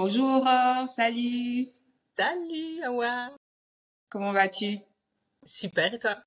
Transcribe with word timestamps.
Bonjour, 0.00 0.46
euh, 0.46 0.86
salut. 0.86 1.70
Salut, 2.16 2.84
Awa. 2.84 3.32
Comment 4.08 4.32
vas-tu? 4.32 4.78
Super, 5.44 5.92
et 5.92 5.98
toi? 5.98 6.22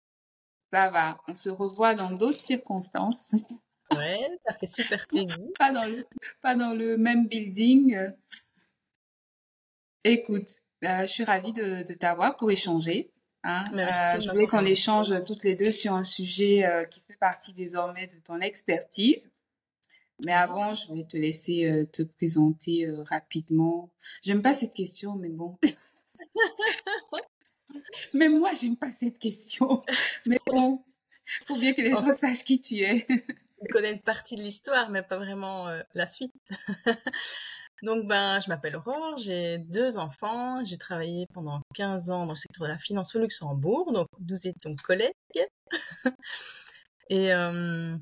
Ça 0.73 0.89
va. 0.89 1.17
On 1.29 1.33
se 1.33 1.49
revoit 1.49 1.95
dans 1.95 2.11
d'autres 2.11 2.41
circonstances. 2.41 3.31
Ouais, 3.91 4.29
ça 4.45 4.53
fait 4.53 4.67
super 4.67 5.07
plaisir. 5.07 5.37
Pas 5.59 5.71
dans 5.71 5.85
le, 5.85 6.05
pas 6.41 6.55
dans 6.55 6.73
le 6.73 6.97
même 6.97 7.27
building. 7.27 7.97
Écoute, 10.05 10.49
euh, 10.85 11.01
je 11.01 11.05
suis 11.07 11.23
ravie 11.25 11.51
de, 11.51 11.83
de 11.85 11.93
t'avoir 11.93 12.37
pour 12.37 12.51
échanger. 12.51 13.11
Hein. 13.43 13.65
Merci 13.73 14.17
Euh, 14.17 14.21
je 14.21 14.29
voulais 14.31 14.47
qu'on 14.47 14.65
échange 14.65 15.13
toutes 15.25 15.43
les 15.43 15.55
deux 15.55 15.71
sur 15.71 15.93
un 15.93 16.05
sujet 16.05 16.65
euh, 16.65 16.85
qui 16.85 17.01
fait 17.01 17.17
partie 17.17 17.51
désormais 17.53 18.07
de 18.07 18.19
ton 18.19 18.39
expertise. 18.39 19.33
Mais 20.25 20.33
avant, 20.33 20.73
je 20.73 20.93
vais 20.93 21.03
te 21.03 21.17
laisser 21.17 21.65
euh, 21.65 21.85
te 21.85 22.03
présenter 22.03 22.85
euh, 22.85 23.03
rapidement. 23.03 23.89
J'aime 24.21 24.41
pas 24.41 24.53
cette 24.53 24.73
question, 24.73 25.15
mais 25.15 25.29
bon. 25.29 25.57
Même 28.13 28.39
moi, 28.39 28.51
j'aime 28.59 28.77
pas 28.77 28.91
cette 28.91 29.17
question. 29.17 29.81
Mais 30.25 30.39
bon, 30.45 30.83
faut 31.47 31.57
bien 31.57 31.73
que 31.73 31.81
les 31.81 31.93
En 31.93 32.01
gens 32.01 32.11
sachent 32.11 32.43
qui 32.43 32.61
tu 32.61 32.79
es. 32.79 33.07
Je 33.09 33.71
connais 33.71 33.91
une 33.91 34.01
partie 34.01 34.35
de 34.35 34.41
l'histoire, 34.41 34.89
mais 34.89 35.01
pas 35.01 35.17
vraiment 35.17 35.67
euh, 35.67 35.81
la 35.93 36.07
suite. 36.07 36.33
Donc, 37.83 38.07
ben, 38.07 38.39
je 38.39 38.47
m'appelle 38.47 38.75
Aurore, 38.75 39.17
j'ai 39.17 39.57
deux 39.57 39.97
enfants, 39.97 40.63
j'ai 40.63 40.77
travaillé 40.77 41.25
pendant 41.33 41.61
15 41.73 42.11
ans 42.11 42.25
dans 42.27 42.33
le 42.33 42.37
secteur 42.37 42.67
de 42.67 42.71
la 42.71 42.77
finance 42.77 43.15
au 43.15 43.19
Luxembourg, 43.19 43.91
donc 43.91 44.07
nous 44.19 44.47
étions 44.47 44.75
collègues. 44.75 45.15
Et 47.09 47.33
euh, 47.33 47.97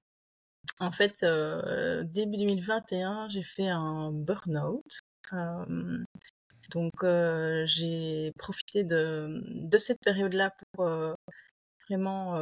en 0.80 0.92
fait, 0.92 1.24
euh, 1.24 2.04
début 2.04 2.38
2021, 2.38 3.28
j'ai 3.30 3.44
fait 3.44 3.68
un 3.68 4.12
burn-out. 4.12 5.00
Euh, 5.34 6.04
donc, 6.72 6.94
euh, 7.04 7.66
j'ai 7.66 8.32
profité 8.38 8.84
de, 8.84 9.42
de 9.46 9.78
cette 9.78 10.00
période-là 10.00 10.54
pour 10.74 10.90
vraiment 11.90 12.36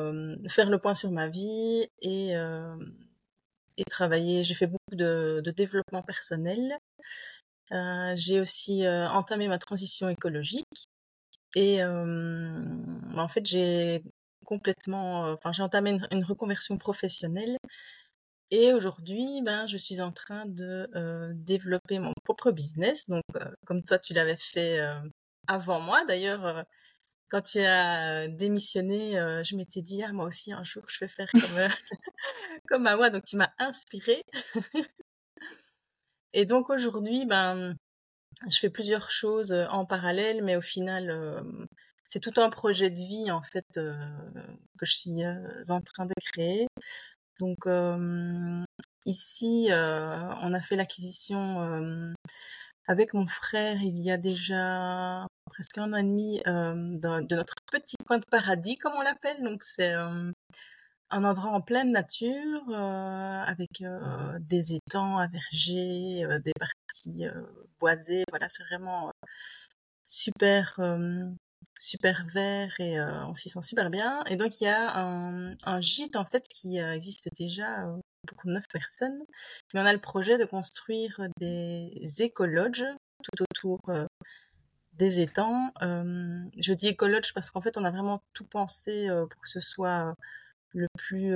faire 0.49 0.69
le 0.69 0.77
point 0.79 0.93
sur 0.95 1.11
ma 1.11 1.29
vie 1.29 1.87
et, 2.01 2.33
et 3.77 3.85
travailler. 3.89 4.43
J'ai 4.43 4.55
fait 4.55 4.67
beaucoup 4.67 4.95
de, 4.95 5.41
développement 5.55 6.03
personnel. 6.03 6.77
J'ai 8.15 8.39
aussi 8.39 8.87
entamé 8.87 9.47
ma 9.47 9.57
transition 9.57 10.09
écologique 10.09 10.87
et 11.55 11.83
en 11.83 13.27
fait 13.29 13.45
j'ai 13.45 14.03
complètement, 14.45 15.31
enfin 15.31 15.53
j'ai 15.53 15.63
entamé 15.63 15.97
une 16.11 16.23
reconversion 16.25 16.77
professionnelle 16.77 17.57
et 18.51 18.73
aujourd'hui 18.73 19.41
ben 19.41 19.67
je 19.67 19.77
suis 19.77 20.01
en 20.01 20.11
train 20.11 20.45
de 20.45 20.89
euh, 20.95 21.31
développer 21.35 21.99
mon 21.99 22.13
propre 22.23 22.51
business. 22.51 23.07
Donc 23.09 23.23
euh, 23.35 23.45
comme 23.65 23.83
toi 23.83 23.99
tu 23.99 24.13
l'avais 24.13 24.37
fait 24.37 24.79
euh, 24.79 24.99
avant 25.47 25.79
moi 25.79 26.05
d'ailleurs. 26.05 26.65
quand 27.29 27.41
tu 27.41 27.59
as 27.59 28.27
démissionné, 28.29 29.13
je 29.43 29.55
m'étais 29.57 29.81
dit, 29.81 30.01
ah, 30.03 30.13
moi 30.13 30.25
aussi, 30.25 30.53
un 30.53 30.63
jour, 30.63 30.83
je 30.87 30.99
vais 31.01 31.09
faire 31.09 31.29
comme, 31.31 31.41
comme 32.69 32.87
Awa. 32.87 33.09
Donc, 33.09 33.25
tu 33.25 33.35
m'as 33.37 33.51
inspirée. 33.59 34.23
Et 36.33 36.45
donc, 36.45 36.69
aujourd'hui, 36.69 37.25
ben, 37.25 37.75
je 38.49 38.59
fais 38.59 38.69
plusieurs 38.69 39.11
choses 39.11 39.51
en 39.51 39.85
parallèle, 39.85 40.41
mais 40.43 40.55
au 40.55 40.61
final, 40.61 41.43
c'est 42.05 42.21
tout 42.21 42.33
un 42.37 42.49
projet 42.49 42.89
de 42.89 42.99
vie, 42.99 43.29
en 43.31 43.41
fait, 43.41 43.65
que 43.73 44.85
je 44.85 44.93
suis 44.93 45.23
en 45.69 45.81
train 45.81 46.05
de 46.05 46.13
créer. 46.31 46.67
Donc, 47.39 47.67
euh, 47.67 48.63
ici, 49.05 49.67
euh, 49.71 50.33
on 50.41 50.53
a 50.53 50.61
fait 50.61 50.75
l'acquisition 50.75 51.61
euh, 51.61 52.13
avec 52.87 53.13
mon 53.13 53.27
frère 53.27 53.81
il 53.81 53.99
y 54.01 54.11
a 54.11 54.17
déjà 54.17 55.25
presque 55.45 55.77
un 55.77 55.93
an 55.93 55.97
et 55.97 56.03
demi 56.03 56.41
euh, 56.47 56.73
de, 56.75 57.27
de 57.27 57.35
notre 57.35 57.55
petit 57.71 57.95
coin 58.07 58.19
de 58.19 58.25
paradis, 58.31 58.77
comme 58.77 58.93
on 58.93 59.01
l'appelle. 59.01 59.43
Donc, 59.43 59.63
c'est 59.63 59.93
euh, 59.93 60.31
un 61.09 61.23
endroit 61.23 61.51
en 61.51 61.61
pleine 61.61 61.91
nature, 61.91 62.63
euh, 62.69 63.43
avec 63.45 63.81
euh, 63.81 64.37
des 64.39 64.75
étangs, 64.75 65.17
un 65.17 65.27
verger, 65.27 66.25
euh, 66.25 66.39
des 66.39 66.53
parties 66.59 67.25
boisées. 67.79 68.23
Voilà, 68.29 68.47
c'est 68.49 68.63
vraiment 68.63 69.09
euh, 69.09 69.11
super, 70.07 70.75
euh, 70.79 71.25
super 71.79 72.25
vert 72.27 72.73
et 72.79 72.99
euh, 72.99 73.25
on 73.25 73.33
s'y 73.33 73.49
sent 73.49 73.61
super 73.61 73.89
bien. 73.89 74.23
Et 74.25 74.35
donc, 74.35 74.59
il 74.61 74.65
y 74.65 74.67
a 74.67 74.97
un, 74.97 75.81
gîte, 75.81 76.15
en 76.15 76.25
fait, 76.25 76.47
qui 76.47 76.79
euh, 76.79 76.93
existe 76.93 77.29
déjà 77.35 77.85
euh, 77.85 77.97
pour 78.27 78.39
neuf 78.45 78.67
personnes. 78.71 79.19
Mais 79.73 79.81
on 79.81 79.85
a 79.85 79.93
le 79.93 79.99
projet 79.99 80.37
de 80.37 80.45
construire 80.45 81.21
des 81.39 81.91
écologes 82.19 82.85
tout 83.23 83.43
autour 83.43 83.79
des 84.93 85.21
étangs. 85.21 85.71
Je 85.81 86.73
dis 86.73 86.87
écologe 86.87 87.33
parce 87.33 87.51
qu'en 87.51 87.61
fait, 87.61 87.77
on 87.77 87.85
a 87.85 87.91
vraiment 87.91 88.21
tout 88.33 88.45
pensé 88.45 89.07
pour 89.09 89.41
que 89.41 89.49
ce 89.49 89.59
soit 89.59 90.13
le 90.71 90.87
plus 90.97 91.33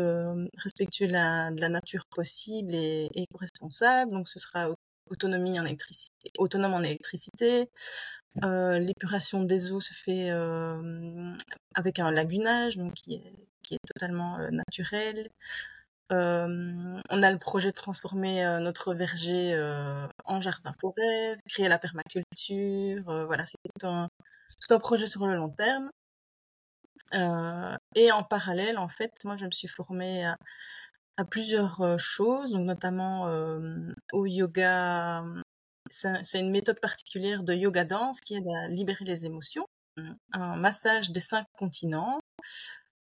respectueux 0.57 1.07
de 1.07 1.13
la, 1.13 1.51
nature 1.51 2.06
possible 2.07 2.75
et, 2.75 3.09
et 3.13 3.24
éco-responsable. 3.24 4.12
Donc, 4.12 4.28
ce 4.28 4.40
sera 4.40 4.69
au- 4.69 4.75
autonomie 5.12 5.59
en 5.59 5.66
électricité, 5.66 6.31
autonome 6.38 6.74
en 6.74 6.81
électricité. 6.81 7.69
Euh, 8.44 8.80
L'épuration 8.80 9.44
des 9.44 9.72
eaux 9.72 9.81
se 9.81 9.94
fait 9.94 10.30
euh, 10.30 11.36
avec 11.75 12.00
un 12.00 12.12
lagunage, 12.12 12.78
donc 12.78 12.94
qui 12.94 13.16
est, 13.16 13.78
totalement 13.86 14.38
euh, 14.40 14.50
naturel. 14.50 15.30
On 16.09 17.24
a 17.24 17.31
le 17.31 17.38
projet 17.38 17.69
de 17.69 17.75
transformer 17.75 18.44
notre 18.59 18.94
verger 18.94 19.56
en 20.25 20.42
jardin 20.42 20.74
forêt, 20.81 21.38
créer 21.47 21.69
la 21.69 21.80
permaculture. 21.80 23.03
voilà, 23.06 23.46
c'est 23.46 23.58
tout 23.80 23.88
un, 23.88 24.80
projet 24.80 25.08
sur 25.08 25.25
le 25.25 25.36
long 25.36 25.50
terme. 25.50 25.90
Et 27.96 28.12
en 28.12 28.24
parallèle, 28.24 28.78
en 28.78 28.90
fait, 28.90 29.13
moi, 29.24 29.38
je 29.38 29.46
me 29.46 29.52
suis 29.52 29.69
formée 29.69 30.25
à, 30.25 30.36
à 31.16 31.24
plusieurs 31.24 31.98
choses, 31.98 32.52
donc 32.52 32.66
notamment 32.66 33.31
au 34.12 34.25
yoga. 34.25 35.24
C'est 35.91 36.07
un- 36.07 36.24
c'est 36.24 36.40
une 36.40 36.50
méthode 36.52 36.79
particulière 36.79 37.44
de 37.44 37.53
yoga 37.53 37.84
danse 37.85 38.19
qui 38.22 38.35
aide 38.35 38.47
à 38.47 38.68
libérer 38.69 39.06
les 39.06 39.25
émotions. 39.25 39.66
Un 40.34 40.56
massage 40.56 41.12
des 41.12 41.19
cinq 41.19 41.46
continents. 41.57 42.19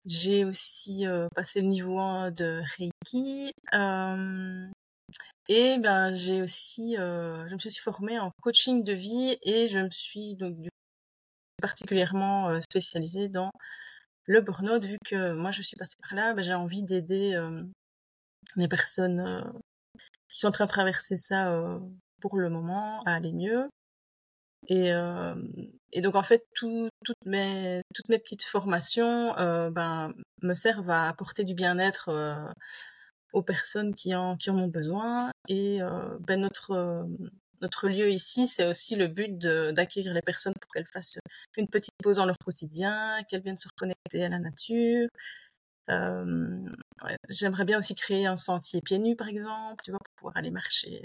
J'ai 0.05 0.43
aussi 0.43 1.05
euh, 1.07 1.27
passé 1.35 1.61
le 1.61 1.67
niveau 1.67 1.99
1 1.99 2.31
de 2.31 2.61
Reiki. 2.77 3.51
euh, 3.73 4.67
et 5.49 5.77
ben, 5.79 6.15
j'ai 6.15 6.41
aussi, 6.41 6.97
euh, 6.97 7.47
je 7.47 7.53
me 7.53 7.59
suis 7.59 7.81
formée 7.81 8.19
en 8.19 8.31
coaching 8.41 8.83
de 8.83 8.93
vie 8.93 9.37
et 9.43 9.67
je 9.67 9.79
me 9.79 9.89
suis 9.91 10.35
donc 10.35 10.55
particulièrement 11.61 12.59
spécialisée 12.61 13.29
dans 13.29 13.51
le 14.25 14.41
burn-out, 14.41 14.83
vu 14.85 14.97
que 15.05 15.33
moi 15.33 15.51
je 15.51 15.61
suis 15.61 15.77
passée 15.77 15.97
par 16.01 16.15
là, 16.15 16.33
ben, 16.33 16.41
j'ai 16.43 16.53
envie 16.53 16.83
d'aider 16.83 17.39
les 18.55 18.67
personnes 18.67 19.43
qui 20.29 20.39
sont 20.39 20.47
en 20.47 20.51
train 20.51 20.65
de 20.65 20.69
traverser 20.69 21.17
ça 21.17 21.79
pour 22.23 22.37
le 22.37 22.49
moment 22.49 23.03
à 23.03 23.15
aller 23.15 23.33
mieux. 23.33 23.67
Et, 24.69 24.93
euh, 24.93 25.35
donc 25.97 26.15
en 26.15 26.23
fait, 26.23 26.45
tout- 26.55 26.87
toutes, 27.03 27.25
mes, 27.25 27.81
toutes 27.93 28.07
mes 28.07 28.17
petites 28.17 28.43
formations 28.45 29.37
euh, 29.37 29.69
ben, 29.69 30.13
me 30.41 30.53
servent 30.53 30.89
à 30.89 31.09
apporter 31.09 31.43
du 31.43 31.53
bien-être 31.53 32.07
euh, 32.07 32.47
aux 33.33 33.43
personnes 33.43 33.93
qui 33.93 34.15
en, 34.15 34.37
qui 34.37 34.49
en 34.51 34.57
ont 34.57 34.69
besoin. 34.69 35.31
Et 35.49 35.79
ben, 36.21 36.39
notre, 36.39 37.05
notre 37.61 37.89
lieu 37.89 38.09
ici, 38.09 38.47
c'est 38.47 38.65
aussi 38.65 38.95
le 38.95 39.07
but 39.07 39.37
d'accueillir 39.37 40.13
les 40.13 40.21
personnes 40.21 40.53
pour 40.61 40.71
qu'elles 40.71 40.87
fassent 40.87 41.19
une 41.57 41.67
petite 41.67 41.93
pause 42.01 42.15
dans 42.17 42.25
leur 42.25 42.37
quotidien, 42.37 43.19
qu'elles 43.29 43.41
viennent 43.43 43.57
se 43.57 43.67
reconnecter 43.67 44.23
à 44.23 44.29
la 44.29 44.39
nature. 44.39 45.09
J'aimerais 47.29 47.65
bien 47.65 47.79
aussi 47.79 47.95
créer 47.95 48.27
un 48.27 48.37
sentier 48.37 48.79
pieds 48.81 48.99
nus, 48.99 49.17
par 49.17 49.27
exemple, 49.27 49.83
tu 49.83 49.91
vois, 49.91 49.99
pour 49.99 50.15
pouvoir 50.15 50.37
aller 50.37 50.51
marcher 50.51 51.01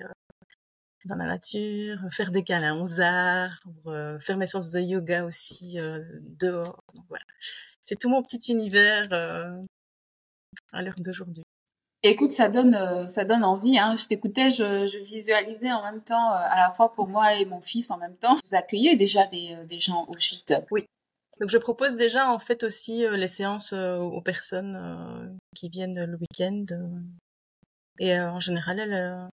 dans 1.05 1.17
la 1.17 1.27
nature, 1.27 1.99
faire 2.11 2.31
des 2.31 2.43
câlins 2.43 2.81
aux 2.81 3.01
arbres, 3.01 3.87
euh, 3.87 4.19
faire 4.19 4.37
mes 4.37 4.47
séances 4.47 4.71
de 4.71 4.81
yoga 4.81 5.25
aussi 5.25 5.79
euh, 5.79 6.03
dehors. 6.21 6.83
Donc 6.95 7.05
voilà, 7.09 7.25
c'est 7.85 7.99
tout 7.99 8.09
mon 8.09 8.23
petit 8.23 8.53
univers 8.53 9.09
euh, 9.13 9.63
à 10.73 10.83
l'heure 10.83 10.99
d'aujourd'hui. 10.99 11.43
Écoute, 12.05 12.31
ça 12.31 12.49
donne, 12.49 13.09
ça 13.09 13.25
donne 13.25 13.43
envie. 13.43 13.77
Hein. 13.77 13.97
Je 13.97 14.07
t'écoutais, 14.07 14.51
je, 14.51 14.87
je 14.87 14.99
visualisais 14.99 15.73
en 15.73 15.83
même 15.83 16.01
temps, 16.01 16.31
à 16.31 16.57
la 16.57 16.71
fois 16.71 16.95
pour 16.95 17.09
moi 17.09 17.35
et 17.35 17.45
mon 17.45 17.61
fils 17.61 17.91
en 17.91 17.99
même 17.99 18.17
temps. 18.17 18.35
Vous 18.35 18.55
accueillez 18.55 18.95
déjà 18.95 19.27
des, 19.27 19.57
des 19.67 19.81
gens 19.81 20.05
au 20.07 20.17
gîte? 20.17 20.55
Oui. 20.71 20.87
Donc 21.41 21.51
je 21.51 21.59
propose 21.59 21.97
déjà 21.97 22.31
en 22.31 22.39
fait 22.39 22.63
aussi 22.63 23.05
les 23.11 23.27
séances 23.27 23.73
aux 23.73 24.21
personnes 24.21 25.37
qui 25.57 25.69
viennent 25.69 26.05
le 26.05 26.17
week-end. 26.17 26.67
et 27.99 28.19
en 28.21 28.39
général, 28.39 28.79
elles, 28.79 29.29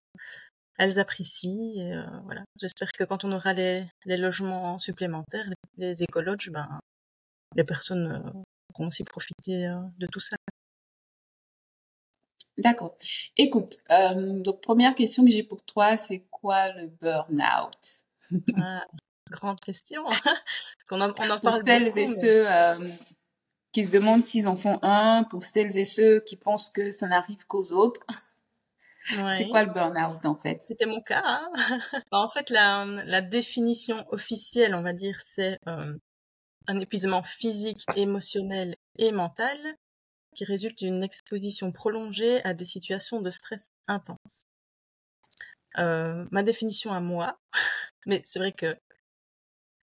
elles 0.77 1.00
apprécient. 1.00 1.74
Et, 1.75 1.94
euh, 1.94 2.04
voilà. 2.24 2.44
J'espère 2.60 2.92
que 2.92 3.04
quand 3.04 3.24
on 3.24 3.31
aura 3.31 3.54
les, 3.54 3.86
les 4.06 4.18
logements 4.18 4.77
supplémentaires, 4.80 5.48
les, 5.77 5.88
les 5.88 6.04
écologes, 6.04 6.50
ben, 6.51 6.68
les 7.56 7.63
personnes 7.63 8.07
euh, 8.07 8.42
pourront 8.74 8.88
aussi 8.88 9.04
profiter 9.04 9.68
euh, 9.68 9.80
de 9.98 10.07
tout 10.07 10.19
ça. 10.19 10.36
D'accord. 12.57 12.98
Écoute, 13.36 13.77
euh, 13.92 14.42
donc 14.42 14.62
première 14.62 14.95
question 14.95 15.25
que 15.25 15.30
j'ai 15.30 15.44
pour 15.44 15.62
toi, 15.66 15.98
c'est 15.98 16.25
quoi 16.31 16.72
le 16.72 16.88
burn-out? 16.88 17.77
ah, 18.57 18.86
Grande 19.30 19.60
question. 19.60 20.06
on, 20.92 21.01
en, 21.01 21.13
on 21.18 21.30
en 21.31 21.39
pour 21.39 21.54
celles 21.54 21.98
et 21.98 22.07
ceux 22.07 22.50
euh, 22.50 22.88
qui 23.74 23.83
se 23.83 23.92
demandent 23.92 24.24
s'ils 24.24 24.48
en 24.48 24.56
font 24.56 24.80
un, 24.83 25.24
pour 25.25 25.44
celles 25.44 25.77
et 25.77 25.83
ceux 25.83 26.22
qui 26.22 26.38
pensent 26.38 26.69
que 26.69 26.92
ça 26.92 27.07
n'arrive 27.07 27.45
qu'aux 27.48 27.74
autres. 27.74 28.01
C'est 29.06 29.48
quoi 29.50 29.63
le 29.63 29.72
burn-out 29.72 30.25
en 30.25 30.36
fait? 30.36 30.62
C'était 30.62 30.86
mon 30.86 31.02
cas. 31.02 31.22
Hein. 31.24 31.50
Bah, 32.12 32.19
en 32.19 32.30
fait, 32.30 32.50
la, 32.50 32.86
la, 32.86 33.22
définition 33.22 34.06
officielle, 34.10 34.74
on 34.74 34.81
va 34.81 34.94
dire, 34.94 35.19
c'est 35.22 35.60
euh, 35.68 35.96
un 36.68 36.80
épuisement 36.80 37.24
physique, 37.24 37.84
émotionnel 37.96 38.75
et 38.98 39.12
mental 39.12 39.57
qui 40.36 40.44
résulte 40.44 40.78
d'une 40.80 41.04
exposition 41.04 41.72
prolongée 41.72 42.44
à 42.44 42.54
des 42.54 42.66
situations 42.66 43.22
de 43.22 43.30
stress 43.30 43.68
intense. 43.88 44.46
Euh, 45.78 46.25
ma 46.31 46.44
définition 46.44 46.92
à 46.92 47.00
moi, 47.00 47.40
mais 48.06 48.22
c'est 48.25 48.40
vrai 48.40 48.51
que 48.51 48.78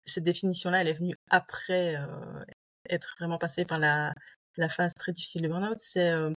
cette 0.06 0.24
définition-là, 0.24 0.82
elle 0.82 0.88
est 0.88 0.94
venue 0.94 1.18
après 1.30 1.98
euh, 1.98 2.44
être 2.90 3.16
vraiment 3.20 3.38
passée 3.38 3.66
par 3.66 3.80
la, 3.80 4.14
la, 4.58 4.70
phase 4.70 4.94
très 4.96 5.12
difficile 5.12 5.44
de 5.44 5.48
burn-out, 5.50 5.78
c'est 5.80 6.10
euh, 6.10 6.32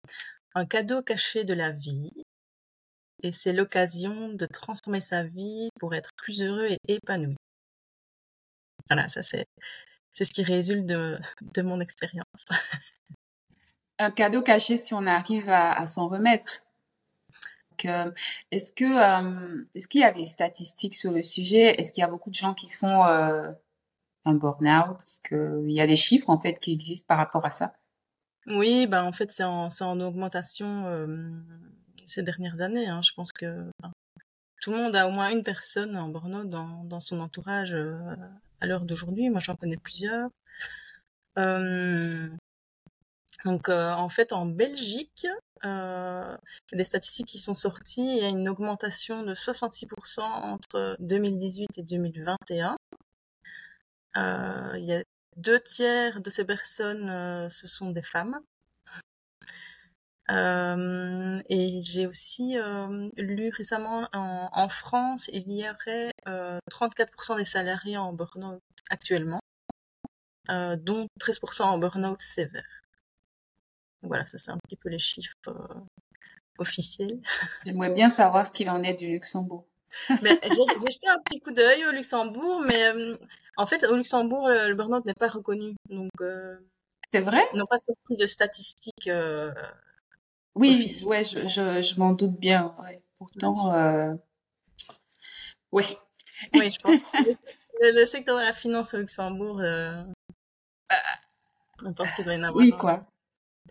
un 0.56 0.66
cadeau 0.66 1.02
caché 1.02 1.44
de 1.44 1.54
la 1.54 1.72
vie. 1.72 2.12
Et 3.24 3.32
c'est 3.32 3.54
l'occasion 3.54 4.30
de 4.30 4.46
transformer 4.46 5.02
sa 5.02 5.24
vie 5.24 5.70
pour 5.80 5.96
être 5.96 6.12
plus 6.16 6.42
heureux 6.42 6.68
et 6.70 6.78
épanoui. 6.88 7.36
Voilà, 8.90 9.10
ça 9.10 9.24
c'est, 9.24 9.48
c'est 10.14 10.26
ce 10.26 10.32
qui 10.32 10.44
résulte 10.44 10.86
de, 10.86 11.18
de 11.42 11.62
mon 11.62 11.80
expérience. 11.80 12.46
un 14.00 14.12
cadeau 14.12 14.42
caché 14.42 14.78
si 14.78 14.94
on 14.94 15.06
arrive 15.08 15.50
à, 15.50 15.74
à 15.74 15.88
s'en 15.88 16.08
remettre. 16.08 16.62
Euh, 17.86 18.12
est-ce 18.52 18.72
que 18.72 18.86
euh, 18.86 19.64
est-ce 19.76 19.88
qu'il 19.88 20.02
y 20.02 20.04
a 20.04 20.12
des 20.12 20.26
statistiques 20.26 20.96
sur 20.96 21.12
le 21.12 21.22
sujet? 21.22 21.80
Est-ce 21.80 21.92
qu'il 21.92 22.02
y 22.02 22.04
a 22.04 22.08
beaucoup 22.08 22.30
de 22.30 22.36
gens 22.36 22.54
qui 22.54 22.70
font 22.70 23.06
euh, 23.06 23.52
un 24.26 24.34
burn-out? 24.34 24.98
Est-ce 25.06 25.22
qu'il 25.22 25.72
y 25.72 25.82
a 25.82 25.88
des 25.88 25.96
chiffres 25.96 26.30
en 26.30 26.40
fait 26.40 26.60
qui 26.60 26.74
existent 26.74 27.06
par 27.08 27.18
rapport 27.18 27.46
à 27.46 27.50
ça? 27.50 27.74
Oui, 28.48 28.88
ben 28.88 29.04
en 29.04 29.12
fait 29.12 29.32
c'est 29.32 29.44
en, 29.44 29.70
en, 29.82 30.00
augmentation 30.00 30.86
ces 32.08 32.24
dernières 32.24 32.62
années. 32.62 32.88
Hein. 32.88 33.02
Je 33.02 33.12
pense 33.14 33.32
que 33.32 33.66
tout 34.62 34.72
le 34.72 34.78
monde 34.78 34.96
a 34.96 35.08
au 35.08 35.12
moins 35.12 35.30
une 35.30 35.44
personne 35.44 35.96
en 35.96 36.10
burn-out 36.10 36.50
dans, 36.50 37.00
son 37.00 37.20
entourage 37.20 37.76
à 38.62 38.66
l'heure 38.66 38.86
d'aujourd'hui. 38.86 39.30
Moi 39.30 39.40
j'en 39.40 39.56
connais 39.56 39.78
plusieurs. 39.78 40.30
Donc 43.46 43.70
euh, 43.70 43.92
en 43.92 44.10
fait 44.10 44.34
en 44.34 44.46
Belgique, 44.46 45.28
euh, 45.64 46.38
il 46.68 46.72
y 46.72 46.76
a 46.76 46.78
des 46.78 46.84
statistiques 46.84 47.28
qui 47.28 47.40
sont 47.40 47.54
sorties, 47.54 48.02
il 48.02 48.18
y 48.18 48.26
a 48.26 48.30
une 48.30 48.50
augmentation 48.50 49.24
de 49.24 49.34
66% 49.34 50.22
entre 50.22 50.98
2018 51.00 51.78
et 51.78 51.84
2021. 51.84 52.78
Euh, 54.18 54.72
il 54.78 54.86
y 54.86 54.94
a 54.94 55.04
deux 55.38 55.60
tiers 55.62 56.20
de 56.20 56.30
ces 56.30 56.46
personnes, 56.46 57.50
ce 57.50 57.68
sont 57.68 57.92
des 57.92 58.04
femmes. 58.04 58.40
Et 60.30 61.82
j'ai 61.82 62.08
aussi 62.08 62.58
lu 63.18 63.50
récemment 63.56 64.08
en, 64.14 64.50
en, 64.52 64.70
France, 64.70 65.30
il 65.34 65.52
y 65.52 65.64
aurait 65.70 66.12
34% 66.26 67.38
des 67.38 67.46
salariés 67.46 67.98
en 67.98 68.14
burn-out 68.14 68.62
actuellement, 68.90 69.40
dont 70.50 71.08
13% 71.20 71.64
en 71.64 71.78
burn-out 71.78 72.22
sévère. 72.22 72.78
Voilà, 74.04 74.26
ça 74.26 74.38
c'est 74.38 74.52
un 74.52 74.58
petit 74.58 74.76
peu 74.76 74.90
les 74.90 75.00
chiffres 75.00 75.34
euh, 75.48 75.54
officiels. 76.60 77.20
J'aimerais 77.66 77.90
bien 77.90 78.10
savoir 78.10 78.46
ce 78.46 78.52
qu'il 78.52 78.70
en 78.70 78.82
est 78.84 78.94
du 78.94 79.08
Luxembourg. 79.08 79.66
Ben, 80.22 80.38
j'ai 80.44 80.92
jeté 80.92 81.08
un 81.08 81.20
petit 81.20 81.40
coup 81.40 81.52
d'œil 81.52 81.86
au 81.86 81.92
Luxembourg, 81.92 82.62
mais 82.68 82.88
euh, 82.88 83.18
en 83.56 83.66
fait, 83.66 83.84
au 83.86 83.96
Luxembourg, 83.96 84.50
le, 84.50 84.74
burn-out 84.74 85.06
n'est 85.06 85.14
pas 85.14 85.30
reconnu. 85.30 85.76
Donc, 85.90 86.12
euh, 86.22 86.58
c'est 87.14 87.22
vrai? 87.22 87.42
Ils 87.54 87.58
n'ont 87.58 87.66
pas 87.66 87.78
sorti 87.78 88.16
de 88.16 88.26
statistiques. 88.26 89.10
Oui, 90.58 91.04
ouais, 91.06 91.24
je, 91.24 91.48
je, 91.48 91.82
je 91.82 92.00
m'en 92.00 92.14
doute 92.14 92.38
bien. 92.40 92.76
Ouais. 92.82 93.02
Pourtant, 93.18 94.18
oui. 95.72 95.98
Oui, 96.54 96.72
je 96.72 96.80
pense 96.80 97.02
que 97.12 97.94
le, 97.94 98.06
secteur 98.06 98.38
de 98.38 98.44
la 98.44 98.54
finance 98.54 98.94
au 98.94 98.98
Luxembourg, 98.98 99.62
je 99.62 100.06
pense 101.96 102.12
qu'il 102.16 102.26
doit 102.26 102.34
y 102.34 102.38
en 102.38 102.44
avoir. 102.44 102.56
Oui, 102.56 102.72
quoi. 102.72 103.06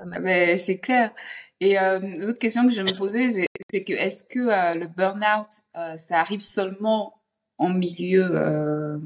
Mais 0.05 0.59
c'est 0.59 0.79
clair. 0.79 1.13
Et 1.61 1.79
euh, 1.79 1.99
l'autre 2.01 2.39
question 2.39 2.67
que 2.67 2.75
je 2.75 2.83
me 2.83 2.97
posais, 2.97 3.47
c'est 3.71 3.85
que 3.85 3.93
est-ce 3.93 4.25
que 4.25 4.39
euh, 4.39 4.75
le 4.75 4.87
burn-out, 4.87 5.49
euh, 5.77 5.97
ça 5.97 6.21
arrive 6.21 6.41
seulement 6.41 7.23
en 7.59 7.71
milieu 7.71 8.29
euh, 8.33 8.99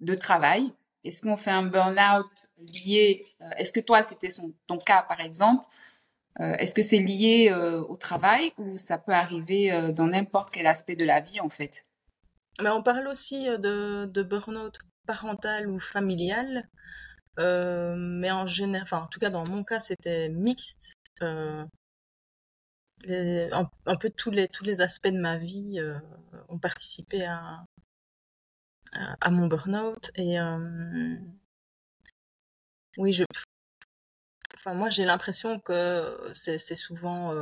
de 0.00 0.14
travail? 0.14 0.72
Est-ce 1.04 1.22
qu'on 1.22 1.36
fait 1.36 1.50
un 1.50 1.64
burn-out 1.64 2.50
lié 2.84 3.26
Est-ce 3.58 3.72
que 3.72 3.80
toi, 3.80 4.02
c'était 4.02 4.28
ton 4.66 4.78
cas 4.78 5.02
par 5.02 5.20
exemple 5.20 5.64
Est-ce 6.38 6.74
que 6.74 6.82
c'est 6.82 6.98
lié 6.98 7.52
au 7.88 7.96
travail 7.96 8.52
ou 8.56 8.76
ça 8.76 8.98
peut 8.98 9.12
arriver 9.12 9.92
dans 9.92 10.06
n'importe 10.06 10.50
quel 10.50 10.66
aspect 10.66 10.96
de 10.96 11.04
la 11.04 11.20
vie 11.20 11.40
en 11.40 11.50
fait? 11.50 11.84
Mais 12.62 12.70
on 12.70 12.82
parle 12.82 13.08
aussi 13.08 13.44
de, 13.44 14.06
de 14.06 14.22
burn-out 14.22 14.78
parental 15.06 15.68
ou 15.68 15.78
familial. 15.80 16.68
Euh, 17.38 17.94
mais 17.96 18.30
en 18.30 18.46
général, 18.46 19.02
en 19.02 19.06
tout 19.06 19.18
cas, 19.20 19.30
dans 19.30 19.46
mon 19.46 19.64
cas, 19.64 19.80
c'était 19.80 20.28
mixte. 20.28 20.94
Euh, 21.22 21.64
un, 23.06 23.96
peu 23.96 24.10
tous 24.10 24.30
les, 24.30 24.48
tous 24.48 24.64
les 24.64 24.82
aspects 24.82 25.08
de 25.08 25.18
ma 25.18 25.38
vie 25.38 25.78
euh, 25.78 25.98
ont 26.48 26.58
participé 26.58 27.24
à, 27.24 27.64
à, 28.92 29.30
mon 29.30 29.46
burn-out. 29.46 30.10
Et 30.16 30.36
oui, 32.98 33.12
je, 33.12 33.24
enfin, 34.60 34.74
moi, 34.74 34.90
j'ai 34.90 35.04
l'impression 35.04 35.60
que 35.60 36.32
c'est 36.34 36.58
souvent 36.74 37.34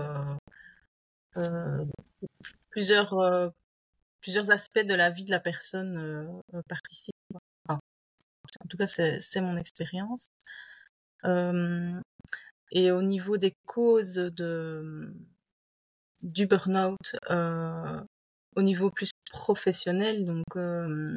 plusieurs, 2.70 3.53
plusieurs 4.20 4.50
aspects 4.50 4.79
de 4.79 4.94
la 4.94 5.11
vie 5.11 5.25
de 5.25 5.31
la 5.31 5.41
personne 5.41 6.43
participent 6.69 7.15
en 8.61 8.67
tout 8.69 8.76
cas, 8.76 8.87
c'est 8.87 9.41
mon 9.41 9.56
expérience. 9.56 10.29
Euh, 11.25 12.00
et 12.73 12.91
au 12.91 13.03
niveau 13.03 13.37
des 13.37 13.55
causes 13.67 14.15
de, 14.15 15.15
du 16.23 16.47
burn-out, 16.47 17.17
euh, 17.31 18.00
au 18.56 18.62
niveau 18.62 18.91
plus 18.91 19.11
professionnel, 19.31 20.25
donc 20.25 20.56
euh, 20.56 21.17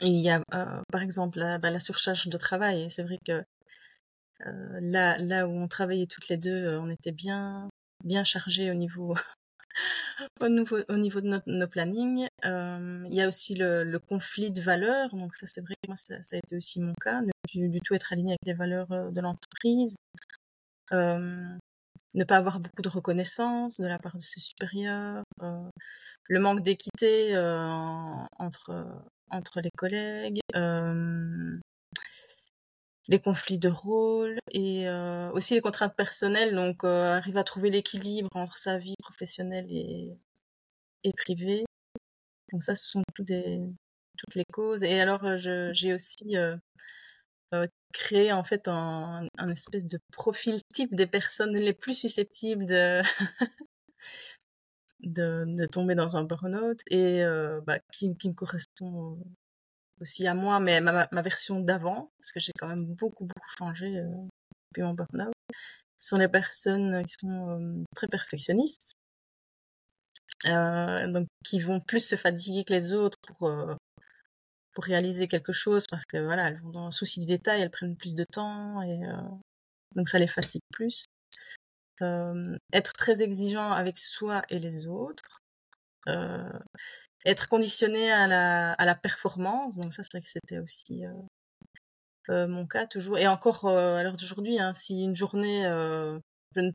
il 0.00 0.18
y 0.20 0.30
a 0.30 0.42
par 0.90 1.02
exemple 1.02 1.38
la, 1.38 1.58
bah, 1.58 1.70
la, 1.70 1.80
surcharge 1.80 2.26
de 2.28 2.38
travail. 2.38 2.90
C'est 2.90 3.02
vrai 3.02 3.18
que 3.24 3.44
là, 4.40 5.18
là 5.18 5.48
où 5.48 5.52
on 5.52 5.68
travaillait 5.68 6.06
toutes 6.06 6.28
les 6.28 6.36
deux, 6.36 6.78
on 6.78 6.90
était 6.90 7.12
bien, 7.12 7.68
bien 8.04 8.24
chargés 8.24 8.70
au 8.70 8.74
niveau 8.74 9.14
au, 10.40 10.48
niveau, 10.48 10.78
au 10.88 10.96
niveau 10.96 11.20
de 11.20 11.40
nos 11.46 11.68
plannings. 11.68 12.28
Euh, 12.44 13.04
il 13.06 13.14
y 13.14 13.20
a 13.20 13.26
aussi 13.26 13.54
le, 13.54 13.98
conflit 13.98 14.50
de 14.50 14.60
valeurs. 14.60 15.14
Donc 15.14 15.34
ça, 15.34 15.46
c'est 15.46 15.60
vrai 15.60 15.74
moi, 15.86 15.96
ça, 15.96 16.14
a 16.14 16.36
été 16.36 16.56
aussi 16.56 16.80
mon 16.80 16.94
cas, 16.94 17.22
ne 17.22 17.30
plus 17.48 17.68
du 17.68 17.80
tout 17.80 17.94
être 17.94 18.12
aligné 18.12 18.32
avec 18.32 18.40
les 18.44 18.54
valeurs 18.54 18.90
euh, 18.92 19.10
de 19.10 19.20
l'entreprise. 19.20 19.96
Euh, 20.92 21.56
ne 22.14 22.24
pas 22.24 22.36
avoir 22.36 22.60
beaucoup 22.60 22.82
de 22.82 22.88
reconnaissance 22.88 23.80
de 23.80 23.86
la 23.86 23.98
part 23.98 24.16
de 24.16 24.22
ses 24.22 24.40
supérieurs. 24.40 25.24
le 25.40 26.40
manque 26.40 26.62
d'équité 26.62 27.36
entre, 28.38 28.86
entre 29.30 29.60
les 29.60 29.70
collègues 29.76 30.40
les 33.08 33.20
conflits 33.20 33.58
de 33.58 33.68
rôle 33.68 34.38
et 34.50 34.88
euh, 34.88 35.30
aussi 35.32 35.54
les 35.54 35.60
contraintes 35.60 35.96
personnelles. 35.96 36.54
Donc, 36.54 36.84
euh, 36.84 37.12
arriver 37.16 37.38
à 37.38 37.44
trouver 37.44 37.70
l'équilibre 37.70 38.30
entre 38.34 38.58
sa 38.58 38.78
vie 38.78 38.96
professionnelle 38.98 39.66
et, 39.70 40.16
et 41.04 41.12
privée. 41.12 41.64
Donc 42.52 42.64
ça, 42.64 42.74
ce 42.74 42.90
sont 42.90 43.02
toutes, 43.14 43.26
des, 43.26 43.60
toutes 44.18 44.34
les 44.34 44.44
causes. 44.44 44.84
Et 44.84 45.00
alors, 45.00 45.24
euh, 45.24 45.70
j'ai 45.72 45.92
aussi 45.92 46.34
créé 47.92 48.32
en 48.32 48.42
fait 48.42 48.66
un, 48.66 49.28
un, 49.38 49.48
espèce 49.48 49.86
de 49.86 50.00
profil 50.12 50.60
type 50.72 50.94
des 50.96 51.06
personnes 51.06 51.56
les 51.56 51.72
plus 51.72 51.94
susceptibles 51.94 52.66
de, 52.66 53.00
de, 55.00 55.44
de, 55.46 55.66
tomber 55.66 55.94
dans 55.94 56.16
un 56.16 56.24
burn-out 56.24 56.80
et 56.90 57.22
bah, 57.64 57.78
qui, 57.92 58.16
qui, 58.16 58.30
me 58.30 58.34
correspond 58.34 59.22
aussi 60.00 60.26
à 60.26 60.34
moi, 60.34 60.60
mais 60.60 60.80
ma, 60.80 61.06
version 61.22 61.60
d'avant, 61.60 62.10
parce 62.18 62.32
que 62.32 62.40
j'ai 62.40 62.52
quand 62.58 62.68
même 62.68 62.86
beaucoup, 62.86 63.24
beaucoup 63.24 63.50
changé 63.58 63.98
euh, 63.98 64.08
depuis 64.70 64.82
mon 64.82 64.94
burn-out, 64.94 65.32
sont 66.00 66.18
les 66.18 66.28
personnes 66.28 67.04
qui 67.06 67.14
sont 67.20 67.48
euh, 67.50 67.84
très 67.94 68.08
perfectionnistes, 68.08 68.92
euh, 70.46 71.10
donc 71.10 71.26
qui 71.44 71.60
vont 71.60 71.80
plus 71.80 72.06
se 72.06 72.16
fatiguer 72.16 72.64
que 72.64 72.72
les 72.72 72.92
autres 72.92 73.18
pour, 73.26 73.50
pour 74.72 74.84
réaliser 74.84 75.28
quelque 75.28 75.52
chose, 75.52 75.86
parce 75.86 76.04
que 76.04 76.18
voilà, 76.18 76.48
elles 76.48 76.60
vont 76.60 76.70
dans 76.70 76.86
le 76.86 76.92
souci 76.92 77.20
du 77.20 77.26
détail, 77.26 77.62
elles 77.62 77.70
prennent 77.70 77.96
plus 77.96 78.14
de 78.14 78.24
temps, 78.24 78.82
et 78.82 79.00
donc 79.94 80.08
ça 80.08 80.18
les 80.18 80.28
fatigue 80.28 80.62
plus. 80.72 81.04
être 82.72 82.92
très 82.94 83.22
exigeant 83.22 83.70
avec 83.70 83.98
soi 83.98 84.42
et 84.50 84.58
les 84.58 84.86
autres, 84.86 85.40
être 87.24 87.48
conditionné 87.48 88.12
à 88.12 88.26
la, 88.26 88.72
à 88.72 88.84
la 88.84 88.94
performance. 88.94 89.76
Donc 89.76 89.92
ça, 89.92 90.02
c'est 90.02 90.12
vrai 90.12 90.20
que 90.22 90.30
c'était 90.30 90.58
aussi 90.58 91.04
mon 92.28 92.66
cas 92.66 92.86
toujours. 92.86 93.18
Et 93.18 93.26
encore 93.26 93.66
à 93.68 94.02
l'heure 94.02 94.16
d'aujourd'hui, 94.16 94.58
hein, 94.58 94.74
si 94.74 95.02
une 95.02 95.16
journée, 95.16 95.62
je 95.64 96.60
ne 96.60 96.70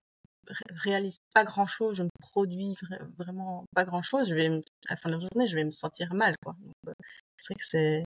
réalise 0.72 1.20
pas 1.34 1.44
grand 1.44 1.68
chose, 1.68 1.98
je 1.98 2.04
ne 2.04 2.10
produis 2.20 2.76
vraiment 3.18 3.66
pas 3.76 3.86
grand 3.86 4.02
chose, 4.02 4.30
je 4.30 4.36
vais, 4.36 4.48
à 4.88 4.92
la 4.92 4.96
fin 4.98 5.10
de 5.10 5.16
la 5.16 5.20
journée, 5.20 5.48
je 5.48 5.56
vais 5.56 5.64
me 5.64 5.72
sentir 5.72 6.14
mal, 6.14 6.36
quoi. 6.44 6.56
c'est 7.40 7.54
vrai 7.54 7.60
que 7.60 7.66
c'est, 7.66 8.04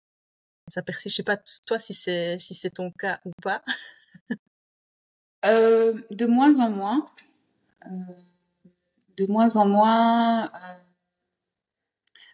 ça 0.70 0.82
persiste. 0.82 1.14
Je 1.14 1.16
sais 1.16 1.22
pas, 1.22 1.38
toi, 1.66 1.78
si 1.78 1.92
c'est, 1.94 2.38
si 2.38 2.54
c'est 2.54 2.70
ton 2.70 2.90
cas 2.92 3.20
ou 3.24 3.30
pas. 3.42 3.62
euh, 5.44 6.00
de 6.10 6.26
moins 6.26 6.60
en 6.60 6.70
moins. 6.70 7.06
Euh, 7.86 7.88
de 9.16 9.26
moins 9.26 9.56
en 9.56 9.66
moins. 9.66 10.46
Euh, 10.46 10.89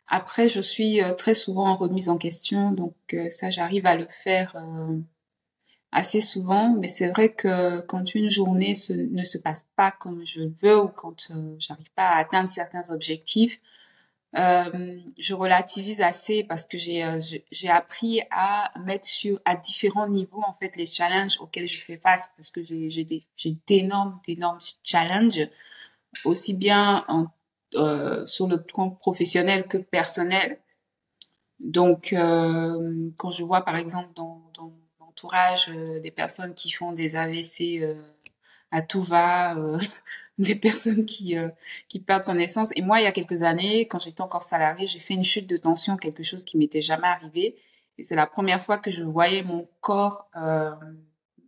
après, 0.08 0.48
je 0.48 0.60
suis 0.60 1.02
euh, 1.02 1.14
très 1.14 1.34
souvent 1.34 1.68
en 1.68 1.76
remise 1.76 2.08
en 2.08 2.18
question, 2.18 2.72
donc 2.72 2.94
ça, 3.30 3.50
j'arrive 3.50 3.86
à 3.86 3.96
le 3.96 4.06
faire 4.10 4.56
assez 5.96 6.20
souvent, 6.20 6.76
mais 6.78 6.88
c'est 6.88 7.08
vrai 7.08 7.32
que 7.32 7.80
quand 7.80 8.14
une 8.14 8.28
journée 8.28 8.74
ne 8.90 9.24
se 9.24 9.38
passe 9.38 9.70
pas 9.76 9.90
comme 9.90 10.26
je 10.26 10.42
veux 10.62 10.78
ou 10.82 10.88
quand 10.88 11.30
euh, 11.30 11.56
j'arrive 11.58 11.90
pas 11.94 12.08
à 12.08 12.18
atteindre 12.18 12.48
certains 12.48 12.90
objectifs, 12.90 13.60
euh, 14.36 15.00
je 15.18 15.34
relativise 15.34 16.02
assez 16.02 16.44
parce 16.44 16.66
que 16.66 16.76
j'ai 16.76 17.02
euh, 17.02 17.20
appris 17.70 18.20
à 18.30 18.72
mettre 18.84 19.06
sur 19.06 19.40
à 19.46 19.56
différents 19.56 20.08
niveaux 20.08 20.42
en 20.46 20.54
fait 20.60 20.76
les 20.76 20.84
challenges 20.84 21.40
auxquels 21.40 21.68
je 21.68 21.80
fais 21.80 21.96
face 21.96 22.34
parce 22.36 22.50
que 22.50 22.62
j'ai 22.62 23.06
d'énormes 23.66 24.20
d'énormes 24.26 24.58
challenges 24.82 25.48
aussi 26.24 26.52
bien 26.52 27.04
en, 27.08 27.28
euh, 27.76 28.26
sur 28.26 28.46
le 28.46 28.62
plan 28.62 28.90
professionnel 28.90 29.66
que 29.66 29.78
personnel. 29.78 30.58
Donc 31.60 32.12
euh, 32.12 33.10
quand 33.18 33.30
je 33.30 33.44
vois 33.44 33.64
par 33.64 33.76
exemple 33.76 34.10
dans 34.14 34.42
entourage 35.00 35.70
euh, 35.70 35.98
des 36.00 36.10
personnes 36.10 36.52
qui 36.52 36.70
font 36.70 36.92
des 36.92 37.16
AVC 37.16 37.82
à 38.70 38.82
tout 38.82 39.02
va, 39.02 39.56
des 40.38 40.54
personnes 40.56 41.06
qui 41.06 41.34
qui 41.88 42.00
perdent 42.00 42.24
connaissance. 42.24 42.70
Et 42.76 42.82
moi, 42.82 43.00
il 43.00 43.04
y 43.04 43.06
a 43.06 43.12
quelques 43.12 43.42
années, 43.42 43.86
quand 43.86 43.98
j'étais 43.98 44.20
encore 44.20 44.42
salariée, 44.42 44.86
j'ai 44.86 44.98
fait 44.98 45.14
une 45.14 45.24
chute 45.24 45.46
de 45.46 45.56
tension, 45.56 45.96
quelque 45.96 46.22
chose 46.22 46.44
qui 46.44 46.58
m'était 46.58 46.82
jamais 46.82 47.08
arrivé. 47.08 47.56
Et 47.98 48.02
c'est 48.02 48.16
la 48.16 48.26
première 48.26 48.60
fois 48.60 48.76
que 48.76 48.90
je 48.90 49.04
voyais 49.04 49.42
mon 49.42 49.68
corps 49.80 50.28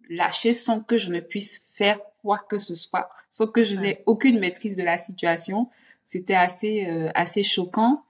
lâcher 0.09 0.55
sans 0.55 0.81
que 0.81 0.97
je 0.97 1.11
ne 1.11 1.21
puisse 1.21 1.63
faire 1.69 1.99
quoi 2.23 2.39
que 2.39 2.59
ce 2.59 2.75
soit, 2.75 3.11
sans 3.31 3.47
que 3.47 3.63
je 3.63 3.75
n'ai 3.75 4.03
aucune 4.07 4.39
maîtrise 4.39 4.77
de 4.77 4.83
la 4.83 4.99
situation. 4.99 5.69
C'était 6.09 6.35
assez 6.35 6.87
assez 7.15 7.43
choquant. 7.43 8.03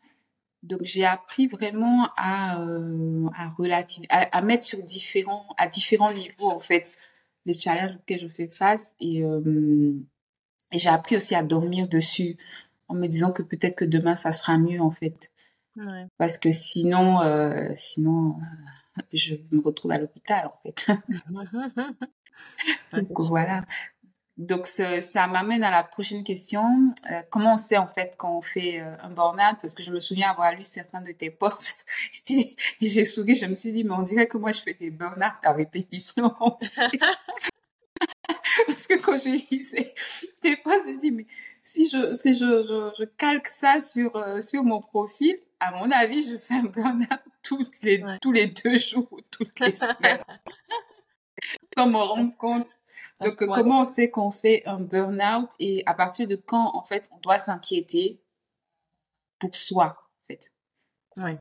Donc 0.63 0.81
j'ai 0.83 1.05
appris 1.05 1.47
vraiment 1.47 2.09
à 2.17 2.61
euh, 2.61 3.29
à 3.37 3.49
relative 3.51 4.05
à, 4.09 4.43
mettre 4.43 4.65
sur 4.65 4.83
différents 4.83 5.47
à 5.57 5.69
différents 5.69 6.13
niveaux 6.13 6.51
en 6.51 6.59
fait 6.59 6.93
les 7.47 7.55
challenges 7.55 7.95
auxquels 7.97 8.19
je 8.21 8.29
fais 8.29 8.49
face. 8.49 8.95
Et 9.01 9.25
euh, 9.25 9.95
et 10.73 10.79
j'ai 10.79 10.89
appris 10.89 11.17
aussi 11.17 11.35
à 11.35 11.43
dormir 11.43 11.89
dessus 11.89 12.37
en 12.89 12.95
me 12.95 13.07
disant 13.07 13.33
que 13.33 13.43
peut-être 13.43 13.77
que 13.77 13.85
demain 13.85 14.17
ça 14.17 14.33
sera 14.33 14.59
mieux 14.59 14.81
en 14.81 14.91
fait. 14.91 15.31
Ouais. 15.77 16.07
parce 16.17 16.39
que 16.39 16.51
sinon 16.51 17.21
euh, 17.23 17.71
sinon 17.77 18.37
je 19.13 19.37
me 19.53 19.61
retrouve 19.63 19.93
à 19.93 19.99
l'hôpital 19.99 20.47
en 20.47 20.59
fait. 20.63 20.89
Donc 22.93 23.21
voilà 23.29 23.65
donc 24.39 24.67
ça, 24.69 25.27
m'amène 25.27 25.65
à 25.65 25.71
la 25.73 25.83
prochaine 25.83 26.23
question. 26.23 26.63
Euh, 27.11 27.23
comment 27.29 27.55
on 27.55 27.57
sait 27.57 27.77
en 27.77 27.89
fait 27.89 28.15
quand 28.17 28.39
on 28.39 28.43
fait 28.43 28.81
euh, 28.81 28.95
un 29.03 29.11
burn-out? 29.11 29.59
Parce 29.61 29.75
que 29.75 29.83
je 29.83 29.91
me 29.91 29.99
souviens 29.99 30.31
avoir 30.31 30.55
lu 30.55 30.63
certains 30.63 31.01
de 31.01 31.11
tes 31.11 31.31
posts 31.31 31.85
et 32.31 32.57
j'ai 32.81 33.05
souri, 33.05 33.35
je 33.35 33.47
me 33.47 33.57
suis 33.57 33.73
dit 33.73 33.83
mais 33.83 33.95
on 33.95 34.03
dirait 34.03 34.29
que 34.29 34.39
moi 34.39 34.53
je 34.53 34.61
fais 34.61 34.75
des 34.75 34.91
burn-out 34.91 35.33
à 35.43 35.53
répétition. 35.53 36.37
Parce 38.67 38.87
que 38.87 38.95
quand 39.01 39.19
je 39.19 39.31
lisais 39.51 39.93
tes 40.41 40.57
posts, 40.57 40.87
je 40.87 40.93
me 40.93 40.99
dis 40.99 41.11
mais 41.11 41.27
si 41.65 41.89
je 41.89 42.13
si 42.13 42.33
je, 42.33 42.63
je, 42.63 42.93
je 42.97 43.05
calque 43.05 43.49
ça 43.49 43.81
sur 43.81 44.15
euh, 44.15 44.41
sur 44.41 44.63
mon 44.63 44.81
profil, 44.81 45.37
à 45.59 45.73
mon 45.73 45.91
avis 45.91 46.23
je 46.23 46.39
fais 46.39 46.55
un 46.55 46.67
burn-out 46.67 47.21
toutes 47.43 47.83
les 47.83 48.05
tous 48.23 48.31
les 48.31 48.47
deux 48.47 48.77
jours, 48.77 49.21
toutes 49.33 49.59
les 49.59 49.73
semaines. 49.73 50.23
Sans 51.77 51.89
m'en 51.89 52.07
rendre 52.07 52.37
compte. 52.37 52.79
Donc, 53.21 53.37
comment 53.37 53.81
on 53.81 53.85
sait 53.85 54.11
qu'on 54.11 54.31
fait 54.31 54.63
un 54.67 54.81
burn-out 54.81 55.51
et 55.59 55.83
à 55.87 55.95
partir 55.95 56.29
de 56.29 56.37
quand, 56.37 56.75
en 56.75 56.85
fait, 56.85 57.09
on 57.11 57.19
doit 57.19 57.39
s'inquiéter 57.39 58.21
pour 59.39 59.55
soi, 59.55 59.99
en 59.99 60.33
fait? 60.33 60.51
Oui. 61.17 61.33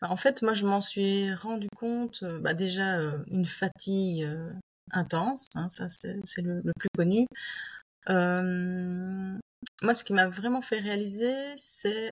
Bah, 0.00 0.10
en 0.10 0.16
fait, 0.16 0.42
moi, 0.42 0.52
je 0.52 0.66
m'en 0.66 0.80
suis 0.80 1.32
rendu 1.34 1.68
compte, 1.76 2.22
euh, 2.22 2.38
bah, 2.38 2.54
déjà, 2.54 2.98
euh, 2.98 3.18
une 3.28 3.46
fatigue 3.46 4.24
euh, 4.24 4.52
intense, 4.90 5.46
hein, 5.54 5.68
ça, 5.70 5.88
c'est 5.88 6.42
le, 6.42 6.62
plus 6.78 6.88
connu. 6.96 7.26
moi, 9.82 9.94
ce 9.94 10.04
qui 10.04 10.12
m'a 10.12 10.28
vraiment 10.28 10.62
fait 10.62 10.78
réaliser, 10.78 11.54
c'est 11.56 12.10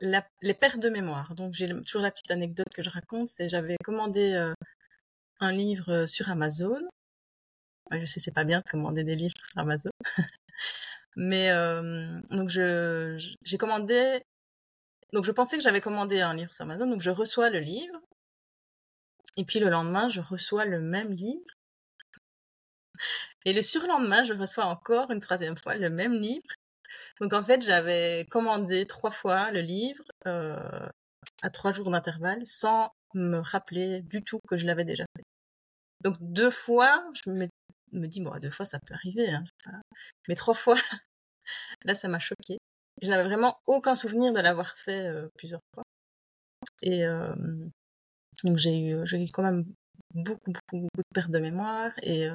les 0.00 0.54
pertes 0.54 0.80
de 0.80 0.88
mémoire. 0.90 1.34
Donc, 1.34 1.54
j'ai 1.54 1.68
toujours 1.68 2.02
la 2.02 2.10
petite 2.10 2.30
anecdote 2.30 2.68
que 2.74 2.82
je 2.82 2.90
raconte, 2.90 3.28
c'est 3.28 3.48
j'avais 3.48 3.76
commandé 3.84 4.52
un 5.40 5.52
livre 5.52 6.06
sur 6.06 6.30
Amazon 6.30 6.80
je 7.90 8.04
sais, 8.04 8.20
c'est 8.20 8.32
pas 8.32 8.44
bien 8.44 8.60
de 8.60 8.70
commander 8.70 9.04
des 9.04 9.14
livres 9.16 9.34
sur 9.42 9.58
Amazon. 9.58 9.90
Mais 11.16 11.50
euh, 11.50 12.20
donc 12.30 12.48
je 12.48 13.18
j'ai 13.44 13.58
commandé. 13.58 14.22
Donc 15.12 15.24
je 15.24 15.32
pensais 15.32 15.58
que 15.58 15.62
j'avais 15.62 15.80
commandé 15.82 16.20
un 16.20 16.34
livre 16.34 16.52
sur 16.52 16.64
Amazon, 16.64 16.86
donc 16.86 17.00
je 17.02 17.10
reçois 17.10 17.50
le 17.50 17.58
livre. 17.60 17.98
Et 19.36 19.44
puis 19.44 19.60
le 19.60 19.68
lendemain, 19.68 20.08
je 20.08 20.20
reçois 20.20 20.64
le 20.64 20.80
même 20.80 21.12
livre. 21.12 21.44
Et 23.44 23.52
le 23.52 23.62
surlendemain, 23.62 24.24
je 24.24 24.34
reçois 24.34 24.66
encore 24.66 25.10
une 25.10 25.20
troisième 25.20 25.56
fois 25.56 25.76
le 25.76 25.90
même 25.90 26.14
livre. 26.14 26.46
Donc 27.20 27.32
en 27.32 27.44
fait, 27.44 27.62
j'avais 27.62 28.26
commandé 28.30 28.86
trois 28.86 29.10
fois 29.10 29.50
le 29.50 29.60
livre 29.60 30.04
euh, 30.26 30.88
à 31.42 31.50
trois 31.50 31.72
jours 31.72 31.90
d'intervalle 31.90 32.46
sans 32.46 32.92
me 33.14 33.38
rappeler 33.38 34.02
du 34.02 34.22
tout 34.22 34.40
que 34.48 34.56
je 34.56 34.66
l'avais 34.66 34.84
déjà 34.84 35.04
fait. 35.16 35.24
Donc 36.02 36.16
deux 36.20 36.50
fois, 36.50 37.04
je 37.24 37.30
me 37.92 38.06
dis, 38.06 38.20
bon, 38.20 38.36
deux 38.38 38.50
fois, 38.50 38.64
ça 38.64 38.78
peut 38.78 38.94
arriver, 38.94 39.30
hein, 39.30 39.44
mais 40.28 40.34
trois 40.34 40.54
fois, 40.54 40.76
là, 41.84 41.94
ça 41.94 42.08
m'a 42.08 42.18
choqué. 42.18 42.58
Je 43.00 43.08
n'avais 43.10 43.24
vraiment 43.24 43.58
aucun 43.66 43.94
souvenir 43.94 44.32
de 44.32 44.40
l'avoir 44.40 44.76
fait 44.78 45.08
euh, 45.08 45.28
plusieurs 45.36 45.62
fois. 45.74 45.84
Et 46.82 47.04
euh, 47.04 47.34
donc, 48.44 48.58
j'ai 48.58 48.78
eu, 48.78 49.04
quand 49.32 49.42
même 49.42 49.64
beaucoup, 50.14 50.52
beaucoup, 50.72 50.88
de 50.96 51.14
pertes 51.14 51.30
de 51.30 51.38
mémoire 51.38 51.92
et 52.02 52.28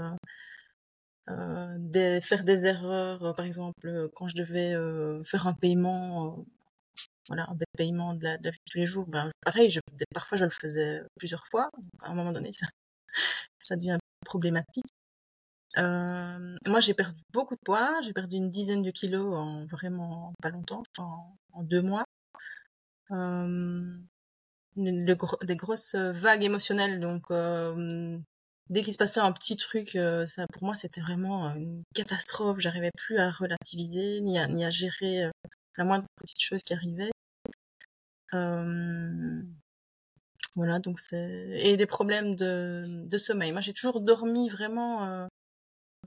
euh, 1.29 1.75
des, 1.77 2.21
faire 2.21 2.43
des 2.43 2.65
erreurs, 2.65 3.35
par 3.35 3.45
exemple, 3.45 4.09
quand 4.15 4.27
je 4.27 4.35
devais 4.35 4.73
faire 5.25 5.47
un 5.47 5.53
paiement, 5.53 6.45
voilà, 7.27 7.47
un 7.49 7.57
paiement 7.77 8.13
de 8.13 8.23
la, 8.23 8.37
de 8.37 8.49
vie 8.49 8.57
de 8.57 8.71
tous 8.71 8.77
les 8.77 8.85
jours, 8.85 9.05
ben, 9.07 9.31
pareil, 9.41 9.77
parfois 10.13 10.37
je 10.37 10.45
le 10.45 10.51
faisais 10.51 11.01
plusieurs 11.17 11.45
fois. 11.47 11.69
à 12.01 12.09
un 12.11 12.15
moment 12.15 12.31
donné, 12.31 12.53
ça, 12.53 12.67
ça 13.61 13.75
devient 13.75 13.97
problématique. 14.25 14.85
Euh, 15.77 16.57
moi, 16.65 16.79
j'ai 16.79 16.93
perdu 16.93 17.21
beaucoup 17.33 17.55
de 17.55 17.61
poids. 17.63 17.99
J'ai 18.03 18.13
perdu 18.13 18.37
une 18.37 18.51
dizaine 18.51 18.81
de 18.81 18.91
kilos 18.91 19.33
en 19.35 19.65
vraiment 19.65 20.33
pas 20.41 20.49
longtemps, 20.49 20.83
en, 20.97 21.63
deux 21.63 21.81
mois. 21.81 22.05
Euh, 23.11 23.97
des 24.75 25.55
grosses 25.55 25.95
vagues 25.95 26.43
émotionnelles. 26.43 26.99
Donc, 26.99 27.31
euh, 27.31 28.17
dès 28.69 28.81
qu'il 28.81 28.93
se 28.93 28.97
passait 28.97 29.19
un 29.19 29.31
petit 29.31 29.55
truc, 29.57 29.95
euh, 29.95 30.25
ça, 30.25 30.45
pour 30.47 30.63
moi, 30.63 30.75
c'était 30.75 31.01
vraiment 31.01 31.53
une 31.55 31.83
catastrophe. 31.93 32.59
J'arrivais 32.59 32.91
plus 32.97 33.17
à 33.17 33.31
relativiser, 33.31 34.21
ni 34.21 34.37
à, 34.39 34.69
gérer 34.69 35.25
euh, 35.25 35.31
la 35.77 35.83
moindre 35.83 36.05
petite 36.17 36.41
chose 36.41 36.63
qui 36.63 36.73
arrivait. 36.73 37.11
Euh, 38.33 39.41
voilà, 40.55 40.79
donc 40.79 40.99
c'est 40.99 41.49
et 41.53 41.77
des 41.77 41.85
problèmes 41.85 42.35
de, 42.35 43.05
de 43.05 43.17
sommeil. 43.17 43.51
Moi, 43.51 43.61
j'ai 43.61 43.73
toujours 43.73 44.01
dormi 44.01 44.49
vraiment 44.49 45.27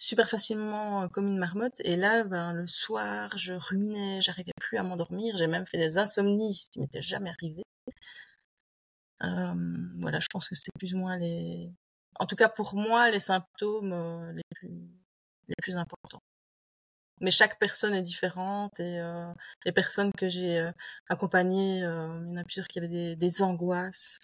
super 0.00 0.28
facilement 0.30 1.08
comme 1.10 1.28
une 1.28 1.38
marmotte. 1.38 1.78
Et 1.80 1.94
là, 1.94 2.24
ben, 2.24 2.54
le 2.54 2.66
soir, 2.66 3.36
je 3.38 3.52
ruminais, 3.52 4.20
j'arrivais 4.20 4.52
plus 4.58 4.78
à 4.78 4.82
m'endormir. 4.82 5.36
J'ai 5.36 5.46
même 5.46 5.66
fait 5.66 5.78
des 5.78 5.98
insomnies, 5.98 6.54
ce 6.54 6.70
qui 6.70 6.80
m'était 6.80 7.02
jamais 7.02 7.30
arrivé. 7.30 7.62
voilà, 9.20 10.18
je 10.18 10.26
pense 10.32 10.48
que 10.48 10.54
c'est 10.54 10.72
plus 10.78 10.94
ou 10.94 10.98
moins 10.98 11.18
les, 11.18 11.70
en 12.18 12.26
tout 12.26 12.36
cas 12.36 12.48
pour 12.48 12.74
moi, 12.74 13.10
les 13.10 13.20
symptômes 13.20 13.94
les 14.34 14.42
plus, 14.54 14.70
les 15.48 15.54
plus 15.62 15.76
importants. 15.76 16.22
Mais 17.20 17.30
chaque 17.30 17.58
personne 17.58 17.92
est 17.92 18.02
différente 18.02 18.80
et 18.80 19.00
les 19.66 19.72
personnes 19.72 20.12
que 20.12 20.30
j'ai 20.30 20.70
accompagnées, 21.10 21.80
il 21.80 21.82
y 21.82 22.32
en 22.32 22.36
a 22.36 22.44
plusieurs 22.44 22.68
qui 22.68 22.78
avaient 22.78 23.16
des 23.16 23.42
angoisses. 23.42 24.18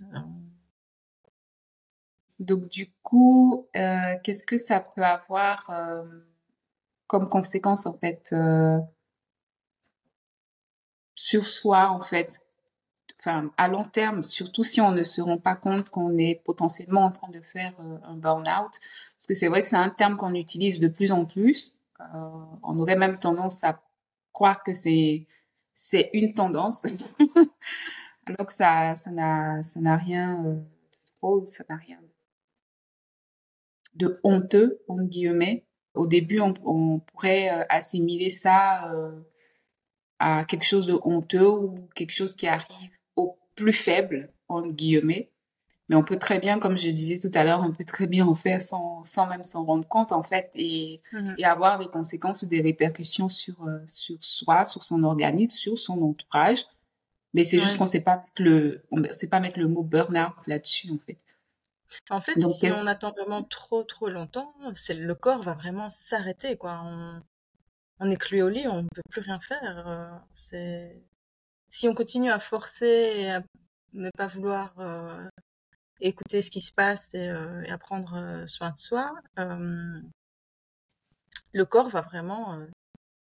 Donc 2.38 2.68
du 2.68 2.92
coup, 3.02 3.66
euh, 3.76 4.14
qu'est-ce 4.22 4.44
que 4.44 4.56
ça 4.56 4.80
peut 4.80 5.04
avoir 5.04 5.70
euh, 5.70 6.04
comme 7.06 7.28
conséquence 7.28 7.86
en 7.86 7.96
fait 7.98 8.28
euh, 8.32 8.78
sur 11.14 11.44
soi 11.46 11.88
en 11.90 12.02
fait? 12.02 12.40
Enfin 13.20 13.50
à 13.56 13.68
long 13.68 13.84
terme 13.84 14.22
surtout 14.22 14.62
si 14.62 14.80
on 14.80 14.90
ne 14.92 15.02
se 15.02 15.22
rend 15.22 15.38
pas 15.38 15.56
compte 15.56 15.88
qu'on 15.90 16.18
est 16.18 16.42
potentiellement 16.44 17.04
en 17.04 17.12
train 17.12 17.30
de 17.30 17.40
faire 17.40 17.72
euh, 17.80 17.98
un 18.04 18.16
burn-out. 18.16 18.72
Parce 19.16 19.26
que 19.26 19.34
c'est 19.34 19.48
vrai 19.48 19.62
que 19.62 19.68
c'est 19.68 19.76
un 19.76 19.90
terme 19.90 20.16
qu'on 20.16 20.34
utilise 20.34 20.80
de 20.80 20.88
plus 20.88 21.12
en 21.12 21.24
plus. 21.24 21.74
Euh, 22.00 22.04
on 22.62 22.78
aurait 22.78 22.96
même 22.96 23.18
tendance 23.18 23.64
à 23.64 23.80
croire 24.32 24.62
que 24.62 24.74
c'est 24.74 25.26
c'est 25.74 26.10
une 26.12 26.34
tendance. 26.34 26.84
Alors 28.26 28.46
que 28.46 28.52
ça 28.52 28.94
ça 28.96 29.10
n'a 29.10 29.62
ça 29.62 29.80
n'a 29.80 29.96
rien 29.96 30.44
euh, 30.44 30.54
de 30.54 30.62
drôle 31.20 31.48
ça 31.48 31.64
n'a 31.68 31.76
rien 31.76 31.98
de 33.96 34.20
honteux 34.22 34.80
en 34.88 34.98
guillemets 35.02 35.64
au 35.94 36.06
début 36.06 36.40
on, 36.40 36.54
on 36.64 37.00
pourrait 37.00 37.50
euh, 37.50 37.64
assimiler 37.68 38.30
ça 38.30 38.92
euh, 38.92 39.10
à 40.18 40.44
quelque 40.44 40.64
chose 40.64 40.86
de 40.86 40.98
honteux 41.04 41.48
ou 41.48 41.88
quelque 41.94 42.12
chose 42.12 42.34
qui 42.34 42.46
arrive 42.46 42.90
au 43.16 43.38
plus 43.54 43.72
faible 43.72 44.30
en 44.48 44.66
guillemets 44.68 45.30
mais 45.88 45.94
on 45.94 46.02
peut 46.02 46.18
très 46.18 46.40
bien, 46.40 46.58
comme 46.58 46.76
je 46.76 46.90
disais 46.90 47.16
tout 47.16 47.30
à 47.38 47.44
l'heure, 47.44 47.62
on 47.62 47.72
peut 47.72 47.84
très 47.84 48.08
bien 48.08 48.26
en 48.26 48.34
faire 48.34 48.60
sans, 48.60 49.04
sans 49.04 49.28
même 49.28 49.44
s'en 49.44 49.64
rendre 49.64 49.86
compte 49.86 50.10
en 50.10 50.24
fait 50.24 50.50
et, 50.56 51.00
Mhm. 51.12 51.36
et 51.38 51.44
avoir 51.44 51.78
des 51.78 51.86
conséquences 51.86 52.42
ou 52.42 52.46
des 52.46 52.60
répercussions 52.60 53.28
sur 53.28 53.54
euh, 53.68 53.78
sur 53.86 54.16
soi, 54.20 54.64
sur 54.64 54.82
son 54.82 55.04
organisme, 55.04 55.52
sur 55.52 55.78
son 55.78 56.02
entourage. 56.02 56.64
Mais 57.34 57.44
c'est 57.44 57.60
juste 57.60 57.78
qu'on 57.78 57.86
sait 57.86 58.00
pas 58.00 58.16
mettre 58.16 58.42
le 58.42 58.82
on 58.90 59.00
sait 59.12 59.28
pas 59.28 59.38
mettre 59.38 59.60
le 59.60 59.68
mot 59.68 59.84
burn-out 59.84 60.34
là-dessus 60.48 60.90
en 60.90 60.98
fait. 61.06 61.18
En 62.10 62.20
fait, 62.20 62.34
Donc 62.36 62.52
si 62.54 62.68
on 62.72 62.86
attend 62.86 63.12
vraiment 63.12 63.42
trop 63.44 63.82
trop 63.84 64.08
longtemps, 64.08 64.54
c'est 64.74 64.94
le 64.94 65.14
corps 65.14 65.42
va 65.42 65.54
vraiment 65.54 65.90
s'arrêter 65.90 66.56
quoi. 66.56 66.80
On, 66.84 67.22
on 68.00 68.10
est 68.10 68.16
cloué 68.16 68.42
au 68.42 68.48
lit, 68.48 68.66
on 68.68 68.82
ne 68.82 68.88
peut 68.88 69.02
plus 69.10 69.20
rien 69.22 69.40
faire. 69.40 69.88
euh, 69.88 70.10
c'est 70.32 71.02
si 71.70 71.88
on 71.88 71.94
continue 71.94 72.30
à 72.30 72.40
forcer 72.40 72.86
et 72.86 73.30
à 73.32 73.42
ne 73.92 74.10
pas 74.16 74.26
vouloir 74.28 74.74
euh, 74.78 75.28
écouter 76.00 76.42
ce 76.42 76.50
qui 76.50 76.60
se 76.60 76.72
passe 76.72 77.14
et, 77.14 77.28
euh, 77.28 77.62
et 77.64 77.70
à 77.70 77.78
prendre 77.78 78.44
soin 78.48 78.70
de 78.70 78.78
soi, 78.78 79.14
euh, 79.38 80.00
le 81.52 81.64
corps 81.64 81.88
va 81.88 82.00
vraiment 82.02 82.58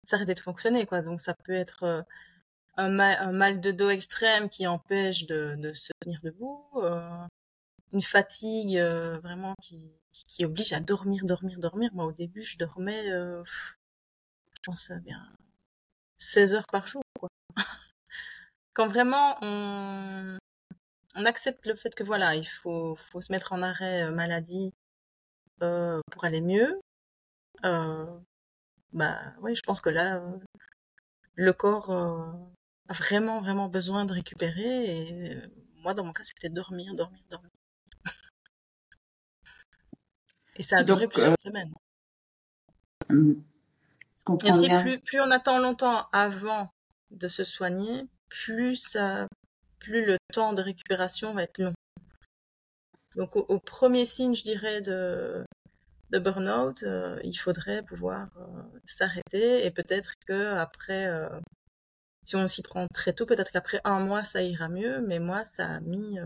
s'arrêter 0.05 0.35
de 0.35 0.41
fonctionner 0.41 0.87
quoi. 0.87 1.03
Donc 1.03 1.21
ça 1.21 1.35
peut 1.45 1.53
être 1.53 2.05
un, 2.77 2.89
mal, 2.91 3.17
un 3.21 3.33
mal 3.33 3.61
de 3.61 3.71
dos 3.73 3.91
extrême 3.91 4.49
qui 4.51 4.67
empêche 4.67 5.27
de, 5.27 5.57
de 5.59 5.73
se 5.73 5.93
tenir 6.01 6.21
debout, 6.23 6.65
euh, 6.77 7.11
une 7.97 8.03
fatigue 8.03 8.77
euh, 8.77 9.19
vraiment 9.21 9.55
qui, 9.63 9.91
qui, 10.13 10.45
oblige 10.45 10.75
à 10.75 10.81
dormir, 10.81 11.25
dormir, 11.25 11.59
dormir. 11.59 11.91
Moi, 11.95 12.05
au 12.05 12.13
début, 12.13 12.43
je 12.43 12.59
dormais, 12.59 13.11
euh, 13.11 13.43
je 14.55 14.61
pense, 14.65 14.93
bien 15.03 15.33
16 16.19 16.55
heures 16.55 16.67
par 16.71 16.87
jour. 16.87 17.03
Quoi. 17.19 17.31
Quand 18.75 18.89
vraiment 18.89 19.39
on, 19.41 20.39
on 21.15 21.25
accepte 21.25 21.65
le 21.67 21.75
fait 21.77 21.95
que 21.95 22.05
voilà, 22.05 22.37
il 22.37 22.45
faut, 22.45 22.97
faut 23.11 23.23
se 23.23 23.33
mettre 23.33 23.55
en 23.55 23.63
arrêt 23.63 24.05
euh, 24.05 24.11
maladie 24.11 24.75
euh, 25.63 26.01
pour 26.13 26.25
aller 26.25 26.43
mieux, 26.43 26.79
euh, 27.65 28.07
bah 28.93 29.21
oui, 29.41 29.57
je 29.57 29.63
pense 29.63 29.81
que 29.81 29.91
là, 29.91 30.17
euh, 30.19 30.39
le 31.37 31.53
corps 31.53 31.91
a 32.89 32.93
vraiment, 32.93 33.41
vraiment 33.41 33.69
besoin 33.69 34.05
de 34.05 34.13
récupérer. 34.13 35.33
Et 35.33 35.39
moi, 35.77 35.95
dans 35.95 36.05
mon 36.05 36.13
cas, 36.13 36.25
c'était 36.25 36.49
dormir, 36.51 36.95
dormir, 36.95 37.23
dormir. 37.31 37.51
Et 40.57 40.63
ça 40.63 40.79
a 40.79 40.85
duré 40.85 41.07
donc 41.07 41.13
plusieurs 41.13 41.33
euh, 41.33 41.37
semaines. 41.39 41.73
je 43.11 43.15
Et 44.15 44.25
comprends 44.25 44.51
aussi, 44.51 44.67
bien. 44.67 44.83
plus, 44.83 44.99
plus 45.01 45.21
on 45.21 45.31
attend 45.31 45.59
longtemps 45.59 46.09
avant 46.13 46.69
de 47.11 47.29
se 47.29 47.45
soigner, 47.45 48.07
plus, 48.29 48.77
ça, 48.77 49.29
plus 49.79 50.05
le 50.05 50.17
temps 50.33 50.53
de 50.53 50.63
récupération 50.63 51.35
va 51.35 51.45
être 51.45 51.59
long. 51.59 51.75
Donc, 53.17 53.37
au, 53.37 53.47
au 53.49 53.59
premier 53.59 54.05
signe, 54.05 54.35
je 54.35 54.43
dirais, 54.43 54.81
de, 54.83 55.45
de 56.11 56.19
burn-out, 56.19 56.83
euh, 56.83 57.19
il 57.25 57.35
faudrait 57.35 57.83
pouvoir 57.83 58.29
euh, 58.39 58.63
s'arrêter 58.85 59.65
et 59.67 59.71
peut-être 59.71 60.13
que 60.27 60.55
après, 60.55 61.07
euh, 61.07 61.29
si 62.25 62.37
on 62.37 62.49
s'y 62.49 62.63
prend 62.63 62.87
très 62.93 63.13
tôt, 63.13 63.27
peut-être 63.27 63.51
qu'après 63.53 63.81
un 63.85 64.01
mois, 64.01 64.25
ça 64.25 64.43
ira 64.43 64.69
mieux. 64.69 65.01
Mais 65.03 65.19
moi, 65.19 65.45
ça 65.45 65.67
a 65.77 65.81
mis 65.81 66.19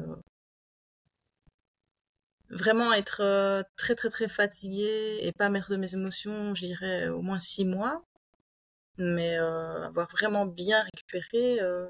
vraiment 2.51 2.93
être 2.93 3.21
euh, 3.23 3.63
très, 3.77 3.95
très, 3.95 4.09
très 4.11 4.29
fatiguée 4.29 5.19
et 5.23 5.33
pas 5.33 5.49
mettre 5.49 5.71
de 5.71 5.77
mes 5.77 5.95
émotions, 5.95 6.55
je 6.55 6.67
dirais, 6.67 7.09
au 7.09 7.23
moins 7.23 7.39
six 7.39 7.65
mois. 7.65 8.05
Mais 8.99 9.39
euh, 9.39 9.87
avoir 9.87 10.09
vraiment 10.11 10.47
bien 10.47 10.83
récupéré 10.85 11.61
euh, 11.61 11.89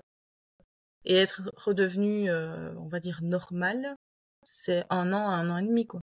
et 1.05 1.15
être 1.17 1.43
redevenu, 1.57 2.31
euh, 2.31 2.73
on 2.79 2.89
va 2.89 3.01
dire, 3.01 3.21
normal, 3.23 3.97
c'est 4.45 4.85
un 4.91 5.13
an, 5.13 5.29
un 5.29 5.51
an 5.51 5.59
et 5.59 5.67
demi, 5.67 5.87
quoi. 5.87 6.01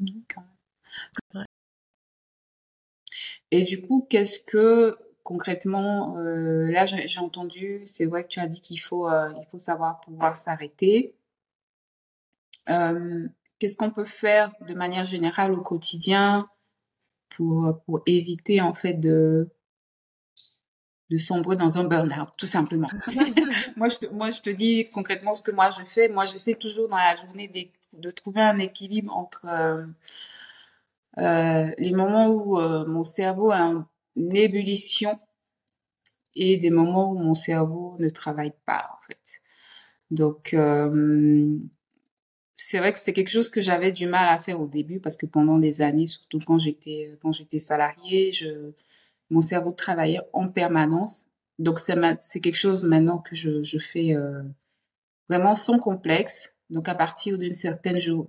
D'accord. 0.00 0.44
Ouais. 1.34 1.44
Et 3.50 3.64
du 3.64 3.80
coup, 3.80 4.06
qu'est-ce 4.08 4.38
que 4.40 4.96
concrètement, 5.24 6.16
euh, 6.18 6.70
là 6.70 6.86
j'ai 6.86 7.20
entendu, 7.20 7.82
c'est 7.84 8.06
vrai 8.06 8.22
que 8.24 8.28
tu 8.28 8.40
as 8.40 8.46
dit 8.46 8.60
qu'il 8.62 8.80
faut, 8.80 9.08
euh, 9.08 9.30
il 9.38 9.46
faut 9.50 9.58
savoir 9.58 10.00
pouvoir 10.00 10.36
s'arrêter. 10.36 11.14
Euh, 12.68 13.28
qu'est-ce 13.58 13.76
qu'on 13.76 13.90
peut 13.90 14.04
faire 14.04 14.52
de 14.66 14.74
manière 14.74 15.06
générale 15.06 15.52
au 15.52 15.62
quotidien 15.62 16.48
pour, 17.30 17.80
pour 17.86 18.02
éviter 18.06 18.60
en 18.60 18.74
fait 18.74 18.94
de, 18.94 19.50
de 21.10 21.16
sombrer 21.16 21.56
dans 21.56 21.78
un 21.78 21.84
burn-out, 21.84 22.28
tout 22.36 22.46
simplement? 22.46 22.88
moi, 23.76 23.88
je, 23.88 23.96
te- 23.96 24.12
moi, 24.12 24.30
je 24.30 24.40
te 24.40 24.50
dis 24.50 24.88
concrètement 24.90 25.32
ce 25.34 25.42
que 25.42 25.50
moi 25.50 25.70
je 25.70 25.84
fais. 25.84 26.08
Moi, 26.08 26.24
j'essaie 26.26 26.54
toujours 26.54 26.88
dans 26.88 26.96
la 26.96 27.16
journée 27.16 27.48
de, 27.48 28.00
de 28.00 28.10
trouver 28.10 28.42
un 28.42 28.58
équilibre 28.58 29.16
entre 29.16 29.44
euh, 29.46 29.86
euh, 31.18 31.70
les 31.78 31.92
moments 31.92 32.28
où 32.28 32.58
euh, 32.58 32.86
mon 32.86 33.04
cerveau 33.04 33.52
est 33.52 33.58
en 33.58 33.86
ébullition 34.16 35.18
et 36.34 36.56
des 36.56 36.70
moments 36.70 37.10
où 37.10 37.18
mon 37.18 37.34
cerveau 37.34 37.96
ne 37.98 38.08
travaille 38.10 38.52
pas, 38.64 38.90
en 38.92 39.06
fait. 39.06 39.40
Donc, 40.10 40.54
c'est 42.60 42.78
vrai 42.78 42.92
que 42.92 42.98
c'est 42.98 43.12
quelque 43.12 43.30
chose 43.30 43.48
que 43.48 43.60
j'avais 43.60 43.92
du 43.92 44.06
mal 44.06 44.28
à 44.28 44.40
faire 44.42 44.60
au 44.60 44.66
début 44.66 44.98
parce 45.00 45.16
que 45.16 45.26
pendant 45.26 45.58
des 45.58 45.80
années, 45.80 46.08
surtout 46.08 46.40
quand 46.44 46.58
j'étais 46.58 47.16
quand 47.22 47.32
j'étais 47.32 47.60
salariée, 47.60 48.32
je 48.32 48.72
mon 49.30 49.40
cerveau 49.40 49.72
travaillait 49.72 50.20
en 50.32 50.48
permanence. 50.48 51.26
Donc 51.60 51.78
c'est 51.78 51.94
c'est 52.20 52.40
quelque 52.40 52.56
chose 52.56 52.84
maintenant 52.84 53.18
que 53.18 53.36
je 53.36 53.62
je 53.62 53.78
fais 53.78 54.14
euh, 54.14 54.42
vraiment 55.28 55.54
sans 55.54 55.78
complexe. 55.78 56.52
Donc 56.70 56.88
à 56.88 56.94
partir 56.96 57.38
d'une 57.38 57.54
certaine 57.54 57.98
jour, 58.00 58.28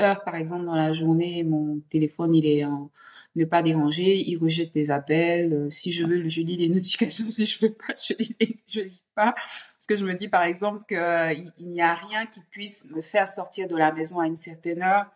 heure 0.00 0.24
par 0.24 0.36
exemple 0.36 0.64
dans 0.64 0.74
la 0.74 0.92
journée, 0.92 1.44
mon 1.44 1.80
téléphone 1.90 2.34
il 2.34 2.46
est 2.46 2.64
en 2.64 2.90
ne 3.36 3.44
pas 3.44 3.62
déranger, 3.62 4.18
il 4.28 4.36
rejette 4.38 4.72
les 4.74 4.90
appels. 4.90 5.52
Euh, 5.52 5.70
si 5.70 5.92
je 5.92 6.04
veux, 6.04 6.28
je 6.28 6.40
lis 6.40 6.56
les 6.56 6.68
notifications. 6.74 7.28
Si 7.28 7.46
je 7.46 7.60
veux 7.60 7.72
pas, 7.72 7.94
je 7.96 8.14
lis, 8.18 9.02
pas. 9.14 9.32
Parce 9.32 9.86
que 9.88 9.96
je 9.96 10.04
me 10.04 10.14
dis 10.14 10.28
par 10.28 10.42
exemple 10.42 10.84
que 10.88 10.94
euh, 10.94 11.34
n'y 11.60 11.82
a 11.82 11.94
rien 11.94 12.26
qui 12.26 12.40
puisse 12.50 12.86
me 12.90 13.02
faire 13.02 13.28
sortir 13.28 13.68
de 13.68 13.76
la 13.76 13.92
maison 13.92 14.20
à 14.20 14.26
une 14.26 14.36
certaine 14.36 14.82
heure. 14.82 15.06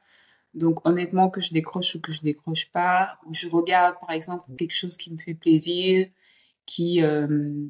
Donc 0.55 0.87
honnêtement 0.87 1.31
que 1.31 1.40
je 1.40 1.53
décroche 1.53 1.97
ou 1.97 2.01
que 2.01 2.12
je 2.12 2.20
décroche 2.20 2.70
pas, 2.70 3.18
je 3.33 3.49
regarde 3.49 3.97
par 4.01 4.12
exemple 4.12 4.44
quelque 4.57 4.75
chose 4.75 4.97
qui 4.97 5.12
me 5.12 5.18
fait 5.18 5.35
plaisir, 5.35 6.07
qui 6.66 7.03
euh, 7.03 7.66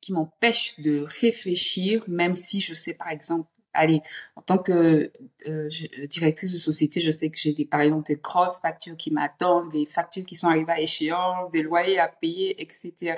qui 0.00 0.12
m'empêche 0.12 0.78
de 0.80 1.06
réfléchir, 1.22 2.04
même 2.08 2.34
si 2.34 2.60
je 2.60 2.74
sais 2.74 2.94
par 2.94 3.08
exemple, 3.08 3.48
allez, 3.74 4.00
en 4.36 4.42
tant 4.42 4.58
que 4.58 5.12
euh, 5.46 5.68
je- 5.70 6.06
directrice 6.06 6.52
de 6.52 6.58
société, 6.58 7.00
je 7.00 7.10
sais 7.10 7.30
que 7.30 7.38
j'ai 7.38 7.52
des 7.52 7.64
par 7.66 7.80
exemple 7.80 8.06
des 8.06 8.16
grosses 8.16 8.58
factures 8.60 8.96
qui 8.96 9.10
m'attendent, 9.10 9.70
des 9.72 9.86
factures 9.86 10.24
qui 10.24 10.34
sont 10.36 10.48
arrivées 10.48 10.72
à 10.72 10.80
échéance, 10.80 11.50
des 11.52 11.62
loyers 11.62 11.98
à 11.98 12.08
payer, 12.08 12.60
etc. 12.62 13.16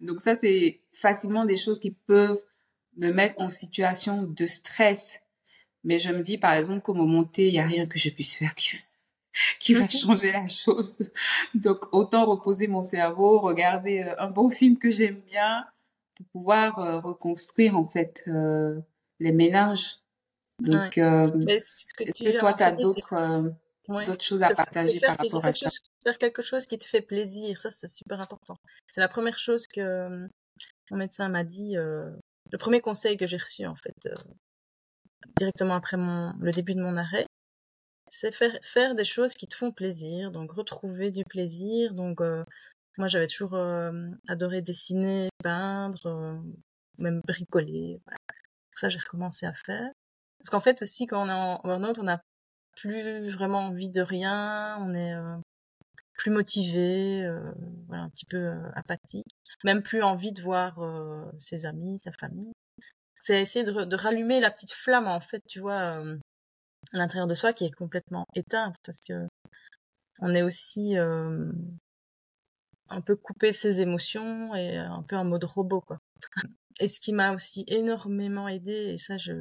Donc 0.00 0.20
ça 0.20 0.34
c'est 0.34 0.80
facilement 0.92 1.44
des 1.44 1.56
choses 1.56 1.78
qui 1.80 1.90
peuvent 1.90 2.40
me 2.96 3.12
mettre 3.12 3.40
en 3.40 3.48
situation 3.48 4.22
de 4.24 4.46
stress. 4.46 5.18
Mais 5.84 5.98
je 5.98 6.10
me 6.12 6.22
dis 6.22 6.38
par 6.38 6.52
exemple 6.54 6.80
qu'au 6.82 6.94
moment 6.94 7.24
T, 7.24 7.48
il 7.48 7.54
y 7.54 7.58
a 7.58 7.66
rien 7.66 7.86
que 7.86 7.98
je 7.98 8.10
puisse 8.10 8.36
faire 8.36 8.54
qui 8.54 8.76
qui 9.60 9.74
va 9.74 9.88
changer 9.88 10.32
la 10.32 10.48
chose. 10.48 10.98
Donc 11.54 11.86
autant 11.92 12.26
reposer 12.26 12.66
mon 12.66 12.82
cerveau, 12.82 13.40
regarder 13.40 14.02
euh, 14.02 14.14
un 14.18 14.30
bon 14.30 14.50
film 14.50 14.76
que 14.78 14.90
j'aime 14.90 15.20
bien 15.20 15.66
pour 16.16 16.26
pouvoir 16.28 16.78
euh, 16.80 17.00
reconstruire 17.00 17.76
en 17.78 17.86
fait 17.88 18.24
euh, 18.28 18.78
les 19.20 19.32
ménages. 19.32 19.98
Ouais. 20.60 20.70
Donc 20.70 20.98
euh, 20.98 21.30
Mais 21.46 21.60
ce 21.60 21.86
que 21.94 22.04
est-ce 22.04 22.12
tu 22.12 22.24
que 22.24 22.38
toi 22.40 22.52
tu 22.54 22.62
as 22.62 22.72
d'autres 22.72 23.12
euh, 23.14 23.50
ouais, 23.88 24.04
d'autres 24.04 24.24
choses 24.24 24.42
à 24.42 24.54
partager 24.54 24.98
par 25.00 25.16
rapport 25.16 25.44
à 25.44 25.52
chose, 25.52 25.72
ça? 25.72 25.80
faire 26.04 26.18
quelque 26.18 26.42
chose 26.42 26.66
qui 26.66 26.78
te 26.78 26.86
fait 26.86 27.02
plaisir. 27.02 27.60
Ça, 27.62 27.70
c'est 27.70 27.88
super 27.88 28.20
important. 28.20 28.56
C'est 28.90 29.00
la 29.00 29.08
première 29.08 29.38
chose 29.38 29.66
que 29.66 29.80
euh, 29.80 30.26
mon 30.90 30.96
médecin 30.98 31.28
m'a 31.28 31.44
dit. 31.44 31.76
euh, 31.76 32.10
le 32.52 32.58
premier 32.58 32.80
conseil 32.80 33.16
que 33.16 33.26
j'ai 33.28 33.36
reçu, 33.36 33.64
en 33.64 33.76
fait, 33.76 33.94
euh, 34.06 34.14
directement 35.38 35.74
après 35.74 35.96
mon, 35.96 36.32
le 36.40 36.50
début 36.50 36.74
de 36.74 36.80
mon 36.82 36.96
arrêt, 36.96 37.26
c'est 38.10 38.32
faire, 38.32 38.58
faire 38.62 38.94
des 38.96 39.04
choses 39.04 39.34
qui 39.34 39.46
te 39.46 39.54
font 39.54 39.70
plaisir. 39.70 40.32
Donc, 40.32 40.50
retrouver 40.52 41.12
du 41.12 41.24
plaisir. 41.24 41.94
Donc, 41.94 42.20
euh, 42.20 42.44
Moi, 42.98 43.06
j'avais 43.08 43.28
toujours 43.28 43.54
adoré 44.28 44.62
dessiner, 44.62 45.28
peindre, 45.44 46.42
même 46.98 47.20
bricoler. 47.26 48.00
Voilà. 48.04 48.18
Ça, 48.80 48.88
j'ai 48.88 48.98
recommencé 48.98 49.44
à 49.44 49.52
faire. 49.52 49.90
Parce 50.38 50.48
qu'en 50.48 50.60
fait, 50.60 50.80
aussi, 50.80 51.06
quand 51.06 51.22
on 51.22 51.28
est 51.28 51.32
en 51.32 51.60
burn-out, 51.62 51.98
on 51.98 52.04
n'a 52.04 52.22
plus 52.76 53.28
vraiment 53.28 53.66
envie 53.66 53.90
de 53.90 54.00
rien, 54.00 54.78
on 54.80 54.94
est 54.94 55.14
plus 56.14 56.30
motivé, 56.30 57.30
voilà, 57.88 58.04
un 58.04 58.08
petit 58.08 58.24
peu 58.24 58.54
apathique, 58.74 59.26
même 59.64 59.82
plus 59.82 60.02
envie 60.02 60.32
de 60.32 60.40
voir 60.40 60.80
ses 61.38 61.66
amis, 61.66 61.98
sa 61.98 62.12
famille. 62.12 62.52
C'est 63.18 63.42
essayer 63.42 63.66
de, 63.66 63.84
de, 63.84 63.96
rallumer 63.96 64.40
la 64.40 64.50
petite 64.50 64.72
flamme, 64.72 65.08
en 65.08 65.20
fait, 65.20 65.42
tu 65.46 65.60
vois, 65.60 65.98
à 65.98 66.02
l'intérieur 66.94 67.26
de 67.26 67.34
soi 67.34 67.52
qui 67.52 67.66
est 67.66 67.70
complètement 67.70 68.24
éteinte, 68.34 68.76
parce 68.86 69.00
que 69.06 69.28
on 70.20 70.34
est 70.34 70.42
aussi 70.42 70.96
un 70.96 71.52
peu 73.02 73.14
coupé 73.14 73.52
ses 73.52 73.82
émotions 73.82 74.54
et 74.54 74.78
un 74.78 75.02
peu 75.02 75.16
en 75.16 75.24
mode 75.24 75.44
robot, 75.44 75.82
quoi. 75.82 75.98
Et 76.80 76.88
ce 76.88 77.00
qui 77.00 77.12
m'a 77.12 77.34
aussi 77.34 77.64
énormément 77.66 78.48
aidé, 78.48 78.72
et 78.94 78.98
ça, 78.98 79.18
je, 79.18 79.32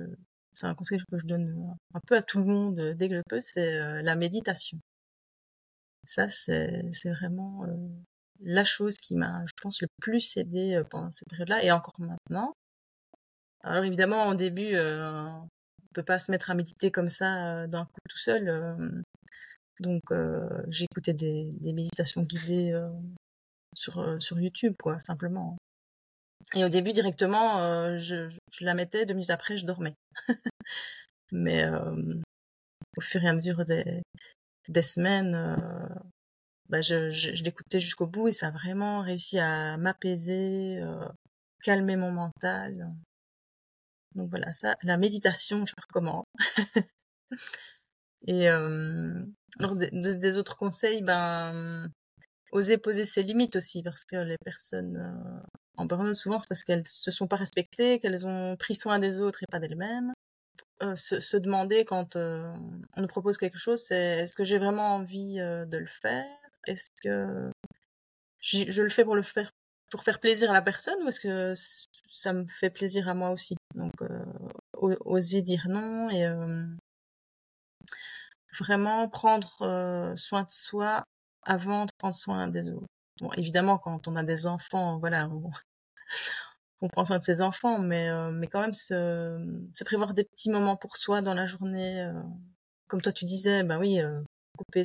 c'est 0.53 0.67
un 0.67 0.75
conseil 0.75 0.99
que 1.09 1.17
je 1.17 1.25
donne 1.25 1.77
un 1.93 1.99
peu 2.05 2.17
à 2.17 2.21
tout 2.21 2.39
le 2.39 2.45
monde 2.45 2.75
dès 2.97 3.07
que 3.07 3.15
je 3.15 3.21
peux, 3.29 3.39
c'est 3.39 4.01
la 4.01 4.15
méditation. 4.15 4.77
Ça, 6.05 6.27
c'est, 6.27 6.91
vraiment 7.05 7.65
la 8.41 8.65
chose 8.65 8.97
qui 8.97 9.15
m'a, 9.15 9.45
je 9.45 9.53
pense, 9.61 9.81
le 9.81 9.87
plus 10.01 10.35
aidé 10.37 10.81
pendant 10.89 11.11
cette 11.11 11.29
période-là 11.29 11.63
et 11.63 11.71
encore 11.71 11.95
maintenant. 11.99 12.53
Alors 13.61 13.83
évidemment, 13.85 14.27
au 14.27 14.35
début, 14.35 14.77
on 14.77 15.47
peut 15.93 16.03
pas 16.03 16.19
se 16.19 16.31
mettre 16.31 16.51
à 16.51 16.55
méditer 16.55 16.91
comme 16.91 17.09
ça 17.09 17.67
d'un 17.67 17.85
coup 17.85 17.99
tout 18.09 18.17
seul. 18.17 19.03
donc, 19.79 20.03
j'écoutais 20.67 21.13
des, 21.13 21.51
des 21.61 21.71
méditations 21.71 22.23
guidées 22.23 22.77
sur 23.75 24.39
YouTube, 24.39 24.75
quoi, 24.77 24.99
simplement. 24.99 25.57
Et 26.55 26.63
au 26.63 26.69
début, 26.69 26.93
directement, 26.93 27.59
euh, 27.59 27.97
je, 27.99 28.29
je, 28.51 28.65
la 28.65 28.73
mettais, 28.73 29.05
deux 29.05 29.13
minutes 29.13 29.29
après, 29.29 29.57
je 29.57 29.65
dormais. 29.65 29.95
Mais 31.31 31.63
euh, 31.63 32.15
au 32.97 33.01
fur 33.01 33.23
et 33.23 33.27
à 33.27 33.33
mesure 33.33 33.65
des, 33.65 34.01
des 34.67 34.81
semaines, 34.81 35.35
euh, 35.35 35.55
bah, 36.69 36.81
je, 36.81 37.11
je, 37.11 37.35
je 37.35 37.43
l'écoutais 37.43 37.79
jusqu'au 37.79 38.07
bout 38.07 38.27
et 38.29 38.31
ça 38.31 38.47
a 38.47 38.51
vraiment 38.51 39.01
réussi 39.01 39.37
à 39.39 39.77
m'apaiser, 39.77 40.81
calmer 41.63 41.97
mon 41.97 42.11
mental. 42.11 42.91
Donc 44.15 44.29
voilà, 44.29 44.53
ça, 44.53 44.75
la 44.83 44.97
méditation, 44.97 45.65
je 45.65 45.73
recommande. 45.77 46.25
et 48.27 48.49
euh, 48.49 49.23
alors 49.59 49.75
des, 49.75 50.37
autres 50.37 50.57
conseils, 50.57 51.01
ben 51.01 51.89
oser 52.51 52.77
poser 52.77 53.05
ses 53.05 53.23
limites 53.23 53.55
aussi 53.55 53.83
parce 53.83 54.03
que 54.05 54.17
les 54.17 54.37
personnes 54.43 54.97
euh, 54.97 55.41
en 55.79 55.85
burn 55.85 56.13
souvent 56.13 56.39
c'est 56.39 56.47
parce 56.49 56.63
qu'elles 56.63 56.87
se 56.87 57.09
sont 57.09 57.27
pas 57.27 57.37
respectées, 57.37 57.99
qu'elles 57.99 58.27
ont 58.27 58.57
pris 58.57 58.75
soin 58.75 58.99
des 58.99 59.21
autres 59.21 59.43
et 59.43 59.45
pas 59.49 59.59
d'elles-mêmes. 59.59 60.13
Euh, 60.81 60.95
se, 60.95 61.37
demander 61.37 61.83
quand 61.83 62.15
euh, 62.15 62.53
on 62.95 63.01
nous 63.01 63.07
propose 63.07 63.37
quelque 63.37 63.57
chose, 63.57 63.81
c'est 63.81 64.19
est-ce 64.19 64.35
que 64.35 64.43
j'ai 64.45 64.57
vraiment 64.57 64.95
envie 64.95 65.37
de 65.37 65.77
le 65.77 65.87
faire? 65.87 66.25
Est-ce 66.67 66.89
que 67.03 67.51
je 68.41 68.81
le 68.81 68.89
fais 68.89 69.03
pour 69.03 69.15
le 69.15 69.23
faire 69.23 69.51
pour 69.91 70.03
faire 70.03 70.19
plaisir 70.19 70.51
à 70.51 70.53
la 70.53 70.61
personne 70.61 71.01
ou 71.03 71.07
est-ce 71.07 71.19
que 71.19 71.53
ça 72.07 72.33
me 72.33 72.45
fait 72.59 72.69
plaisir 72.69 73.09
à 73.09 73.13
moi 73.13 73.31
aussi? 73.31 73.55
Donc 73.75 73.93
oser 74.77 75.41
dire 75.41 75.67
non 75.69 76.09
et 76.09 76.29
vraiment 78.59 79.09
prendre 79.09 80.13
soin 80.15 80.43
de 80.43 80.51
soi 80.51 81.03
avant 81.43 81.85
de 81.85 81.91
prendre 81.97 82.15
soin 82.15 82.47
des 82.47 82.69
autres. 82.71 82.87
Bon, 83.21 83.31
évidemment, 83.33 83.77
quand 83.77 84.07
on 84.07 84.15
a 84.15 84.23
des 84.23 84.47
enfants, 84.47 84.97
voilà, 84.97 85.29
on 86.81 86.87
prend 86.87 87.05
soin 87.05 87.19
de 87.19 87.23
ses 87.23 87.41
enfants, 87.41 87.79
mais, 87.79 88.09
euh, 88.09 88.31
mais 88.31 88.47
quand 88.47 88.61
même 88.61 88.73
se, 88.73 89.83
prévoir 89.83 90.13
des 90.13 90.23
petits 90.23 90.49
moments 90.49 90.77
pour 90.77 90.97
soi 90.97 91.21
dans 91.21 91.33
la 91.33 91.45
journée. 91.45 92.01
Euh, 92.01 92.13
comme 92.87 93.01
toi, 93.01 93.11
tu 93.11 93.25
disais, 93.25 93.63
bah 93.63 93.77
oui, 93.79 93.99
euh, 93.99 94.21
couper, 94.57 94.83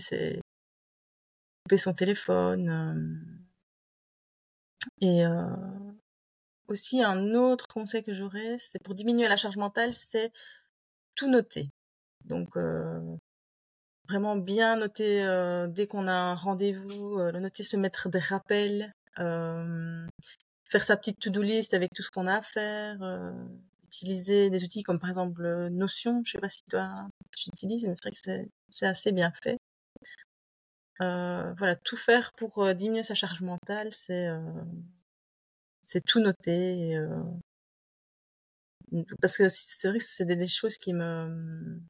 son 1.77 1.95
téléphone. 1.95 3.41
Et 5.01 5.23
aussi, 6.69 7.03
un 7.03 7.35
autre 7.35 7.67
conseil 7.69 8.03
que 8.03 8.13
j'aurais, 8.13 8.57
c'est 8.59 8.83
pour 8.83 8.95
diminuer 8.95 9.29
la 9.29 9.37
charge 9.37 9.57
mentale, 9.57 9.95
c'est 9.95 10.33
tout 11.15 11.29
noter. 11.29 11.71
Donc, 12.25 12.57
vraiment 14.09 14.37
bien 14.37 14.77
noter 14.77 15.67
dès 15.71 15.87
qu'on 15.87 16.07
a 16.07 16.13
un 16.13 16.35
rendez-vous, 16.35 17.19
noter, 17.33 17.63
se 17.63 17.77
mettre 17.77 18.09
des 18.11 18.19
rappels, 18.19 18.93
faire 20.75 20.83
sa 20.83 20.97
petite 20.97 21.21
to-do 21.21 21.41
list 21.41 21.73
avec 21.73 21.93
tout 21.95 22.03
ce 22.03 22.11
qu'on 22.11 22.27
a 22.27 22.39
à 22.39 22.43
faire, 22.43 23.01
euh, 23.03 23.31
utiliser 23.87 24.51
des 24.51 24.65
outils 24.65 24.83
comme 24.83 24.99
par 24.99 25.09
exemple 25.09 25.69
Notion, 25.71 26.23
je 26.25 26.33
sais 26.33 26.39
pas 26.39 26.49
si 26.49 26.65
toi 26.65 27.07
tu 27.37 27.49
utilises, 27.51 27.87
mais 27.87 27.95
c'est 27.95 28.09
vrai 28.09 28.45
que 28.45 28.51
c'est 28.71 28.87
assez 28.87 29.13
bien 29.13 29.31
fait. 29.41 29.59
voilà, 30.99 31.77
tout 31.77 31.97
faire 31.97 32.33
pour 32.33 32.75
diminuer 32.75 33.05
sa 33.05 33.15
charge 33.15 33.41
mentale, 33.41 33.93
c'est 33.93 34.29
c'est 35.85 36.05
tout 36.05 36.19
noter. 36.19 36.99
parce 39.21 39.37
que 39.37 39.49
c'est 39.49 39.89
vrai 39.89 39.99
que 39.99 40.05
c'est 40.05 40.25
des, 40.25 40.49
choses 40.49 40.77
qui 40.79 40.93
me 40.93 41.81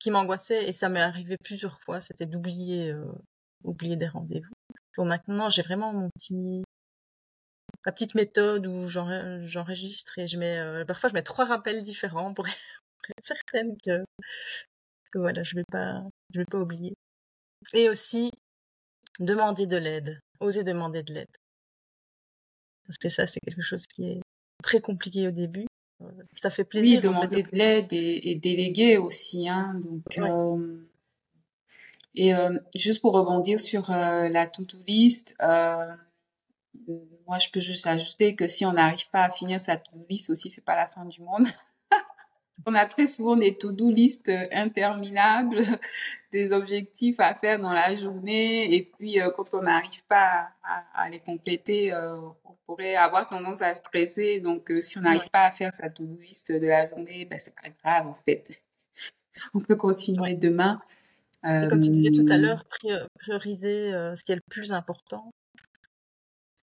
qui 0.00 0.10
m'angoissait 0.10 0.66
et 0.66 0.72
ça 0.72 0.88
m'est 0.88 1.00
arrivé 1.00 1.36
plusieurs 1.36 1.78
fois, 1.80 2.00
c'était 2.00 2.26
d'oublier 2.26 2.90
euh, 2.90 3.04
oublier 3.64 3.96
des 3.96 4.08
rendez-vous. 4.08 4.54
Bon, 4.96 5.04
maintenant, 5.04 5.50
j'ai 5.50 5.62
vraiment 5.62 5.92
mon 5.92 6.10
petit 6.10 6.63
ma 7.86 7.92
petite 7.92 8.14
méthode 8.14 8.66
où 8.66 8.88
j'enregistre 8.88 10.18
et 10.18 10.26
je 10.26 10.38
mets 10.38 10.58
euh, 10.58 10.84
parfois 10.84 11.10
je 11.10 11.14
mets 11.14 11.22
trois 11.22 11.44
rappels 11.44 11.82
différents 11.82 12.34
pour, 12.34 12.46
être 12.48 12.56
certaine 13.22 13.76
que, 13.84 14.04
que, 15.12 15.18
voilà, 15.18 15.42
je 15.42 15.56
vais 15.56 15.64
pas 15.70 16.02
je 16.32 16.40
vais 16.40 16.46
pas 16.46 16.58
oublier. 16.58 16.94
Et 17.72 17.88
aussi 17.88 18.30
demander 19.20 19.66
de 19.66 19.76
l'aide, 19.76 20.20
oser 20.40 20.64
demander 20.64 21.02
de 21.02 21.14
l'aide. 21.14 21.36
Parce 22.86 22.98
que 22.98 23.08
ça 23.08 23.26
c'est 23.26 23.40
quelque 23.40 23.62
chose 23.62 23.86
qui 23.86 24.04
est 24.04 24.20
très 24.62 24.80
compliqué 24.80 25.28
au 25.28 25.30
début 25.30 25.66
ça 26.32 26.50
fait 26.50 26.64
plaisir. 26.64 26.96
Oui, 26.96 27.02
demander 27.02 27.42
de 27.42 27.56
l'aide 27.56 27.92
et, 27.92 28.30
et, 28.30 28.34
déléguer 28.34 28.98
aussi. 28.98 29.48
Hein, 29.48 29.80
donc, 29.82 30.02
ouais. 30.16 30.30
euh, 30.30 30.86
et 32.14 32.34
euh, 32.34 32.58
juste 32.74 33.00
pour 33.00 33.12
rebondir 33.12 33.60
sur 33.60 33.90
euh, 33.90 34.28
la 34.28 34.46
to-do 34.46 34.78
list, 34.86 35.34
euh, 35.42 35.86
moi 37.26 37.38
je 37.38 37.48
peux 37.50 37.60
juste 37.60 37.86
ajouter 37.86 38.36
que 38.36 38.46
si 38.46 38.64
on 38.66 38.72
n'arrive 38.72 39.08
pas 39.10 39.24
à 39.24 39.30
finir 39.30 39.60
sa 39.60 39.76
to-do 39.76 40.04
list 40.08 40.30
aussi, 40.30 40.50
c'est 40.50 40.64
pas 40.64 40.76
la 40.76 40.88
fin 40.88 41.04
du 41.04 41.20
monde. 41.20 41.46
on 42.66 42.74
a 42.74 42.86
très 42.86 43.06
souvent 43.06 43.36
des 43.36 43.56
to-do 43.56 43.90
list 43.90 44.30
interminables, 44.52 45.62
des 46.32 46.52
objectifs 46.52 47.20
à 47.20 47.34
faire 47.34 47.58
dans 47.58 47.72
la 47.72 47.94
journée, 47.94 48.74
et 48.74 48.90
puis 48.98 49.20
euh, 49.20 49.30
quand 49.30 49.54
on 49.54 49.62
n'arrive 49.62 50.04
pas 50.06 50.48
à, 50.62 50.84
à, 50.94 51.10
les 51.10 51.20
compléter, 51.20 51.92
euh, 51.92 52.16
pourrait 52.66 52.96
avoir 52.96 53.26
tendance 53.26 53.62
à 53.62 53.74
stresser. 53.74 54.40
Donc, 54.40 54.70
euh, 54.70 54.80
si 54.80 54.98
on 54.98 55.02
n'arrive 55.02 55.22
ouais. 55.22 55.28
pas 55.32 55.46
à 55.46 55.52
faire 55.52 55.74
sa 55.74 55.90
to-do 55.90 56.18
list 56.20 56.50
de 56.52 56.66
la 56.66 56.86
journée, 56.86 57.24
ben, 57.24 57.38
c'est 57.38 57.54
pas 57.54 57.68
grave, 57.82 58.08
en 58.08 58.18
fait. 58.24 58.62
on 59.54 59.60
peut 59.60 59.76
continuer 59.76 60.32
ouais. 60.32 60.34
demain. 60.34 60.80
Euh... 61.44 61.68
Comme 61.68 61.80
tu 61.80 61.90
disais 61.90 62.10
tout 62.10 62.26
à 62.30 62.38
l'heure, 62.38 62.64
prioriser 63.20 63.92
euh, 63.92 64.14
ce 64.14 64.24
qui 64.24 64.32
est 64.32 64.36
le 64.36 64.42
plus 64.48 64.72
important. 64.72 65.30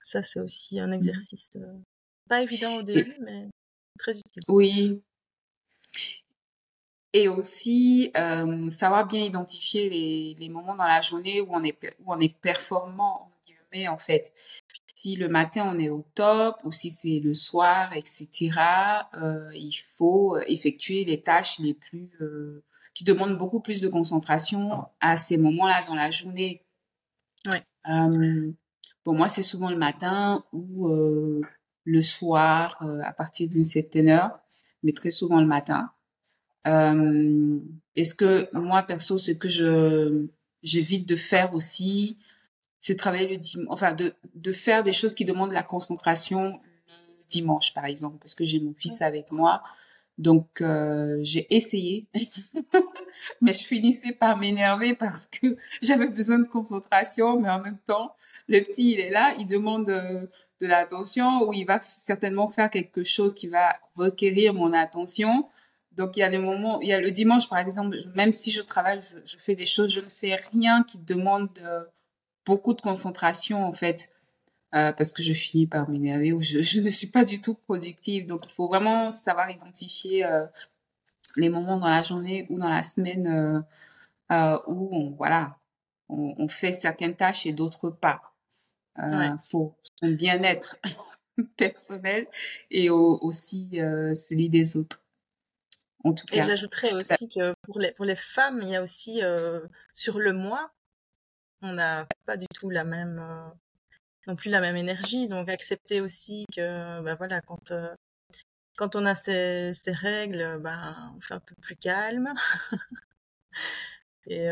Ça, 0.03 0.23
c'est 0.23 0.39
aussi 0.39 0.79
un 0.79 0.91
exercice 0.91 1.49
euh, 1.55 1.77
pas 2.27 2.41
évident 2.41 2.77
au 2.77 2.81
début, 2.81 3.15
mais 3.19 3.47
très 3.99 4.17
utile. 4.17 4.43
Oui. 4.47 5.01
Et 7.13 7.27
aussi, 7.27 8.11
euh, 8.15 8.69
savoir 8.69 9.05
bien 9.05 9.23
identifier 9.23 9.89
les, 9.89 10.35
les 10.39 10.49
moments 10.49 10.75
dans 10.75 10.87
la 10.87 11.01
journée 11.01 11.41
où 11.41 11.47
on 11.51 11.63
est, 11.63 11.77
où 11.99 12.13
on 12.13 12.19
est 12.19 12.33
performant, 12.39 13.31
en 13.87 13.97
fait 13.97 14.33
si 14.93 15.15
le 15.15 15.29
matin 15.29 15.73
on 15.73 15.79
est 15.79 15.87
au 15.87 16.05
top 16.13 16.57
ou 16.65 16.73
si 16.73 16.91
c'est 16.91 17.21
le 17.23 17.33
soir, 17.33 17.93
etc. 17.95 18.51
Euh, 19.13 19.49
il 19.53 19.73
faut 19.73 20.37
effectuer 20.39 21.05
les 21.05 21.21
tâches 21.21 21.57
les 21.59 21.73
plus 21.73 22.11
qui 22.93 23.03
demandent 23.03 23.37
beaucoup 23.37 23.61
plus 23.61 23.81
de 23.81 23.87
concentration 23.87 24.85
à 24.99 25.17
ces 25.17 25.37
moments-là 25.37 25.81
dans 25.87 25.95
la 25.95 26.11
journée. 26.11 26.63
Ouais. 27.45 27.61
Euh, 27.91 28.51
pour 29.03 29.13
moi, 29.13 29.29
c'est 29.29 29.43
souvent 29.43 29.69
le 29.69 29.77
matin 29.77 30.43
ou 30.51 30.87
euh, 30.87 31.41
le 31.85 32.01
soir 32.01 32.77
euh, 32.81 33.01
à 33.03 33.13
partir 33.13 33.49
d'une 33.49 33.63
certaine 33.63 34.09
heure, 34.09 34.39
mais 34.83 34.93
très 34.93 35.11
souvent 35.11 35.39
le 35.39 35.47
matin. 35.47 35.91
Euh, 36.67 37.59
est-ce 37.95 38.13
que 38.13 38.49
moi 38.53 38.83
perso, 38.83 39.17
ce 39.17 39.31
que 39.31 39.49
je 39.49 40.27
j'évite 40.61 41.07
de 41.09 41.15
faire 41.15 41.55
aussi, 41.55 42.17
c'est 42.79 42.95
travailler 42.95 43.27
le 43.27 43.37
dimanche, 43.37 43.67
enfin 43.71 43.93
de, 43.93 44.13
de 44.35 44.51
faire 44.51 44.83
des 44.83 44.93
choses 44.93 45.15
qui 45.15 45.25
demandent 45.25 45.53
la 45.53 45.63
concentration 45.63 46.61
le 46.87 47.23
dimanche, 47.29 47.73
par 47.73 47.85
exemple, 47.85 48.17
parce 48.19 48.35
que 48.35 48.45
j'ai 48.45 48.59
mon 48.59 48.73
fils 48.73 49.01
avec 49.01 49.31
moi. 49.31 49.63
Donc 50.21 50.63
j'ai 51.21 51.47
essayé, 51.49 52.07
mais 53.41 53.53
je 53.53 53.65
finissais 53.65 54.11
par 54.13 54.37
m'énerver 54.37 54.93
parce 54.93 55.25
que 55.25 55.57
j'avais 55.81 56.09
besoin 56.09 56.37
de 56.39 56.47
concentration, 56.47 57.39
mais 57.39 57.49
en 57.49 57.59
même 57.59 57.79
temps, 57.85 58.15
le 58.47 58.61
petit 58.61 58.93
il 58.93 58.99
est 58.99 59.09
là, 59.09 59.33
il 59.39 59.47
demande 59.47 59.87
de 59.87 60.67
l'attention 60.67 61.47
ou 61.47 61.53
il 61.53 61.65
va 61.65 61.81
certainement 61.81 62.49
faire 62.49 62.69
quelque 62.69 63.03
chose 63.03 63.33
qui 63.33 63.47
va 63.47 63.75
requérir 63.95 64.53
mon 64.53 64.73
attention. 64.73 65.49
Donc 65.93 66.15
il 66.15 66.19
y 66.21 66.23
a 66.23 66.29
des 66.29 66.37
moments, 66.37 66.79
il 66.81 66.87
y 66.87 66.93
a 66.93 67.01
le 67.01 67.11
dimanche 67.11 67.49
par 67.49 67.57
exemple, 67.57 67.97
même 68.15 68.31
si 68.31 68.51
je 68.51 68.61
travaille, 68.61 68.99
je, 69.01 69.37
fais 69.37 69.55
des 69.55 69.65
choses, 69.65 69.91
je 69.91 69.99
ne 69.99 70.09
fais 70.09 70.35
rien 70.51 70.83
qui 70.83 70.99
demande 70.99 71.49
euh, 71.63 71.83
beaucoup 72.45 72.73
de 72.73 72.81
concentration 72.81 73.65
en 73.65 73.73
fait, 73.73 74.09
euh, 74.73 74.91
parce 74.91 75.11
que 75.11 75.21
je 75.21 75.33
finis 75.33 75.67
par 75.67 75.89
m'énerver 75.89 76.33
ou 76.33 76.41
je, 76.41 76.79
ne 76.79 76.89
suis 76.89 77.07
pas 77.07 77.25
du 77.25 77.41
tout 77.41 77.55
productive. 77.55 78.25
Donc 78.25 78.41
il 78.45 78.53
faut 78.53 78.67
vraiment 78.67 79.11
savoir 79.11 79.49
identifier 79.49 80.25
euh, 80.25 80.45
les 81.35 81.49
moments 81.49 81.77
dans 81.77 81.89
la 81.89 82.01
journée 82.01 82.45
ou 82.49 82.57
dans 82.57 82.69
la 82.69 82.83
semaine 82.83 83.63
où 84.29 84.89
on, 84.95 85.11
voilà, 85.11 85.57
on, 86.07 86.35
on, 86.37 86.47
fait 86.47 86.71
certaines 86.71 87.15
tâches 87.15 87.45
et 87.45 87.51
d'autres 87.51 87.89
pas. 87.89 88.33
Euh, 88.99 89.37
faut 89.49 89.75
son 89.99 90.09
bien-être 90.09 90.77
personnel 91.57 92.27
et 92.69 92.89
aussi 92.89 93.69
celui 94.13 94.49
des 94.49 94.77
autres. 94.77 95.01
En 96.03 96.13
tout 96.13 96.25
cas. 96.25 96.37
Et 96.37 96.43
j'ajouterais 96.43 96.93
aussi 96.93 97.27
que 97.27 97.53
pour 97.61 97.79
les, 97.79 97.91
pour 97.91 98.05
les 98.05 98.15
femmes, 98.15 98.61
il 98.63 98.69
y 98.69 98.75
a 98.75 98.81
aussi 98.81 99.21
euh, 99.21 99.61
sur 99.93 100.19
le 100.19 100.33
mois, 100.33 100.71
on 101.61 101.73
n'a 101.73 102.07
pas 102.25 102.37
du 102.37 102.47
tout 102.47 102.69
la 102.69 102.83
même, 102.83 103.23
euh, 104.27 104.31
non 104.31 104.35
plus 104.35 104.49
la 104.49 104.61
même 104.61 104.75
énergie. 104.75 105.27
Donc 105.27 105.49
accepter 105.49 106.01
aussi 106.01 106.45
que, 106.55 107.01
ben 107.01 107.15
voilà, 107.15 107.41
quand, 107.41 107.71
euh, 107.71 107.93
on 108.79 109.05
a 109.05 109.15
ces, 109.15 109.73
règles, 109.87 110.59
ben, 110.61 111.13
on 111.17 111.21
fait 111.21 111.33
un 111.35 111.39
peu 111.39 111.55
plus 111.61 111.75
calme. 111.75 112.33
Et 114.27 114.47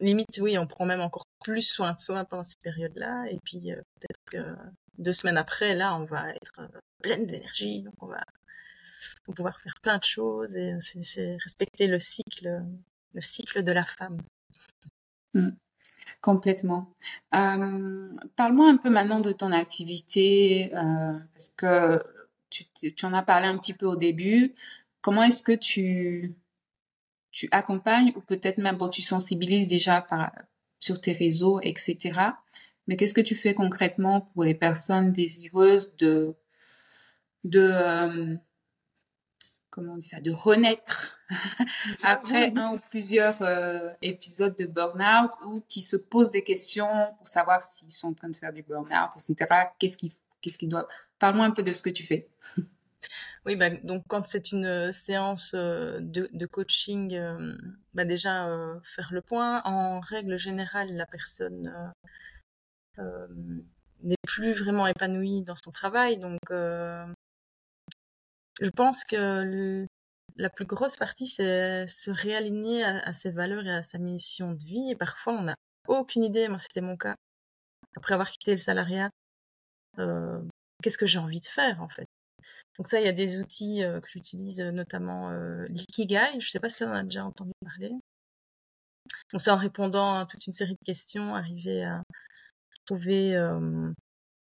limite, 0.00 0.38
oui, 0.40 0.58
on 0.58 0.66
prend 0.66 0.86
même 0.86 1.00
encore 1.00 1.26
plus 1.42 1.62
soin 1.62 1.92
de 1.92 1.98
soi 1.98 2.24
pendant 2.24 2.44
cette 2.44 2.60
période-là. 2.60 3.26
Et 3.30 3.38
puis 3.44 3.70
peut-être 4.00 4.20
que 4.30 4.56
deux 4.98 5.12
semaines 5.12 5.36
après, 5.38 5.74
là, 5.74 5.94
on 5.96 6.04
va 6.04 6.30
être 6.30 6.70
pleine 7.02 7.26
d'énergie. 7.26 7.82
Donc 7.82 7.94
on 8.00 8.06
va 8.06 8.22
pouvoir 9.34 9.60
faire 9.60 9.74
plein 9.82 9.98
de 9.98 10.04
choses 10.04 10.56
et 10.56 10.76
c'est 10.80 11.36
respecter 11.42 11.86
le 11.86 11.98
cycle, 11.98 12.62
le 13.14 13.20
cycle 13.20 13.62
de 13.62 13.72
la 13.72 13.84
femme. 13.84 14.18
Mmh. 15.34 15.50
Complètement. 16.20 16.92
Euh, 17.34 18.08
Parle-moi 18.36 18.68
un 18.68 18.76
peu 18.76 18.90
maintenant 18.90 19.20
de 19.20 19.32
ton 19.32 19.52
activité, 19.52 20.74
euh, 20.74 21.18
parce 21.32 21.48
que 21.50 22.02
tu, 22.50 22.66
en 23.04 23.14
as 23.14 23.22
parlé 23.22 23.46
un 23.46 23.58
petit 23.58 23.72
peu 23.72 23.86
au 23.86 23.96
début. 23.96 24.54
Comment 25.00 25.22
est-ce 25.24 25.42
que 25.42 25.52
tu, 25.52 26.34
tu 27.30 27.48
accompagnes 27.50 28.12
ou 28.16 28.20
peut-être 28.20 28.58
même 28.58 28.76
bon, 28.76 28.88
tu 28.88 29.02
sensibilises 29.02 29.66
déjà 29.66 30.02
par, 30.02 30.32
sur 30.80 31.00
tes 31.00 31.12
réseaux, 31.12 31.60
etc. 31.62 32.20
Mais 32.86 32.96
qu'est-ce 32.96 33.14
que 33.14 33.20
tu 33.20 33.34
fais 33.34 33.54
concrètement 33.54 34.20
pour 34.20 34.44
les 34.44 34.54
personnes 34.54 35.12
désireuses 35.12 35.96
de, 35.96 36.34
de, 37.44 37.70
euh, 37.72 38.36
comment 39.72 39.94
on 39.94 39.96
dit 39.96 40.06
ça, 40.06 40.20
de 40.20 40.30
renaître 40.30 41.18
après 42.04 42.52
un 42.56 42.74
ou 42.74 42.78
plusieurs 42.90 43.40
euh, 43.40 43.90
épisodes 44.02 44.54
de 44.56 44.66
burn-out 44.66 45.32
ou 45.46 45.62
qui 45.66 45.82
se 45.82 45.96
posent 45.96 46.30
des 46.30 46.44
questions 46.44 47.14
pour 47.16 47.26
savoir 47.26 47.62
s'ils 47.62 47.90
sont 47.90 48.08
en 48.08 48.14
train 48.14 48.28
de 48.28 48.36
faire 48.36 48.52
du 48.52 48.62
burn-out, 48.62 49.10
etc. 49.16 49.70
Qu'est-ce 49.78 49.96
qui, 49.96 50.14
qu'est-ce 50.40 50.64
doit. 50.66 50.86
Parle-moi 51.18 51.46
un 51.46 51.50
peu 51.50 51.62
de 51.62 51.72
ce 51.72 51.82
que 51.82 51.90
tu 51.90 52.06
fais. 52.06 52.28
Oui, 53.44 53.56
bah, 53.56 53.70
donc 53.70 54.04
quand 54.06 54.24
c'est 54.28 54.52
une 54.52 54.66
euh, 54.66 54.92
séance 54.92 55.50
euh, 55.56 55.98
de, 56.00 56.30
de 56.32 56.46
coaching, 56.46 57.20
bah 57.92 58.04
déjà 58.04 58.46
faire 58.94 59.08
le 59.10 59.20
point. 59.20 59.60
En 59.64 59.98
règle 59.98 60.38
générale, 60.38 60.92
la 60.92 61.06
personne 61.06 61.92
n'est 64.04 64.14
plus 64.24 64.52
vraiment 64.52 64.86
épanouie 64.86 65.42
dans 65.42 65.56
son 65.56 65.72
travail, 65.72 66.18
donc 66.18 66.38
je 68.62 68.70
pense 68.70 69.04
que 69.04 69.86
la 70.36 70.48
plus 70.48 70.64
grosse 70.64 70.96
partie, 70.96 71.26
c'est 71.26 71.86
se 71.88 72.10
réaligner 72.10 72.84
à, 72.84 73.12
ses 73.12 73.30
valeurs 73.30 73.66
et 73.66 73.74
à 73.74 73.82
sa 73.82 73.98
mission 73.98 74.52
de 74.52 74.62
vie. 74.62 74.90
Et 74.90 74.96
parfois, 74.96 75.34
on 75.34 75.42
n'a 75.42 75.56
aucune 75.88 76.24
idée, 76.24 76.48
moi 76.48 76.58
c'était 76.58 76.80
mon 76.80 76.96
cas, 76.96 77.16
après 77.96 78.14
avoir 78.14 78.30
quitté 78.30 78.52
le 78.52 78.56
salariat, 78.56 79.10
euh, 79.98 80.40
qu'est-ce 80.82 80.96
que 80.96 81.06
j'ai 81.06 81.18
envie 81.18 81.40
de 81.40 81.46
faire 81.46 81.82
en 81.82 81.88
fait? 81.88 82.06
Donc 82.78 82.88
ça, 82.88 83.00
il 83.00 83.04
y 83.04 83.08
a 83.08 83.12
des 83.12 83.36
outils 83.36 83.82
euh, 83.82 84.00
que 84.00 84.08
j'utilise, 84.08 84.60
euh, 84.60 84.70
notamment 84.70 85.30
l'Ikigai. 85.68 86.30
Je 86.40 86.46
ne 86.46 86.50
sais 86.50 86.60
pas 86.60 86.68
si 86.68 86.76
tu 86.76 86.84
en 86.84 86.92
as 86.92 87.02
déjà 87.02 87.24
entendu 87.24 87.52
parler. 87.64 87.90
Donc 89.32 89.40
c'est 89.40 89.50
en 89.50 89.56
répondant 89.56 90.20
à 90.20 90.26
toute 90.26 90.46
une 90.46 90.52
série 90.52 90.74
de 90.74 90.84
questions, 90.86 91.34
arriver 91.34 91.84
à 91.84 92.02
trouver 92.86 93.36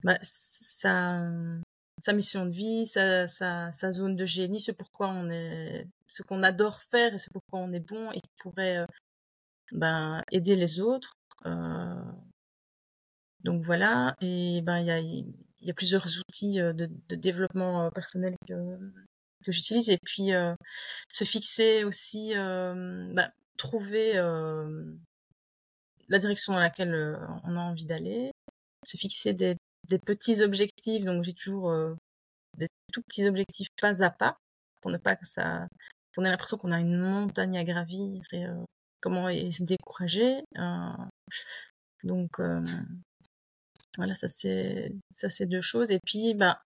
bah, 0.04 0.20
sa, 0.22 1.32
sa 2.04 2.12
mission 2.12 2.46
de 2.46 2.52
vie, 2.52 2.86
sa, 2.86 3.28
sa, 3.28 3.72
sa, 3.72 3.92
zone 3.94 4.18
de 4.18 4.26
génie, 4.26 4.60
ce 4.60 4.74
pourquoi 4.74 5.08
on 5.08 5.30
est, 5.32 5.88
ce 6.08 6.22
qu'on 6.22 6.44
adore 6.44 6.82
faire 6.84 7.14
et 7.14 7.18
ce 7.18 7.30
pourquoi 7.30 7.60
on 7.60 7.72
est 7.72 7.80
bon 7.80 8.12
et 8.12 8.20
qui 8.20 8.30
pourrait 8.42 8.80
euh, 8.80 8.86
ben, 9.72 10.22
aider 10.32 10.58
les 10.58 10.82
autres. 10.82 11.14
Euh, 11.46 11.96
donc 13.46 13.64
voilà, 13.64 14.16
et 14.22 14.62
ben 14.64 14.80
il 14.80 14.86
y 14.88 14.92
a, 14.92 15.00
y 15.00 15.72
a 15.72 15.74
plusieurs 15.74 16.06
outils 16.20 16.60
euh, 16.60 16.74
de, 16.74 16.90
de 17.08 17.16
développement 17.16 17.90
personnel 17.92 18.36
que, 18.48 18.54
que 19.46 19.52
j'utilise. 19.54 19.90
Et 19.90 19.98
puis 20.04 20.32
se 21.10 21.24
fixer 21.24 21.86
aussi, 21.86 22.34
ben, 22.34 23.32
trouver 23.56 24.14
la 26.10 26.20
direction 26.20 26.52
dans 26.52 26.60
laquelle 26.60 27.18
on 27.46 27.56
a 27.56 27.62
envie 27.62 27.86
d'aller, 27.86 28.32
se 28.86 28.98
fixer 28.98 29.32
des, 29.34 29.56
des 29.90 30.00
petits 30.00 30.42
objectifs. 30.42 31.04
Donc 31.06 31.24
j'ai 31.24 31.34
toujours 31.34 31.70
euh, 31.70 31.96
des 32.58 32.68
tout 32.92 33.02
petits 33.04 33.28
objectifs 33.28 33.68
pas 33.82 34.04
à 34.04 34.10
pas 34.10 34.38
pour 34.82 34.92
ne 34.92 34.98
pas 34.98 35.16
que 35.16 35.26
ça, 35.26 35.68
qu'on 36.16 36.26
ait 36.26 36.30
l'impression 36.30 36.58
qu'on 36.58 36.72
a 36.72 36.80
une 36.80 36.98
montagne 36.98 37.58
à 37.58 37.64
gravir 37.64 38.22
et 38.32 38.46
euh, 38.46 38.64
comment 39.02 39.30
se 39.30 39.64
décourager. 39.64 40.44
Euh, 40.58 40.90
donc 42.04 42.40
voilà, 43.98 44.14
ça 44.16 44.28
c'est 44.28 44.92
ça 45.12 45.30
c'est 45.30 45.46
deux 45.46 45.62
choses. 45.62 45.92
Et 45.92 46.00
puis 46.06 46.34
ben 46.34 46.58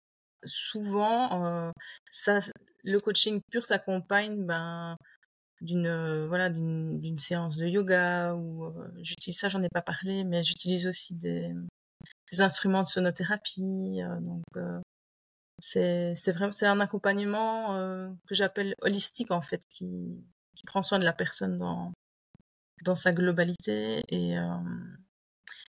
souvent 0.44 1.72
ça 2.12 2.40
le 2.84 3.00
coaching 3.00 3.42
pur 3.52 3.66
s'accompagne 3.66 4.46
ben 4.46 4.98
d'une 5.62 6.26
voilà 6.28 6.50
d'une 6.50 7.20
séance 7.20 7.58
de 7.58 7.66
yoga 7.68 8.36
ou 8.36 8.72
j'utilise 9.02 9.40
ça 9.40 9.50
j'en 9.50 9.64
ai 9.64 9.70
pas 9.70 9.82
parlé 9.82 10.24
mais 10.24 10.44
j'utilise 10.44 10.86
aussi 10.88 11.16
des 11.16 11.52
des 12.32 12.42
instruments 12.42 12.84
de 12.84 12.88
sonothérapie. 12.88 14.02
Euh, 14.02 14.20
donc, 14.20 14.44
euh, 14.56 14.80
c'est 15.60 16.32
vraiment 16.32 16.52
c'est 16.52 16.68
un 16.68 16.80
accompagnement 16.80 17.76
euh, 17.76 18.10
que 18.28 18.36
j'appelle 18.36 18.76
holistique 18.82 19.32
en 19.32 19.42
fait, 19.42 19.62
qui, 19.70 20.24
qui 20.56 20.66
prend 20.66 20.84
soin 20.84 21.00
de 21.00 21.06
la 21.06 21.14
personne 21.14 21.58
dans 21.58 21.94
dans 22.84 22.96
sa 22.96 23.12
globalité 23.12 24.04
et 24.10 24.36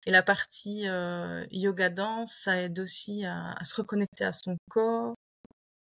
et 0.06 0.10
la 0.10 0.22
partie 0.22 0.84
yoga 1.50 1.90
danse, 1.90 2.32
ça 2.32 2.60
aide 2.62 2.78
aussi 2.78 3.24
à, 3.24 3.52
à, 3.52 3.64
se 3.64 3.74
reconnecter 3.74 4.24
à 4.24 4.32
son 4.32 4.56
corps 4.70 5.14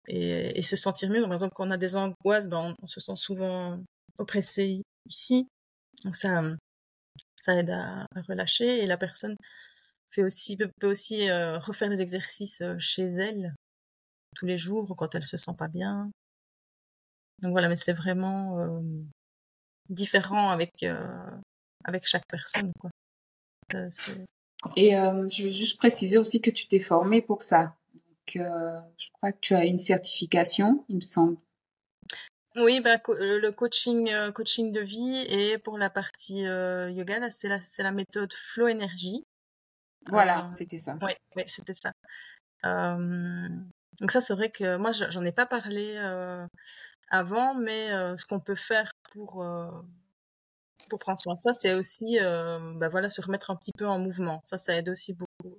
et, 0.09 0.59
et 0.59 0.63
se 0.63 0.77
sentir 0.77 1.11
mieux. 1.11 1.21
Donc, 1.21 1.29
par 1.29 1.35
exemple, 1.35 1.55
quand 1.55 1.69
on 1.69 1.71
a 1.71 1.77
des 1.77 1.97
angoisses, 1.97 2.47
ben, 2.47 2.75
on, 2.83 2.87
se 2.87 3.01
sent 3.01 3.17
souvent 3.17 3.79
oppressé 4.19 4.83
ici. 5.07 5.47
Donc 6.05 6.17
ça, 6.17 6.43
ça 7.41 7.55
aide 7.55 7.71
à, 7.71 8.07
à 8.15 8.23
relâcher 8.29 8.83
et 8.83 8.87
la 8.87 8.97
personne 8.97 9.37
fait 10.15 10.23
aussi, 10.23 10.57
peut, 10.57 10.71
aussi 10.87 11.29
euh, 11.29 11.59
refaire 11.59 11.89
des 11.89 12.01
exercices 12.01 12.61
euh, 12.63 12.77
chez 12.79 13.05
elle 13.05 13.55
tous 14.37 14.47
les 14.47 14.59
jours 14.59 14.95
quand 14.97 15.15
elle 15.15 15.25
se 15.25 15.37
sent 15.37 15.55
pas 15.57 15.69
bien. 15.69 16.11
Donc 17.43 17.53
voilà, 17.53 17.69
mais 17.69 17.77
c'est 17.77 17.93
vraiment 17.93 18.59
euh, 18.59 18.81
différent 19.89 20.51
avec, 20.51 20.85
avec 21.85 22.07
chaque 22.07 22.27
personne. 22.29 22.73
Quoi. 22.81 22.91
Et 24.77 24.91
je 24.93 25.43
veux 25.43 25.51
juste 25.51 25.79
préciser 25.79 26.19
aussi 26.19 26.41
que 26.41 26.51
tu 26.51 26.67
t'es 26.67 26.81
formé 26.81 27.23
pour 27.23 27.43
ça. 27.43 27.77
Donc, 27.93 28.35
je 28.37 29.09
crois 29.13 29.33
que 29.33 29.41
tu 29.41 29.55
as 29.55 29.65
une 29.65 29.79
certification, 29.79 30.85
il 30.89 30.97
me 30.97 31.01
semble. 31.01 31.37
Oui, 32.57 32.81
bah, 32.81 33.01
le 33.09 33.51
coaching, 33.51 34.11
coaching 34.33 34.73
de 34.73 34.81
vie 34.81 35.17
et 35.29 35.59
pour 35.59 35.77
la 35.77 35.91
partie 35.91 36.41
yoga, 36.41 37.31
c'est 37.31 37.49
la, 37.49 37.61
la 37.79 37.93
méthode 37.93 38.33
Flow 38.33 38.69
Energy. 38.69 39.25
Voilà, 40.09 40.49
c'était 40.53 40.79
ça. 40.79 40.99
Oui, 41.03 41.13
c'était 41.47 41.75
ça. 41.75 41.93
donc 44.01 44.11
ça, 44.11 44.21
c'est 44.21 44.35
vrai 44.35 44.51
que 44.51 44.77
moi, 44.77 44.93
j'en 44.93 45.25
ai 45.25 45.33
pas 45.33 45.47
parlé 45.47 45.97
avant, 47.09 47.55
mais 47.55 47.89
ce 48.17 48.27
qu'on 48.27 48.41
peut 48.41 48.55
faire 48.55 48.93
pour 49.13 49.45
pour 50.91 50.99
prendre 50.99 51.21
soin 51.21 51.35
de 51.35 51.39
soi, 51.39 51.53
c'est 51.53 51.73
aussi, 51.75 52.19
bah 52.19 52.89
voilà, 52.89 53.11
se 53.11 53.21
remettre 53.21 53.51
un 53.51 53.57
petit 53.57 53.73
peu 53.77 53.87
en 53.87 53.99
mouvement. 53.99 54.43
Ça, 54.45 54.59
ça 54.59 54.77
aide 54.77 54.89
aussi 54.89 55.15
beaucoup. 55.15 55.59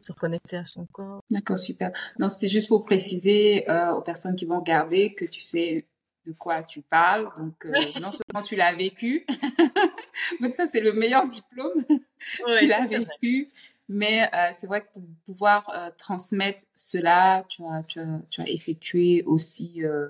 se 0.00 0.12
reconnecter 0.12 0.56
à 0.58 0.64
son 0.64 0.86
corps. 0.86 1.20
D'accord, 1.30 1.58
super. 1.58 1.90
Non, 2.18 2.28
c'était 2.28 2.48
juste 2.48 2.68
pour 2.68 2.84
préciser 2.84 3.64
aux 3.92 4.02
personnes 4.02 4.36
qui 4.36 4.44
vont 4.44 4.58
regarder 4.58 5.14
que 5.14 5.24
tu 5.24 5.40
sais 5.40 5.86
de 6.26 6.32
quoi 6.32 6.62
tu 6.62 6.82
parles. 6.82 7.28
Donc, 7.36 7.64
non 8.00 8.10
seulement 8.10 8.42
tu 8.42 8.56
l'as 8.56 8.74
vécu, 8.74 9.26
donc 10.40 10.52
ça 10.52 10.66
c'est 10.66 10.80
le 10.80 10.92
meilleur 10.92 11.26
diplôme, 11.26 11.84
tu 12.58 12.66
l'as 12.66 12.86
vécu, 12.86 13.50
mais 13.88 14.30
euh, 14.34 14.48
c'est 14.52 14.66
vrai 14.66 14.80
que 14.80 14.86
pour 14.92 15.02
pouvoir 15.26 15.70
euh, 15.74 15.90
transmettre 15.98 16.64
cela, 16.74 17.44
tu 17.48 17.62
as, 17.64 17.82
tu 17.82 18.00
as, 18.00 18.20
tu 18.30 18.40
as 18.40 18.48
effectué 18.48 19.22
aussi 19.24 19.84
euh, 19.84 20.08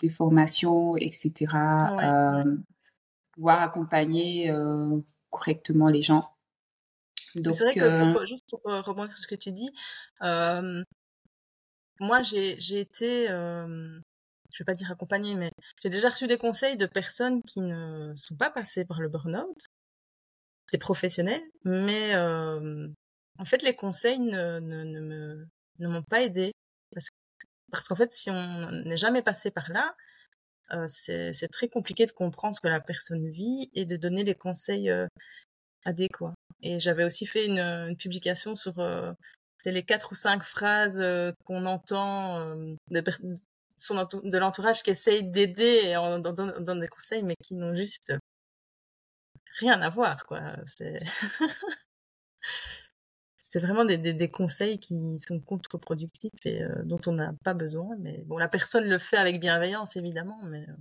des 0.00 0.08
formations, 0.08 0.96
etc. 0.96 1.52
Ouais, 1.96 2.42
Pouvoir 3.32 3.62
accompagner 3.62 4.52
correctement 5.30 5.88
les 5.88 6.02
gens. 6.02 6.24
Donc, 7.36 7.54
c'est 7.54 7.64
vrai 7.64 7.74
que, 7.74 8.26
juste 8.26 8.46
pour 8.50 8.62
rebondir 8.64 9.12
sur 9.12 9.22
ce 9.22 9.28
que 9.28 9.36
tu 9.36 9.52
dis, 9.52 9.70
moi 12.00 12.22
j'ai 12.22 12.80
été, 12.80 13.28
je 14.58 14.64
vais 14.64 14.66
pas 14.66 14.74
dire 14.74 14.90
accompagnée, 14.90 15.36
mais 15.36 15.52
j'ai 15.82 15.88
déjà 15.88 16.08
reçu 16.08 16.26
des 16.26 16.36
conseils 16.36 16.76
de 16.76 16.86
personnes 16.86 17.42
qui 17.44 17.60
ne 17.60 18.12
sont 18.16 18.34
pas 18.34 18.50
passées 18.50 18.84
par 18.84 19.00
le 19.00 19.08
burn-out, 19.08 19.56
c'est 20.68 20.78
professionnel, 20.78 21.40
mais 21.64 22.16
en 22.16 23.44
fait, 23.44 23.62
les 23.62 23.76
conseils 23.76 24.18
ne, 24.18 25.46
m'ont 25.78 26.02
pas 26.02 26.22
aidé. 26.22 26.50
Parce, 27.70 27.86
qu'en 27.86 27.94
fait, 27.94 28.12
si 28.12 28.30
on 28.30 28.70
n'est 28.72 28.96
jamais 28.96 29.22
passé 29.22 29.52
par 29.52 29.70
là, 29.70 29.94
euh, 30.72 30.86
c'est, 30.88 31.48
très 31.52 31.68
compliqué 31.68 32.04
de 32.06 32.12
comprendre 32.12 32.56
ce 32.56 32.60
que 32.60 32.68
la 32.68 32.80
personne 32.80 33.30
vit 33.30 33.70
et 33.74 33.84
de 33.84 33.96
donner 33.96 34.24
les 34.24 34.34
conseils 34.34 34.90
euh, 34.90 35.06
adéquats. 35.84 36.34
Et 36.62 36.80
j'avais 36.80 37.04
aussi 37.04 37.26
fait 37.26 37.46
une, 37.46 37.96
publication 37.96 38.56
sur 38.56 38.80
euh, 38.80 39.12
les 39.64 39.84
quatre 39.84 40.12
ou 40.12 40.14
cinq 40.14 40.42
phrases 40.42 41.00
euh, 41.00 41.32
qu'on 41.44 41.66
entend 41.66 42.38
euh, 42.38 42.74
de, 42.90 43.02
de 43.80 44.38
l'entourage 44.38 44.82
qui 44.82 44.90
essaye 44.90 45.24
d'aider 45.24 45.82
et 45.84 45.94
donne 46.20 46.80
des 46.80 46.88
conseils, 46.88 47.22
mais 47.22 47.36
qui 47.42 47.54
n'ont 47.54 47.74
juste 47.74 48.12
rien 49.58 49.80
à 49.80 49.90
voir, 49.90 50.26
quoi. 50.26 50.40
C'est 50.66 50.98
vraiment 53.60 53.84
des, 53.84 54.30
conseils 54.30 54.78
qui 54.78 54.94
sont 55.26 55.40
contre-productifs 55.40 56.32
et 56.44 56.62
euh, 56.62 56.82
dont 56.84 57.00
on 57.06 57.12
n'a 57.12 57.32
pas 57.44 57.54
besoin. 57.54 57.96
Mais 57.98 58.22
bon, 58.26 58.38
la 58.38 58.48
personne 58.48 58.84
le 58.84 58.98
fait 58.98 59.16
avec 59.16 59.40
bienveillance, 59.40 59.96
évidemment, 59.96 60.38
mais... 60.44 60.62
Euh. 60.68 60.72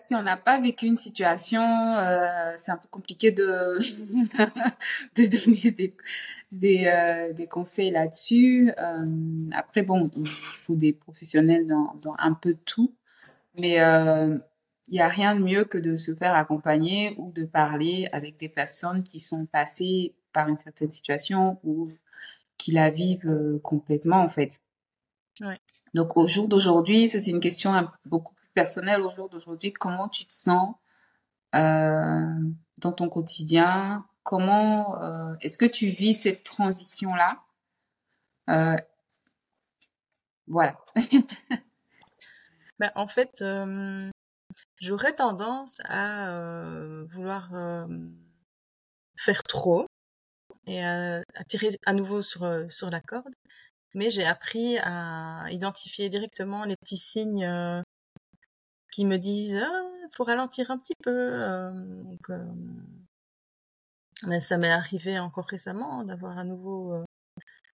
Si 0.00 0.14
on 0.14 0.22
n'a 0.22 0.38
pas 0.38 0.58
vécu 0.58 0.86
une 0.86 0.96
situation, 0.96 1.62
euh, 1.62 2.54
c'est 2.56 2.72
un 2.72 2.78
peu 2.78 2.88
compliqué 2.90 3.32
de, 3.32 3.76
de 5.16 5.26
donner 5.26 5.70
des, 5.70 5.94
des, 6.50 6.86
euh, 6.86 7.32
des 7.34 7.46
conseils 7.46 7.90
là-dessus. 7.90 8.72
Euh, 8.78 9.44
après, 9.52 9.82
bon, 9.82 10.10
il 10.16 10.30
faut 10.52 10.74
des 10.74 10.94
professionnels 10.94 11.66
dans, 11.66 11.94
dans 12.02 12.14
un 12.18 12.32
peu 12.32 12.56
tout. 12.64 12.94
Mais 13.58 13.74
il 13.74 14.92
n'y 14.94 15.00
a 15.00 15.08
rien 15.08 15.36
de 15.36 15.42
mieux 15.42 15.64
que 15.64 15.76
de 15.76 15.96
se 15.96 16.14
faire 16.14 16.34
accompagner 16.34 17.14
ou 17.18 17.30
de 17.32 17.44
parler 17.44 18.08
avec 18.12 18.38
des 18.38 18.48
personnes 18.48 19.02
qui 19.02 19.20
sont 19.20 19.44
passées 19.44 20.14
par 20.32 20.48
une 20.48 20.58
certaine 20.58 20.90
situation 20.90 21.58
ou 21.62 21.90
qui 22.56 22.72
la 22.72 22.90
vivent 22.90 23.60
complètement 23.62 24.22
en 24.22 24.30
fait. 24.30 24.60
Ouais. 25.40 25.58
Donc 25.94 26.16
au 26.16 26.26
jour 26.26 26.48
d'aujourd'hui, 26.48 27.08
ça 27.08 27.20
c'est 27.20 27.30
une 27.30 27.40
question 27.40 27.72
beaucoup 28.06 28.34
plus 28.50 28.54
personnelle 28.54 29.02
au 29.02 29.10
jour 29.14 29.28
d'aujourd'hui. 29.28 29.72
Comment 29.72 30.08
tu 30.08 30.24
te 30.24 30.32
sens 30.32 30.74
euh, 31.54 32.26
dans 32.78 32.92
ton 32.92 33.08
quotidien 33.08 34.06
Comment 34.22 35.02
euh, 35.02 35.34
est-ce 35.40 35.58
que 35.58 35.64
tu 35.64 35.88
vis 35.88 36.14
cette 36.14 36.44
transition 36.44 37.14
là 37.14 37.42
euh, 38.50 38.76
Voilà. 40.46 40.78
ben, 42.78 42.90
en 42.94 43.08
fait, 43.08 43.42
J'aurais 44.80 45.14
tendance 45.14 45.76
à 45.84 46.32
vouloir 47.10 47.50
faire 49.16 49.42
trop 49.42 49.86
et 50.66 50.82
à, 50.82 51.18
à, 51.34 51.44
tirer 51.44 51.68
à 51.84 51.92
nouveau 51.92 52.22
sur, 52.22 52.66
sur 52.70 52.88
la 52.88 53.00
corde. 53.00 53.34
Mais 53.92 54.08
j'ai 54.08 54.24
appris 54.24 54.78
à 54.78 55.46
identifier 55.50 56.08
directement 56.08 56.64
les 56.64 56.76
petits 56.76 56.96
signes 56.96 57.44
qui 58.90 59.04
me 59.04 59.16
disent 59.18 59.56
ah, 59.56 59.90
faut 60.12 60.24
ralentir 60.24 60.70
un 60.70 60.78
petit 60.78 60.94
peu. 61.02 61.70
donc, 62.04 62.30
mais 64.26 64.40
ça 64.40 64.58
m'est 64.58 64.70
arrivé 64.70 65.18
encore 65.18 65.46
récemment 65.46 66.04
d'avoir 66.04 66.38
à 66.38 66.44
nouveau 66.44 67.04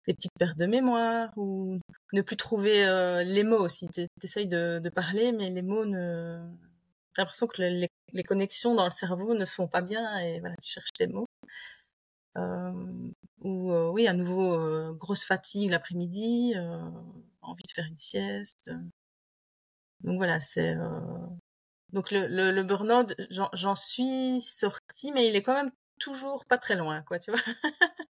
des 0.07 0.13
petites 0.13 0.31
pertes 0.39 0.57
de 0.57 0.65
mémoire 0.65 1.31
ou 1.37 1.79
ne 2.13 2.21
plus 2.21 2.37
trouver 2.37 2.85
les 3.25 3.43
mots 3.43 3.59
aussi. 3.59 3.87
T'essayes 4.19 4.47
de, 4.47 4.79
de 4.79 4.89
parler, 4.89 5.31
mais 5.31 5.49
les 5.49 5.61
mots 5.61 5.85
ne 5.85 6.39
l'impression 7.17 7.47
que 7.47 7.61
les, 7.61 7.89
les, 8.13 8.23
connexions 8.23 8.75
dans 8.75 8.85
le 8.85 8.91
cerveau 8.91 9.33
ne 9.33 9.45
se 9.45 9.55
font 9.55 9.67
pas 9.67 9.81
bien 9.81 10.17
et 10.19 10.39
voilà, 10.39 10.55
tu 10.61 10.71
cherches 10.71 10.89
les 10.99 11.07
mots. 11.07 11.27
Euh, 12.37 13.11
ou 13.41 13.71
euh, 13.71 13.89
oui, 13.89 14.07
à 14.07 14.13
nouveau, 14.13 14.53
euh, 14.53 14.93
grosse 14.93 15.25
fatigue 15.25 15.69
l'après-midi, 15.69 16.53
euh, 16.55 16.79
envie 17.41 17.63
de 17.63 17.71
faire 17.71 17.85
une 17.85 17.97
sieste. 17.97 18.71
Donc 20.03 20.17
voilà, 20.17 20.39
c'est. 20.39 20.75
Euh, 20.75 20.99
donc 21.93 22.11
le, 22.11 22.27
le, 22.27 22.51
le 22.51 22.63
burn-out, 22.63 23.13
j'en 23.29 23.75
suis 23.75 24.39
sortie, 24.41 25.11
mais 25.11 25.27
il 25.27 25.35
est 25.35 25.43
quand 25.43 25.53
même 25.53 25.71
toujours 25.99 26.45
pas 26.45 26.57
très 26.57 26.75
loin, 26.75 27.01
quoi, 27.03 27.19
tu 27.19 27.31
vois. 27.31 27.41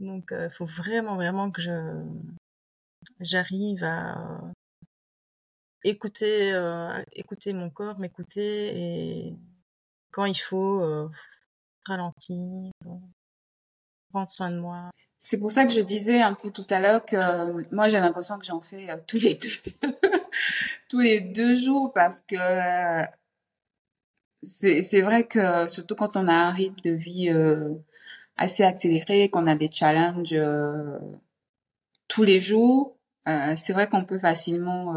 Donc 0.00 0.28
il 0.32 0.48
faut 0.50 0.64
vraiment, 0.64 1.16
vraiment 1.16 1.50
que 1.50 1.60
je 1.60 1.70
j'arrive 3.20 3.84
à 3.84 4.40
écouter, 5.84 6.52
euh, 6.52 7.02
écouter 7.12 7.52
mon 7.52 7.70
corps, 7.70 7.98
m'écouter 7.98 8.72
et 8.76 9.36
quand 10.10 10.24
il 10.24 10.38
faut 10.38 10.80
euh, 10.82 11.08
ralentir, 11.86 12.70
prendre 14.10 14.30
soin 14.30 14.50
de 14.50 14.58
moi. 14.58 14.90
C'est 15.18 15.38
pour 15.38 15.50
ça 15.50 15.66
que 15.66 15.72
je 15.72 15.80
disais 15.80 16.20
un 16.20 16.34
peu 16.34 16.50
tout 16.50 16.64
à 16.70 16.80
l'heure 16.80 17.04
que 17.04 17.16
euh, 17.16 17.62
moi 17.70 17.88
j'ai 17.88 18.00
l'impression 18.00 18.38
que 18.38 18.46
j'en 18.46 18.60
fais 18.60 18.90
euh, 18.90 18.96
tous 19.06 19.18
les 19.18 19.34
deux 19.34 19.50
tous 20.90 21.00
les 21.00 21.22
deux 21.22 21.54
jours 21.54 21.92
parce 21.94 22.20
que 22.20 22.36
euh, 22.36 23.06
c'est 24.42 25.00
vrai 25.00 25.26
que 25.26 25.66
surtout 25.68 25.94
quand 25.94 26.16
on 26.16 26.28
a 26.28 26.34
un 26.34 26.50
rythme 26.50 26.80
de 26.84 26.90
vie 26.90 27.30
euh, 27.30 27.70
assez 28.36 28.62
accéléré, 28.62 29.30
qu'on 29.30 29.46
a 29.46 29.54
des 29.54 29.70
challenges 29.70 30.36
tous 32.08 32.22
les 32.22 32.40
jours, 32.40 32.98
c'est 33.26 33.72
vrai 33.72 33.88
qu'on 33.88 34.04
peut 34.04 34.18
facilement 34.18 34.94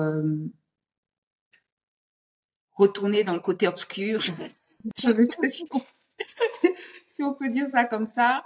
retourner 2.74 3.24
dans 3.24 3.34
le 3.34 3.40
côté 3.40 3.68
obscur. 3.68 4.20
Je 4.98 5.12
sais 5.12 5.28
pas 5.28 5.48
si 5.48 5.64
on, 5.72 5.82
si 7.08 7.24
on 7.24 7.34
peut 7.34 7.50
dire 7.50 7.70
ça 7.70 7.86
comme 7.86 8.06
ça. 8.06 8.46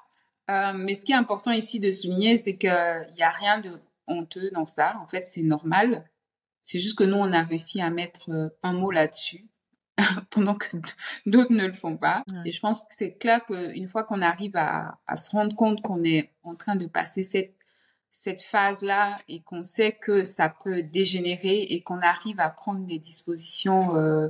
Euh, 0.50 0.74
mais 0.74 0.96
ce 0.96 1.04
qui 1.04 1.12
est 1.12 1.16
important 1.16 1.52
ici 1.52 1.80
de 1.80 1.92
souligner, 1.92 2.38
c'est 2.38 2.58
qu'il 2.58 2.70
n'y 3.16 3.24
a 3.24 3.32
rien 3.32 3.60
de 3.60 3.72
honteux 4.08 4.50
dans 4.52 4.66
ça. 4.66 4.98
En 5.02 5.08
fait, 5.08 5.24
c'est 5.24 5.42
normal. 5.42 6.10
C'est 6.68 6.80
juste 6.80 6.98
que 6.98 7.06
nous, 7.06 7.16
on 7.16 7.32
a 7.32 7.44
réussi 7.44 7.80
à 7.80 7.90
mettre 7.90 8.30
euh, 8.30 8.50
un 8.62 8.74
mot 8.74 8.92
là-dessus 8.92 9.48
pendant 10.32 10.56
que 10.56 10.76
d'autres 11.26 11.54
ne 11.54 11.66
le 11.66 11.74
font 11.74 11.96
pas. 11.96 12.24
Ouais. 12.32 12.42
Et 12.46 12.52
je 12.52 12.60
pense 12.60 12.82
que 12.82 12.88
c'est 12.90 13.14
clair 13.14 13.46
qu'une 13.46 13.88
fois 13.88 14.04
qu'on 14.04 14.22
arrive 14.22 14.58
à, 14.58 15.00
à 15.08 15.16
se 15.16 15.32
rendre 15.32 15.56
compte 15.56 15.82
qu'on 15.82 16.04
est 16.04 16.34
en 16.44 16.56
train 16.56 16.76
de 16.76 16.86
passer 16.86 17.24
cette 17.24 17.58
cette 18.18 18.42
phase-là 18.42 19.20
et 19.28 19.44
qu'on 19.44 19.64
sait 19.64 19.92
que 19.92 20.24
ça 20.24 20.50
peut 20.50 20.82
dégénérer 20.82 21.62
et 21.62 21.84
qu'on 21.84 22.02
arrive 22.02 22.40
à 22.40 22.50
prendre 22.50 22.84
des 22.84 22.98
dispositions 22.98 23.96
euh, 23.96 24.30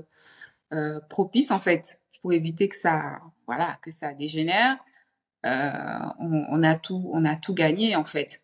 euh, 0.74 1.00
propices 1.10 1.52
en 1.52 1.62
fait 1.62 2.02
pour 2.22 2.34
éviter 2.34 2.68
que 2.68 2.76
ça 2.76 3.22
voilà 3.46 3.78
que 3.82 3.90
ça 3.90 4.14
dégénère 4.14 4.78
euh, 5.46 5.72
on, 6.20 6.46
on, 6.50 6.64
a 6.64 6.76
tout 6.76 7.10
on 7.14 7.24
a 7.24 7.38
tout 7.38 7.54
gagné 7.54 7.96
en 7.96 8.04
fait 8.04 8.44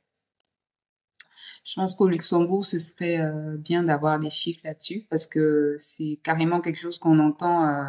je 1.63 1.75
pense 1.75 1.95
qu'au 1.95 2.07
Luxembourg 2.07 2.65
ce 2.65 2.79
serait 2.79 3.19
euh, 3.19 3.57
bien 3.57 3.83
d'avoir 3.83 4.19
des 4.19 4.29
chiffres 4.29 4.61
là-dessus 4.63 5.05
parce 5.09 5.25
que 5.25 5.75
c'est 5.77 6.19
carrément 6.23 6.61
quelque 6.61 6.79
chose 6.79 6.97
qu'on 6.97 7.19
entend 7.19 7.67
euh, 7.67 7.83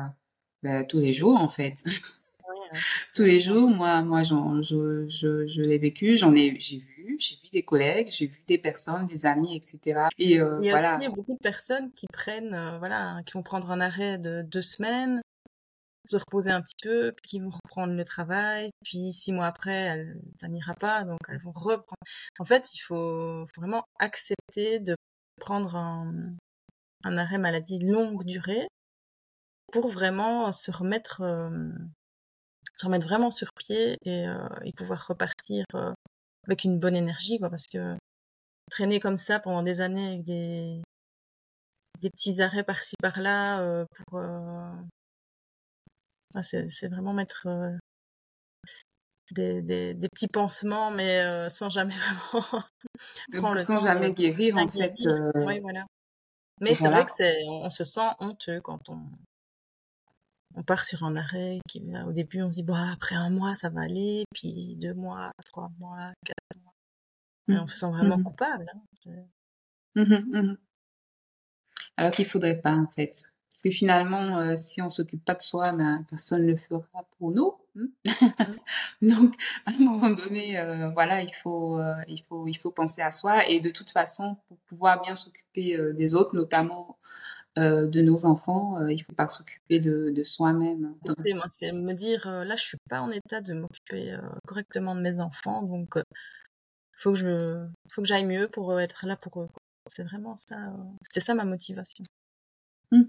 ben, 0.62 0.86
tous 0.86 0.98
les 0.98 1.12
jours 1.12 1.40
en 1.40 1.48
fait 1.48 1.84
tous 3.14 3.22
les 3.22 3.40
jours 3.40 3.68
moi 3.68 4.02
moi 4.02 4.22
j'en 4.22 4.62
je 4.62 5.07
je, 5.09 5.46
je 5.46 5.62
l'ai 5.62 5.78
vécu 5.78 6.16
j'en 6.16 6.34
ai 6.34 6.59
j'ai 6.59 6.78
vu 6.78 6.94
j'ai 7.18 7.36
vu 7.36 7.48
des 7.52 7.62
collègues, 7.62 8.09
j'ai 8.11 8.26
vu 8.26 8.42
des 8.46 8.59
personnes, 8.59 9.07
des 9.07 9.26
amis, 9.26 9.57
etc. 9.57 10.09
Et 10.18 10.40
euh, 10.40 10.59
il 10.61 10.66
y 10.66 10.70
a 10.70 10.72
voilà. 10.72 10.96
aussi 10.96 11.09
beaucoup 11.09 11.34
de 11.34 11.42
personnes 11.42 11.90
qui 11.92 12.07
prennent, 12.12 12.55
euh, 12.55 12.78
voilà, 12.78 13.20
qui 13.26 13.32
vont 13.32 13.42
prendre 13.42 13.70
un 13.70 13.80
arrêt 13.80 14.18
de 14.18 14.42
deux 14.42 14.62
semaines, 14.62 15.22
se 16.07 16.16
reposer 16.16 16.50
un 16.50 16.62
petit 16.62 16.76
peu, 16.82 17.12
puis 17.12 17.30
qui 17.30 17.40
vont 17.40 17.50
reprendre 17.50 17.94
le 17.94 18.05
travail, 18.05 18.70
puis 18.84 19.12
six 19.12 19.32
mois 19.32 19.46
après, 19.46 20.07
ça 20.40 20.48
n'ira 20.48 20.74
pas, 20.74 21.05
donc 21.05 21.18
elles 21.28 21.40
vont 21.42 21.52
reprendre. 21.52 22.02
En 22.38 22.44
fait, 22.44 22.68
il 22.74 22.80
faut 22.80 23.46
vraiment 23.57 23.84
accepter 23.98 24.80
de 24.80 24.96
prendre 25.40 25.74
un, 25.76 26.12
un 27.05 27.18
arrêt 27.18 27.38
maladie 27.38 27.78
longue 27.78 28.24
durée 28.24 28.68
pour 29.72 29.88
vraiment 29.88 30.52
se 30.52 30.70
remettre 30.70 31.22
euh, 31.22 31.72
se 32.76 32.86
remettre 32.86 33.07
vraiment 33.07 33.30
sur 33.30 33.48
pied 33.57 33.96
et, 34.05 34.26
et 34.64 34.72
pouvoir 34.72 35.07
repartir 35.07 35.64
avec 36.46 36.64
une 36.64 36.78
bonne 36.78 36.96
énergie, 36.96 37.38
quoi, 37.38 37.48
parce 37.48 37.66
que 37.66 37.96
traîner 38.70 39.00
comme 39.00 39.16
ça 39.16 39.38
pendant 39.40 39.62
des 39.62 39.80
années 39.80 40.09
avec 40.09 40.24
des, 40.24 40.82
des 42.00 42.11
petits 42.11 42.42
arrêts 42.42 42.64
par-ci 42.64 42.94
par-là 43.00 43.84
pour 44.09 44.20
c'est 46.43 46.89
vraiment 46.89 47.12
mettre 47.12 47.47
des, 49.30 49.62
des, 49.62 49.95
des, 49.95 50.09
petits 50.09 50.28
pansements, 50.28 50.91
mais 50.91 51.49
sans 51.49 51.70
jamais 51.70 51.95
vraiment. 53.32 53.55
sans 53.55 53.80
jamais 53.80 54.12
guérir, 54.12 54.57
en 54.57 54.68
fait. 54.68 54.95
Oui, 55.35 55.61
voilà. 55.61 55.87
Mais 56.61 56.74
c'est 56.74 56.89
vrai 56.89 57.05
que 57.05 57.12
c'est, 57.16 57.35
on 57.49 57.70
se 57.70 57.85
sent 57.85 58.09
honteux 58.20 58.61
quand 58.61 58.89
on, 58.89 59.01
on 60.55 60.62
part 60.62 60.85
sur 60.85 61.03
un 61.05 61.16
arrêt. 61.16 61.59
Qui, 61.68 61.82
au 62.07 62.12
début, 62.12 62.43
on 62.43 62.51
se 62.51 62.57
dit, 62.57 62.62
bon, 62.62 62.74
après 62.74 63.16
un 63.16 63.30
mois, 63.30 63.55
ça 63.55 63.70
va 63.70 63.82
aller, 63.82 64.24
puis 64.35 64.76
deux 64.76 64.95
mois, 64.95 65.32
trois 65.45 65.70
mois, 65.78 66.12
quatre 66.24 66.62
mois. 66.62 66.74
Et 67.49 67.59
on 67.59 67.66
se 67.66 67.76
sent 67.76 67.91
vraiment 67.91 68.18
mmh 68.18 68.24
coupable. 68.24 68.66
Hein, 68.72 69.11
mmh 69.97 70.03
mmh 70.03 70.57
Alors 71.97 72.12
qu'il 72.12 72.26
faudrait 72.26 72.61
pas, 72.61 72.74
en 72.74 72.87
fait. 72.87 73.34
Parce 73.55 73.62
que 73.62 73.70
finalement, 73.70 74.38
euh, 74.38 74.57
si 74.57 74.82
on 74.82 74.90
s'occupe 74.90 75.24
pas 75.24 75.36
de 75.36 75.40
soi, 75.40 75.70
ben, 75.70 76.05
personne 76.11 76.44
ne 76.44 76.50
le 76.50 76.57
fera 76.57 76.82
pour 77.18 77.30
nous. 77.30 77.55
Hein. 77.78 77.86
Donc, 79.00 79.36
à 79.64 79.70
un 79.70 79.78
moment 79.78 80.11
donné, 80.11 80.59
euh, 80.59 80.90
voilà, 80.90 81.22
il 81.22 81.32
faut, 81.32 81.78
euh, 81.78 81.94
il 82.09 82.24
faut, 82.24 82.48
il 82.48 82.55
faut 82.55 82.72
penser 82.72 83.00
à 83.00 83.12
soi. 83.12 83.48
Et 83.48 83.61
de 83.61 83.70
toute 83.70 83.92
façon, 83.92 84.36
pour 84.48 84.59
pouvoir 84.66 85.00
bien 85.02 85.14
s'occuper 85.14 85.78
des 85.92 86.16
autres, 86.16 86.34
notamment 86.34 86.98
de 87.57 88.02
nos 88.02 88.26
enfants, 88.26 88.84
il 88.88 88.98
faut 89.05 89.12
pas 89.12 89.28
s'occuper 89.28 89.78
de, 89.78 90.11
de 90.11 90.22
soi-même. 90.24 90.96
C'est 91.48 91.70
me 91.70 91.92
dire, 91.92 92.26
là, 92.26 92.57
je 92.57 92.64
suis 92.64 92.78
pas 92.90 93.02
en 93.02 93.12
état 93.12 93.40
de 93.40 93.55
m'occuper 93.55 94.18
correctement 94.48 94.96
de 94.96 95.00
mes 95.00 95.20
enfants, 95.20 95.62
donc 95.62 95.96
faut 96.96 97.12
que 97.12 97.18
je, 97.18 97.64
faut 97.92 98.02
que 98.02 98.09
j'aille 98.09 98.26
mieux 98.26 98.48
pour 98.48 98.80
être 98.80 99.07
là 99.07 99.16
pour 99.16 99.42
eux. 99.42 99.48
C'est 99.86 100.02
vraiment 100.02 100.36
ça. 100.36 100.57
C'était 101.05 101.20
ça 101.20 101.34
ma 101.34 101.44
motivation. 101.44 102.05
Mmh 102.93 103.03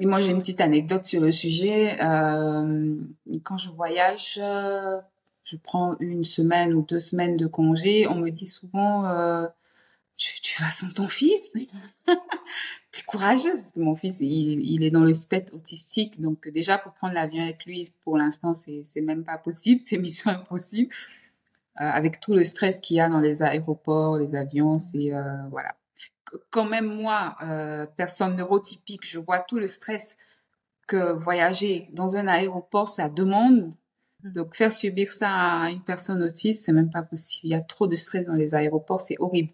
et 0.00 0.06
moi, 0.06 0.20
j'ai 0.20 0.30
une 0.30 0.38
petite 0.38 0.60
anecdote 0.60 1.04
sur 1.04 1.20
le 1.20 1.32
sujet. 1.32 2.00
Euh, 2.00 2.96
quand 3.42 3.58
je 3.58 3.68
voyage, 3.70 4.40
je 5.44 5.56
prends 5.56 5.96
une 5.98 6.24
semaine 6.24 6.74
ou 6.74 6.82
deux 6.82 7.00
semaines 7.00 7.36
de 7.36 7.46
congé. 7.46 8.06
On 8.06 8.16
me 8.16 8.30
dit 8.30 8.46
souvent, 8.46 9.06
euh, 9.06 9.46
tu, 10.16 10.62
vas 10.62 10.70
sans 10.70 10.90
ton 10.92 11.08
fils? 11.08 11.52
T'es 12.92 13.02
courageuse 13.06 13.60
parce 13.60 13.72
que 13.72 13.80
mon 13.80 13.96
fils, 13.96 14.20
il, 14.20 14.60
il, 14.60 14.84
est 14.84 14.90
dans 14.90 15.04
le 15.04 15.14
spectre 15.14 15.54
autistique. 15.54 16.20
Donc 16.20 16.48
déjà, 16.48 16.78
pour 16.78 16.92
prendre 16.92 17.14
l'avion 17.14 17.42
avec 17.42 17.64
lui, 17.64 17.90
pour 18.04 18.18
l'instant, 18.18 18.54
c'est, 18.54 19.00
même 19.00 19.24
pas 19.24 19.38
possible. 19.38 19.80
C'est 19.88 19.98
mission 19.98 20.30
impossible. 20.30 20.94
Euh, 21.80 21.84
avec 21.84 22.20
tout 22.20 22.34
le 22.34 22.44
stress 22.44 22.80
qu'il 22.80 22.98
y 22.98 23.00
a 23.00 23.08
dans 23.08 23.20
les 23.20 23.42
aéroports, 23.42 24.16
les 24.16 24.34
avions, 24.34 24.78
c'est... 24.78 25.12
Voilà 25.50 25.77
quand 26.50 26.64
même 26.64 26.86
moi, 26.86 27.36
euh, 27.42 27.86
personne 27.96 28.36
neurotypique, 28.36 29.06
je 29.06 29.18
vois 29.18 29.40
tout 29.40 29.58
le 29.58 29.68
stress 29.68 30.16
que 30.86 31.12
voyager 31.12 31.88
dans 31.92 32.16
un 32.16 32.26
aéroport, 32.26 32.88
ça 32.88 33.08
demande. 33.08 33.74
Mmh. 34.22 34.32
Donc 34.32 34.56
faire 34.56 34.72
subir 34.72 35.12
ça 35.12 35.30
à 35.30 35.70
une 35.70 35.82
personne 35.82 36.22
autiste, 36.22 36.64
c'est 36.64 36.72
même 36.72 36.90
pas 36.90 37.02
possible. 37.02 37.46
Il 37.46 37.50
y 37.50 37.54
a 37.54 37.60
trop 37.60 37.86
de 37.86 37.96
stress 37.96 38.26
dans 38.26 38.34
les 38.34 38.54
aéroports, 38.54 39.00
c'est 39.00 39.16
horrible. 39.18 39.52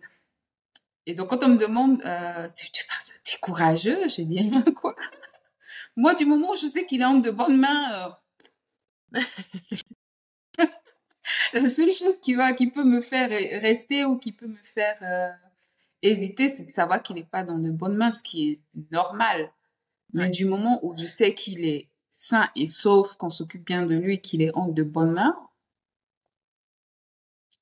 Et 1.06 1.14
donc 1.14 1.30
quand 1.30 1.44
on 1.44 1.48
me 1.48 1.58
demande, 1.58 2.00
euh, 2.04 2.48
tu, 2.56 2.70
tu 2.72 2.84
es 2.84 3.38
courageux, 3.40 4.08
j'ai 4.08 4.24
dit 4.24 4.50
quoi? 4.74 4.94
Moi, 5.96 6.14
du 6.14 6.24
moment 6.24 6.52
où 6.52 6.56
je 6.56 6.66
sais 6.66 6.86
qu'il 6.86 7.02
est 7.02 7.04
en 7.04 7.18
de 7.18 7.30
bonnes 7.30 7.58
mains, 7.58 8.14
euh... 9.14 9.20
la 11.52 11.66
seule 11.66 11.94
chose 11.94 12.18
qui 12.20 12.34
va, 12.34 12.52
qui 12.52 12.70
peut 12.70 12.84
me 12.84 13.00
faire 13.00 13.28
rester 13.60 14.04
ou 14.04 14.18
qui 14.18 14.32
peut 14.32 14.48
me 14.48 14.58
faire 14.74 15.38
hésiter, 16.04 16.48
c'est 16.48 16.64
de 16.64 16.70
savoir 16.70 17.02
qu'il 17.02 17.16
n'est 17.16 17.24
pas 17.24 17.42
dans 17.42 17.58
de 17.58 17.70
bonnes 17.70 17.96
mains, 17.96 18.10
ce 18.10 18.22
qui 18.22 18.50
est 18.50 18.60
normal. 18.92 19.50
Mais 20.12 20.28
du 20.28 20.44
moment 20.44 20.78
où 20.84 20.96
je 20.96 21.06
sais 21.06 21.34
qu'il 21.34 21.64
est 21.64 21.88
sain 22.10 22.48
et 22.54 22.68
sauf, 22.68 23.16
qu'on 23.16 23.30
s'occupe 23.30 23.64
bien 23.64 23.86
de 23.86 23.94
lui, 23.96 24.20
qu'il 24.20 24.42
est 24.42 24.54
en 24.54 24.68
de 24.68 24.82
bonnes 24.84 25.12
mains, 25.12 25.36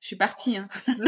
je 0.01 0.09
suis 0.09 0.17
partie. 0.17 0.59
Hein. 0.59 0.69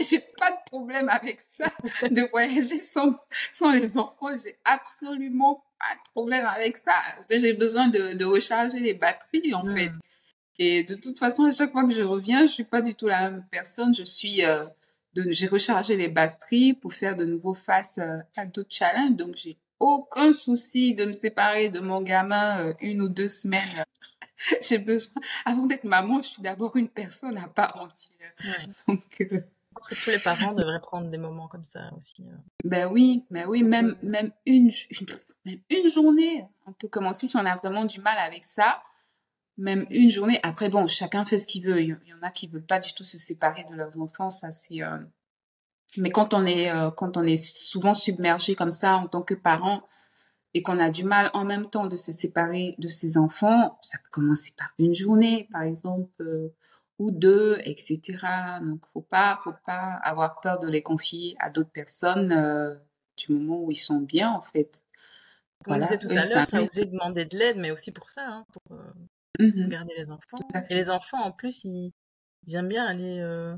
j'ai 0.00 0.20
pas 0.20 0.52
de 0.52 0.56
problème 0.66 1.08
avec 1.08 1.40
ça, 1.40 1.70
de 2.02 2.28
voyager 2.30 2.80
sans, 2.80 3.16
sans 3.50 3.72
les 3.72 3.98
enfants. 3.98 4.36
J'ai 4.42 4.58
absolument 4.64 5.64
pas 5.78 5.94
de 5.96 6.10
problème 6.12 6.46
avec 6.46 6.76
ça. 6.76 6.94
Parce 7.16 7.26
que 7.26 7.38
j'ai 7.38 7.52
besoin 7.52 7.88
de, 7.88 8.14
de 8.14 8.24
recharger 8.24 8.78
les 8.78 8.94
batteries, 8.94 9.52
en 9.52 9.66
fait. 9.74 9.90
Et 10.58 10.84
de 10.84 10.94
toute 10.94 11.18
façon, 11.18 11.44
à 11.44 11.52
chaque 11.52 11.72
fois 11.72 11.84
que 11.84 11.92
je 11.92 12.02
reviens, 12.02 12.46
je 12.46 12.52
suis 12.52 12.64
pas 12.64 12.80
du 12.80 12.94
tout 12.94 13.08
la 13.08 13.30
même 13.30 13.44
personne. 13.50 13.94
Je 13.94 14.04
suis, 14.04 14.44
euh, 14.44 14.66
j'ai 15.28 15.46
rechargé 15.46 15.96
les 15.96 16.08
batteries 16.08 16.74
pour 16.74 16.92
faire 16.92 17.16
de 17.16 17.24
nouveau 17.24 17.54
face 17.54 17.98
euh, 17.98 18.18
à 18.36 18.46
d'autres 18.46 18.74
challenges. 18.74 19.16
Donc, 19.16 19.36
j'ai 19.36 19.58
aucun 19.78 20.32
souci 20.32 20.94
de 20.94 21.04
me 21.04 21.12
séparer 21.12 21.68
de 21.68 21.80
mon 21.80 22.02
gamin 22.02 22.60
euh, 22.60 22.74
une 22.80 23.02
ou 23.02 23.08
deux 23.08 23.28
semaines. 23.28 23.84
j'ai 24.62 24.78
besoin, 24.78 25.12
avant 25.44 25.66
d'être 25.66 25.84
maman, 25.84 26.22
je 26.22 26.28
suis 26.28 26.42
d'abord 26.42 26.76
une 26.76 26.88
personne 26.88 27.38
à 27.38 27.48
part 27.48 27.76
entière. 27.80 28.32
Donc, 28.88 29.02
euh... 29.20 29.40
Je 29.76 29.78
pense 29.78 29.88
que 29.88 30.04
tous 30.04 30.10
les 30.10 30.18
parents 30.18 30.54
devraient 30.54 30.80
prendre 30.80 31.10
des 31.10 31.18
moments 31.18 31.48
comme 31.48 31.66
ça 31.66 31.90
aussi. 31.98 32.22
Euh. 32.22 32.34
Ben 32.64 32.88
oui, 32.90 33.24
ben 33.30 33.46
oui, 33.46 33.62
même, 33.62 33.94
même 34.02 34.32
une, 34.46 34.70
une, 34.90 35.06
même 35.44 35.60
une 35.68 35.90
journée. 35.90 36.46
On 36.64 36.72
peut 36.72 36.88
commencer 36.88 37.26
si 37.26 37.36
on 37.36 37.44
a 37.44 37.56
vraiment 37.56 37.84
du 37.84 38.00
mal 38.00 38.16
avec 38.16 38.42
ça 38.42 38.82
même 39.56 39.86
une 39.90 40.10
journée. 40.10 40.38
Après, 40.42 40.68
bon, 40.68 40.86
chacun 40.86 41.24
fait 41.24 41.38
ce 41.38 41.46
qu'il 41.46 41.64
veut. 41.64 41.80
Il 41.80 41.88
y 42.06 42.14
en 42.14 42.22
a 42.22 42.30
qui 42.30 42.46
veulent 42.46 42.66
pas 42.66 42.80
du 42.80 42.92
tout 42.92 43.02
se 43.02 43.18
séparer 43.18 43.64
de 43.70 43.74
leurs 43.74 43.98
enfants. 43.98 44.30
Ça, 44.30 44.50
c'est. 44.50 44.82
Euh... 44.82 44.98
Mais 45.96 46.10
quand 46.10 46.34
on 46.34 46.44
est, 46.44 46.70
euh, 46.70 46.90
quand 46.90 47.16
on 47.16 47.22
est 47.22 47.36
souvent 47.36 47.94
submergé 47.94 48.54
comme 48.54 48.72
ça 48.72 48.96
en 48.96 49.06
tant 49.06 49.22
que 49.22 49.34
parent 49.34 49.82
et 50.52 50.62
qu'on 50.62 50.78
a 50.78 50.90
du 50.90 51.04
mal 51.04 51.30
en 51.32 51.44
même 51.44 51.70
temps 51.70 51.86
de 51.86 51.96
se 51.96 52.12
séparer 52.12 52.74
de 52.78 52.88
ses 52.88 53.16
enfants, 53.16 53.78
ça 53.82 53.98
peut 53.98 54.10
commencer 54.10 54.52
par 54.56 54.72
une 54.78 54.94
journée, 54.94 55.48
par 55.52 55.62
exemple, 55.62 56.10
euh, 56.20 56.54
ou 56.98 57.10
deux, 57.10 57.58
etc. 57.64 58.00
Donc, 58.62 58.84
faut 58.92 59.02
pas, 59.02 59.40
faut 59.44 59.54
pas 59.64 59.98
avoir 60.02 60.40
peur 60.40 60.60
de 60.60 60.68
les 60.68 60.82
confier 60.82 61.36
à 61.38 61.50
d'autres 61.50 61.70
personnes 61.70 62.78
du 63.16 63.32
moment 63.32 63.62
où 63.62 63.70
ils 63.70 63.76
sont 63.76 64.00
bien, 64.00 64.30
en 64.30 64.42
fait. 64.42 64.84
Comme 65.64 65.78
voilà. 65.78 65.96
tout 65.96 66.08
à 66.08 66.14
l'heure, 66.14 66.24
ça 66.24 66.62
osé 66.62 66.84
demander 66.86 67.24
de 67.26 67.36
l'aide, 67.36 67.56
mais 67.58 67.70
aussi 67.70 67.90
pour 67.90 68.10
ça, 68.10 68.26
hein, 68.26 68.46
pour, 68.52 68.78
Mmh 69.38 69.68
garder 69.68 69.92
les 69.96 70.10
enfants. 70.10 70.38
Et 70.70 70.74
les 70.74 70.90
enfants, 70.90 71.22
en 71.22 71.32
plus, 71.32 71.64
ils, 71.64 71.92
aiment 72.52 72.68
bien 72.68 72.86
aller 72.86 73.18
euh, 73.20 73.56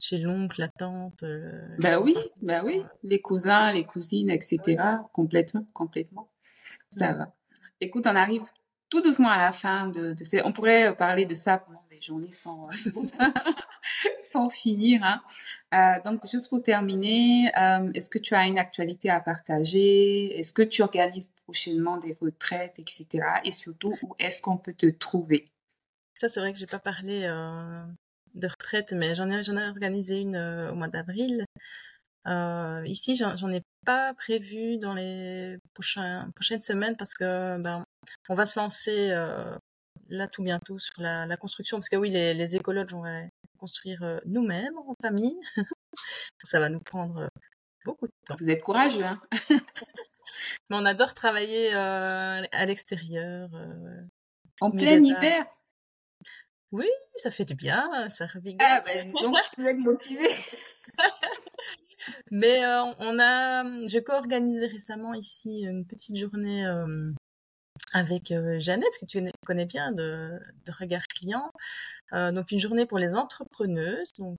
chez 0.00 0.18
l'oncle, 0.18 0.60
la 0.60 0.68
tante. 0.68 1.22
Euh, 1.22 1.66
bah 1.78 2.00
oui, 2.00 2.16
bah 2.40 2.62
oui, 2.64 2.82
les 3.02 3.20
cousins, 3.20 3.72
les 3.72 3.84
cousines, 3.84 4.30
etc. 4.30 4.76
Complètement, 5.12 5.66
complètement. 5.72 6.30
Ça 6.90 7.12
va. 7.12 7.34
Écoute, 7.80 8.06
on 8.06 8.16
arrive 8.16 8.42
tout 8.88 9.02
doucement 9.02 9.28
à 9.28 9.38
la 9.38 9.52
fin 9.52 9.88
de, 9.88 10.14
de 10.14 10.24
ces... 10.24 10.42
On 10.44 10.52
pourrait 10.52 10.96
parler 10.96 11.26
de 11.26 11.34
ça 11.34 11.58
pendant 11.58 11.84
des 11.90 12.00
journées 12.00 12.32
sans, 12.32 12.68
sans 14.18 14.48
finir. 14.48 15.02
Hein. 15.04 15.20
Euh, 15.74 16.02
donc, 16.10 16.26
juste 16.26 16.48
pour 16.48 16.62
terminer, 16.62 17.50
euh, 17.58 17.90
est-ce 17.94 18.08
que 18.08 18.18
tu 18.18 18.34
as 18.34 18.46
une 18.46 18.58
actualité 18.58 19.10
à 19.10 19.20
partager? 19.20 20.38
Est-ce 20.38 20.52
que 20.52 20.62
tu 20.62 20.82
organises 20.82 21.32
prochainement 21.48 21.96
des 21.96 22.16
retraites, 22.20 22.78
etc. 22.78 23.06
Et 23.44 23.50
surtout, 23.50 23.96
où 24.02 24.14
est-ce 24.18 24.42
qu'on 24.42 24.58
peut 24.58 24.74
te 24.74 24.86
trouver? 24.86 25.48
Ça, 26.20 26.28
c'est 26.28 26.40
vrai 26.40 26.52
que 26.52 26.58
j'ai 26.58 26.66
pas 26.66 26.78
parlé 26.78 27.22
euh, 27.24 27.82
de 28.34 28.46
retraite, 28.46 28.92
mais 28.92 29.14
j'en 29.14 29.30
ai, 29.30 29.40
ai 29.40 29.68
organisé 29.68 30.20
une 30.20 30.36
au 30.36 30.74
mois 30.74 30.88
d'avril. 30.88 31.44
ici, 32.84 33.14
j'en 33.14 33.52
ai 33.52 33.62
pas 33.86 34.14
prévu 34.14 34.78
dans 34.78 34.94
les 34.94 35.56
prochains, 35.74 36.30
prochaines 36.34 36.60
semaines 36.60 36.96
parce 36.96 37.14
que 37.14 37.58
ben, 37.58 37.84
on 38.28 38.34
va 38.34 38.46
se 38.46 38.58
lancer 38.58 39.10
là 40.08 40.28
tout 40.28 40.42
bientôt 40.42 40.78
sur 40.78 41.00
la, 41.00 41.36
construction, 41.36 41.78
parce 41.78 41.88
que 41.88 41.96
oui, 41.96 42.10
les, 42.10 42.34
les 42.34 42.56
écologes, 42.56 42.92
on 42.94 43.02
va 43.02 43.22
construire 43.58 44.02
euh, 44.02 44.18
nous-mêmes 44.24 44.76
en 44.78 44.94
famille. 45.02 45.38
ça 46.44 46.60
va 46.60 46.68
nous 46.68 46.80
prendre 46.80 47.18
euh, 47.18 47.28
beaucoup 47.84 48.06
de 48.06 48.12
temps. 48.26 48.36
Vous 48.38 48.50
êtes 48.50 48.62
courageux, 48.62 49.04
hein? 49.04 49.20
Mais 50.68 50.76
on 50.76 50.84
adore 50.84 51.14
travailler 51.14 51.74
euh, 51.74 52.44
à 52.52 52.66
l'extérieur. 52.66 53.50
en 54.60 54.70
plein 54.70 55.00
hiver? 55.00 55.46
Oui, 56.70 56.88
ça 57.14 57.30
fait 57.30 57.46
du 57.46 57.54
bien, 57.54 58.08
ça 58.10 58.26
revigore. 58.26 58.66
Ah 58.70 58.82
ben 58.84 59.10
donc 59.12 59.36
vous 59.56 59.66
êtes 59.66 59.78
motivés 59.78 60.28
Mais 62.30 62.60
on 62.98 63.18
a, 63.18 63.86
j'ai 63.86 64.02
co-organisé 64.02 64.66
récemment 64.66 65.14
ici 65.14 65.60
une 65.60 65.86
petite 65.86 66.16
journée 66.16 66.66
avec 67.92 68.34
Jeannette, 68.58 68.98
que 69.00 69.06
tu 69.06 69.30
connais 69.46 69.64
bien 69.64 69.92
de, 69.92 70.38
de 70.66 70.72
Regard 70.72 71.06
Client. 71.08 71.50
donc 72.12 72.50
une 72.50 72.58
journée 72.58 72.84
pour 72.84 72.98
les 72.98 73.14
entrepreneuses. 73.14 74.12
Donc 74.18 74.36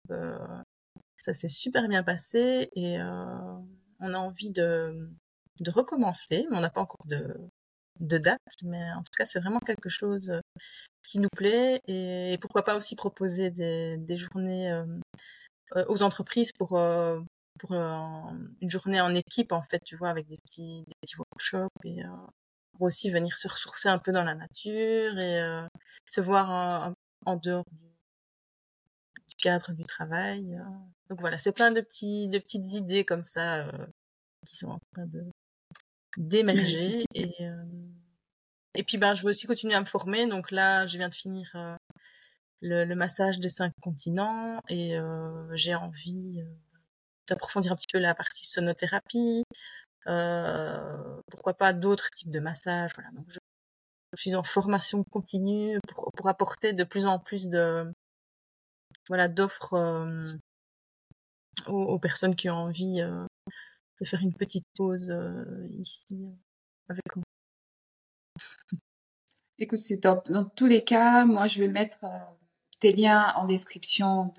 ça 1.17 1.33
s'est 1.33 1.47
super 1.47 1.87
bien 1.87 2.03
passé 2.03 2.69
et 2.75 2.99
on 3.99 4.13
a 4.13 4.17
envie 4.17 4.51
de, 4.51 5.09
de 5.63 5.71
recommencer, 5.71 6.45
on 6.51 6.59
n'a 6.61 6.69
pas 6.69 6.81
encore 6.81 7.05
de, 7.05 7.35
de 7.99 8.17
date, 8.17 8.39
mais 8.63 8.91
en 8.93 9.03
tout 9.03 9.11
cas, 9.17 9.25
c'est 9.25 9.39
vraiment 9.39 9.59
quelque 9.59 9.89
chose 9.89 10.31
qui 11.03 11.19
nous 11.19 11.29
plaît 11.35 11.81
et, 11.87 12.37
pourquoi 12.41 12.63
pas 12.63 12.77
aussi 12.77 12.95
proposer 12.95 13.49
des, 13.51 13.97
des 13.97 14.17
journées 14.17 14.83
aux 15.87 16.03
entreprises 16.03 16.51
pour, 16.51 16.79
pour 17.59 17.73
une 17.73 18.69
journée 18.69 19.01
en 19.01 19.13
équipe, 19.13 19.51
en 19.51 19.61
fait, 19.61 19.81
tu 19.83 19.95
vois, 19.95 20.09
avec 20.09 20.27
des 20.27 20.37
petits, 20.37 20.83
des 20.87 20.93
petits 21.01 21.17
workshops 21.17 21.69
et 21.83 22.01
pour 22.73 22.83
aussi 22.83 23.11
venir 23.11 23.37
se 23.37 23.47
ressourcer 23.47 23.89
un 23.89 23.99
peu 23.99 24.11
dans 24.11 24.23
la 24.23 24.35
nature 24.35 25.17
et 25.19 25.67
se 26.09 26.21
voir 26.21 26.93
en, 27.25 27.35
dehors 27.35 27.65
du, 27.71 29.35
cadre 29.37 29.73
du 29.73 29.83
travail. 29.83 30.57
Donc 31.09 31.19
voilà, 31.19 31.37
c'est 31.37 31.51
plein 31.51 31.71
de, 31.71 31.81
petits, 31.81 32.27
de 32.29 32.39
petites 32.39 32.73
idées 32.73 33.05
comme 33.05 33.23
ça 33.23 33.69
qui 34.45 34.57
sont 34.57 34.69
en 34.69 34.79
train 34.93 35.05
de 35.05 35.23
d'émerger. 36.19 36.99
et, 37.15 37.33
et 38.75 38.83
puis 38.83 38.97
ben, 38.97 39.15
je 39.15 39.23
veux 39.23 39.29
aussi 39.29 39.47
continuer 39.47 39.73
à 39.73 39.81
me 39.81 39.85
former. 39.85 40.27
Donc 40.27 40.51
là, 40.51 40.85
je 40.85 40.97
viens 40.97 41.09
de 41.09 41.15
finir 41.15 41.51
le, 42.61 42.85
le, 42.85 42.95
massage 42.95 43.39
des 43.39 43.49
cinq 43.49 43.73
continents 43.81 44.61
et 44.69 44.97
j'ai 45.53 45.73
envie 45.73 46.43
d'approfondir 47.27 47.71
un 47.71 47.75
petit 47.75 47.87
peu 47.91 47.99
la 47.99 48.13
partie 48.13 48.45
sonothérapie. 48.45 49.43
pourquoi 50.05 51.55
pas 51.57 51.73
d'autres 51.73 52.11
types 52.11 52.31
de 52.31 52.39
massages. 52.39 52.91
Voilà. 52.95 53.09
Donc 53.11 53.25
je, 53.29 53.39
je 54.13 54.21
suis 54.21 54.35
en 54.35 54.43
formation 54.43 55.03
continue 55.03 55.79
pour, 55.87 56.11
pour, 56.15 56.29
apporter 56.29 56.73
de 56.73 56.83
plus 56.83 57.05
en 57.05 57.19
plus 57.19 57.47
de 57.49 57.91
voilà 59.07 59.27
d'offres 59.27 59.77
aux, 61.67 61.93
aux, 61.93 61.99
personnes 61.99 62.35
qui 62.35 62.49
ont 62.49 62.55
envie 62.55 63.01
faire 64.05 64.21
une 64.21 64.33
petite 64.33 64.65
pause 64.75 65.11
ici 65.79 66.27
avec 66.87 67.15
moi. 67.15 67.23
Écoute, 69.57 69.79
c'est 69.79 69.99
top. 69.99 70.29
Dans 70.29 70.45
tous 70.45 70.67
les 70.67 70.83
cas, 70.83 71.25
moi, 71.25 71.47
je 71.47 71.59
vais 71.59 71.67
mettre 71.67 71.99
tes 72.79 72.93
liens 72.93 73.33
en 73.35 73.45
description 73.45 74.33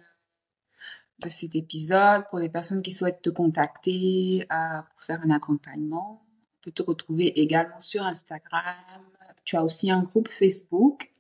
de, 1.19 1.29
cet 1.29 1.55
épisode 1.55 2.25
pour 2.31 2.39
les 2.39 2.49
personnes 2.49 2.81
qui 2.81 2.93
souhaitent 2.93 3.21
te 3.21 3.29
contacter 3.29 4.47
euh, 4.51 4.81
pour 4.81 5.03
faire 5.03 5.21
un 5.23 5.31
accompagnement. 5.31 6.25
On 6.25 6.63
peut 6.63 6.71
te 6.71 6.83
retrouver 6.83 7.39
également 7.39 7.83
sur 7.83 8.03
Instagram. 8.03 8.75
Tu 9.45 9.57
as 9.57 9.65
aussi 9.65 9.91
un 9.91 10.03
groupe 10.03 10.29
Facebook. 10.29 11.13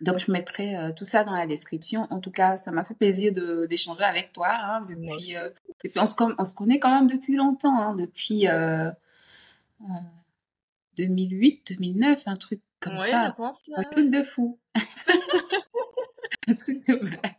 Donc, 0.00 0.18
je 0.18 0.30
mettrai 0.32 0.76
euh, 0.76 0.92
tout 0.92 1.04
ça 1.04 1.24
dans 1.24 1.34
la 1.34 1.46
description. 1.46 2.06
En 2.10 2.20
tout 2.20 2.30
cas, 2.30 2.56
ça 2.56 2.70
m'a 2.70 2.84
fait 2.84 2.94
plaisir 2.94 3.32
d'échanger 3.68 4.02
avec 4.02 4.32
toi. 4.32 4.48
Hein, 4.50 4.86
depuis, 4.88 5.36
euh, 5.36 5.50
depuis 5.82 5.98
on, 5.98 6.06
se, 6.06 6.14
on, 6.38 6.44
se, 6.44 6.54
connaît 6.54 6.80
quand 6.80 6.92
même 6.94 7.08
depuis 7.08 7.36
longtemps, 7.36 7.78
hein, 7.78 7.94
depuis 7.94 8.46
2008, 10.96 11.72
2009, 11.72 12.22
un 12.26 12.34
truc 12.34 12.60
comme 12.80 12.98
ouais, 12.98 13.10
ça. 13.10 13.32
Pense, 13.36 13.62
un 13.76 13.82
truc 13.84 14.10
de 14.10 14.22
fou. 14.22 14.58
un 16.48 16.54
truc 16.54 16.86
de 16.86 16.94
malade. 16.96 17.34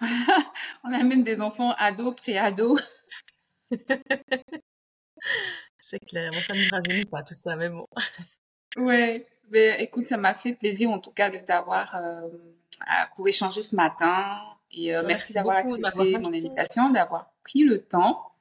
On 0.84 0.92
a 0.92 1.02
même 1.02 1.24
des 1.24 1.40
enfants 1.40 1.72
ados, 1.72 2.14
pré-ados. 2.16 3.10
C'est 5.80 5.98
clair. 6.00 6.30
Bon, 6.32 6.38
ça 6.38 6.54
ne 6.54 6.70
rajeunit 6.70 7.04
pas 7.06 7.22
tout 7.22 7.34
ça, 7.34 7.56
mais 7.56 7.68
bon. 7.68 7.86
Ouais. 8.76 9.26
Mais 9.50 9.82
écoute, 9.82 10.06
ça 10.06 10.16
m'a 10.16 10.34
fait 10.34 10.52
plaisir 10.52 10.90
en 10.90 10.98
tout 10.98 11.10
cas 11.10 11.30
de 11.30 11.38
t'avoir 11.38 11.94
euh, 11.96 12.28
pour 13.16 13.28
échanger 13.28 13.62
ce 13.62 13.76
matin. 13.76 14.38
Et 14.72 14.94
euh, 14.94 15.02
merci, 15.06 15.08
merci 15.08 15.32
d'avoir 15.34 15.56
accepté 15.56 16.18
mon 16.18 16.32
invitation, 16.32 16.90
d'avoir 16.90 17.30
pris 17.44 17.64
le 17.64 17.78
temps. 17.78 18.32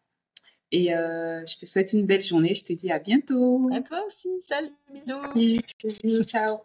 Et 0.72 0.96
euh, 0.96 1.46
je 1.46 1.58
te 1.58 1.66
souhaite 1.68 1.94
une 1.94 2.08
belle 2.08 2.22
journée. 2.22 2.56
Je 2.56 2.64
te 2.64 2.74
dis 2.74 2.92
à 2.92 2.98
bientôt. 2.98 3.70
À 3.72 3.82
toi 3.82 4.04
aussi. 4.08 4.30
Salut. 4.44 4.74
Bisous. 4.92 6.24
Ciao. 6.26 6.62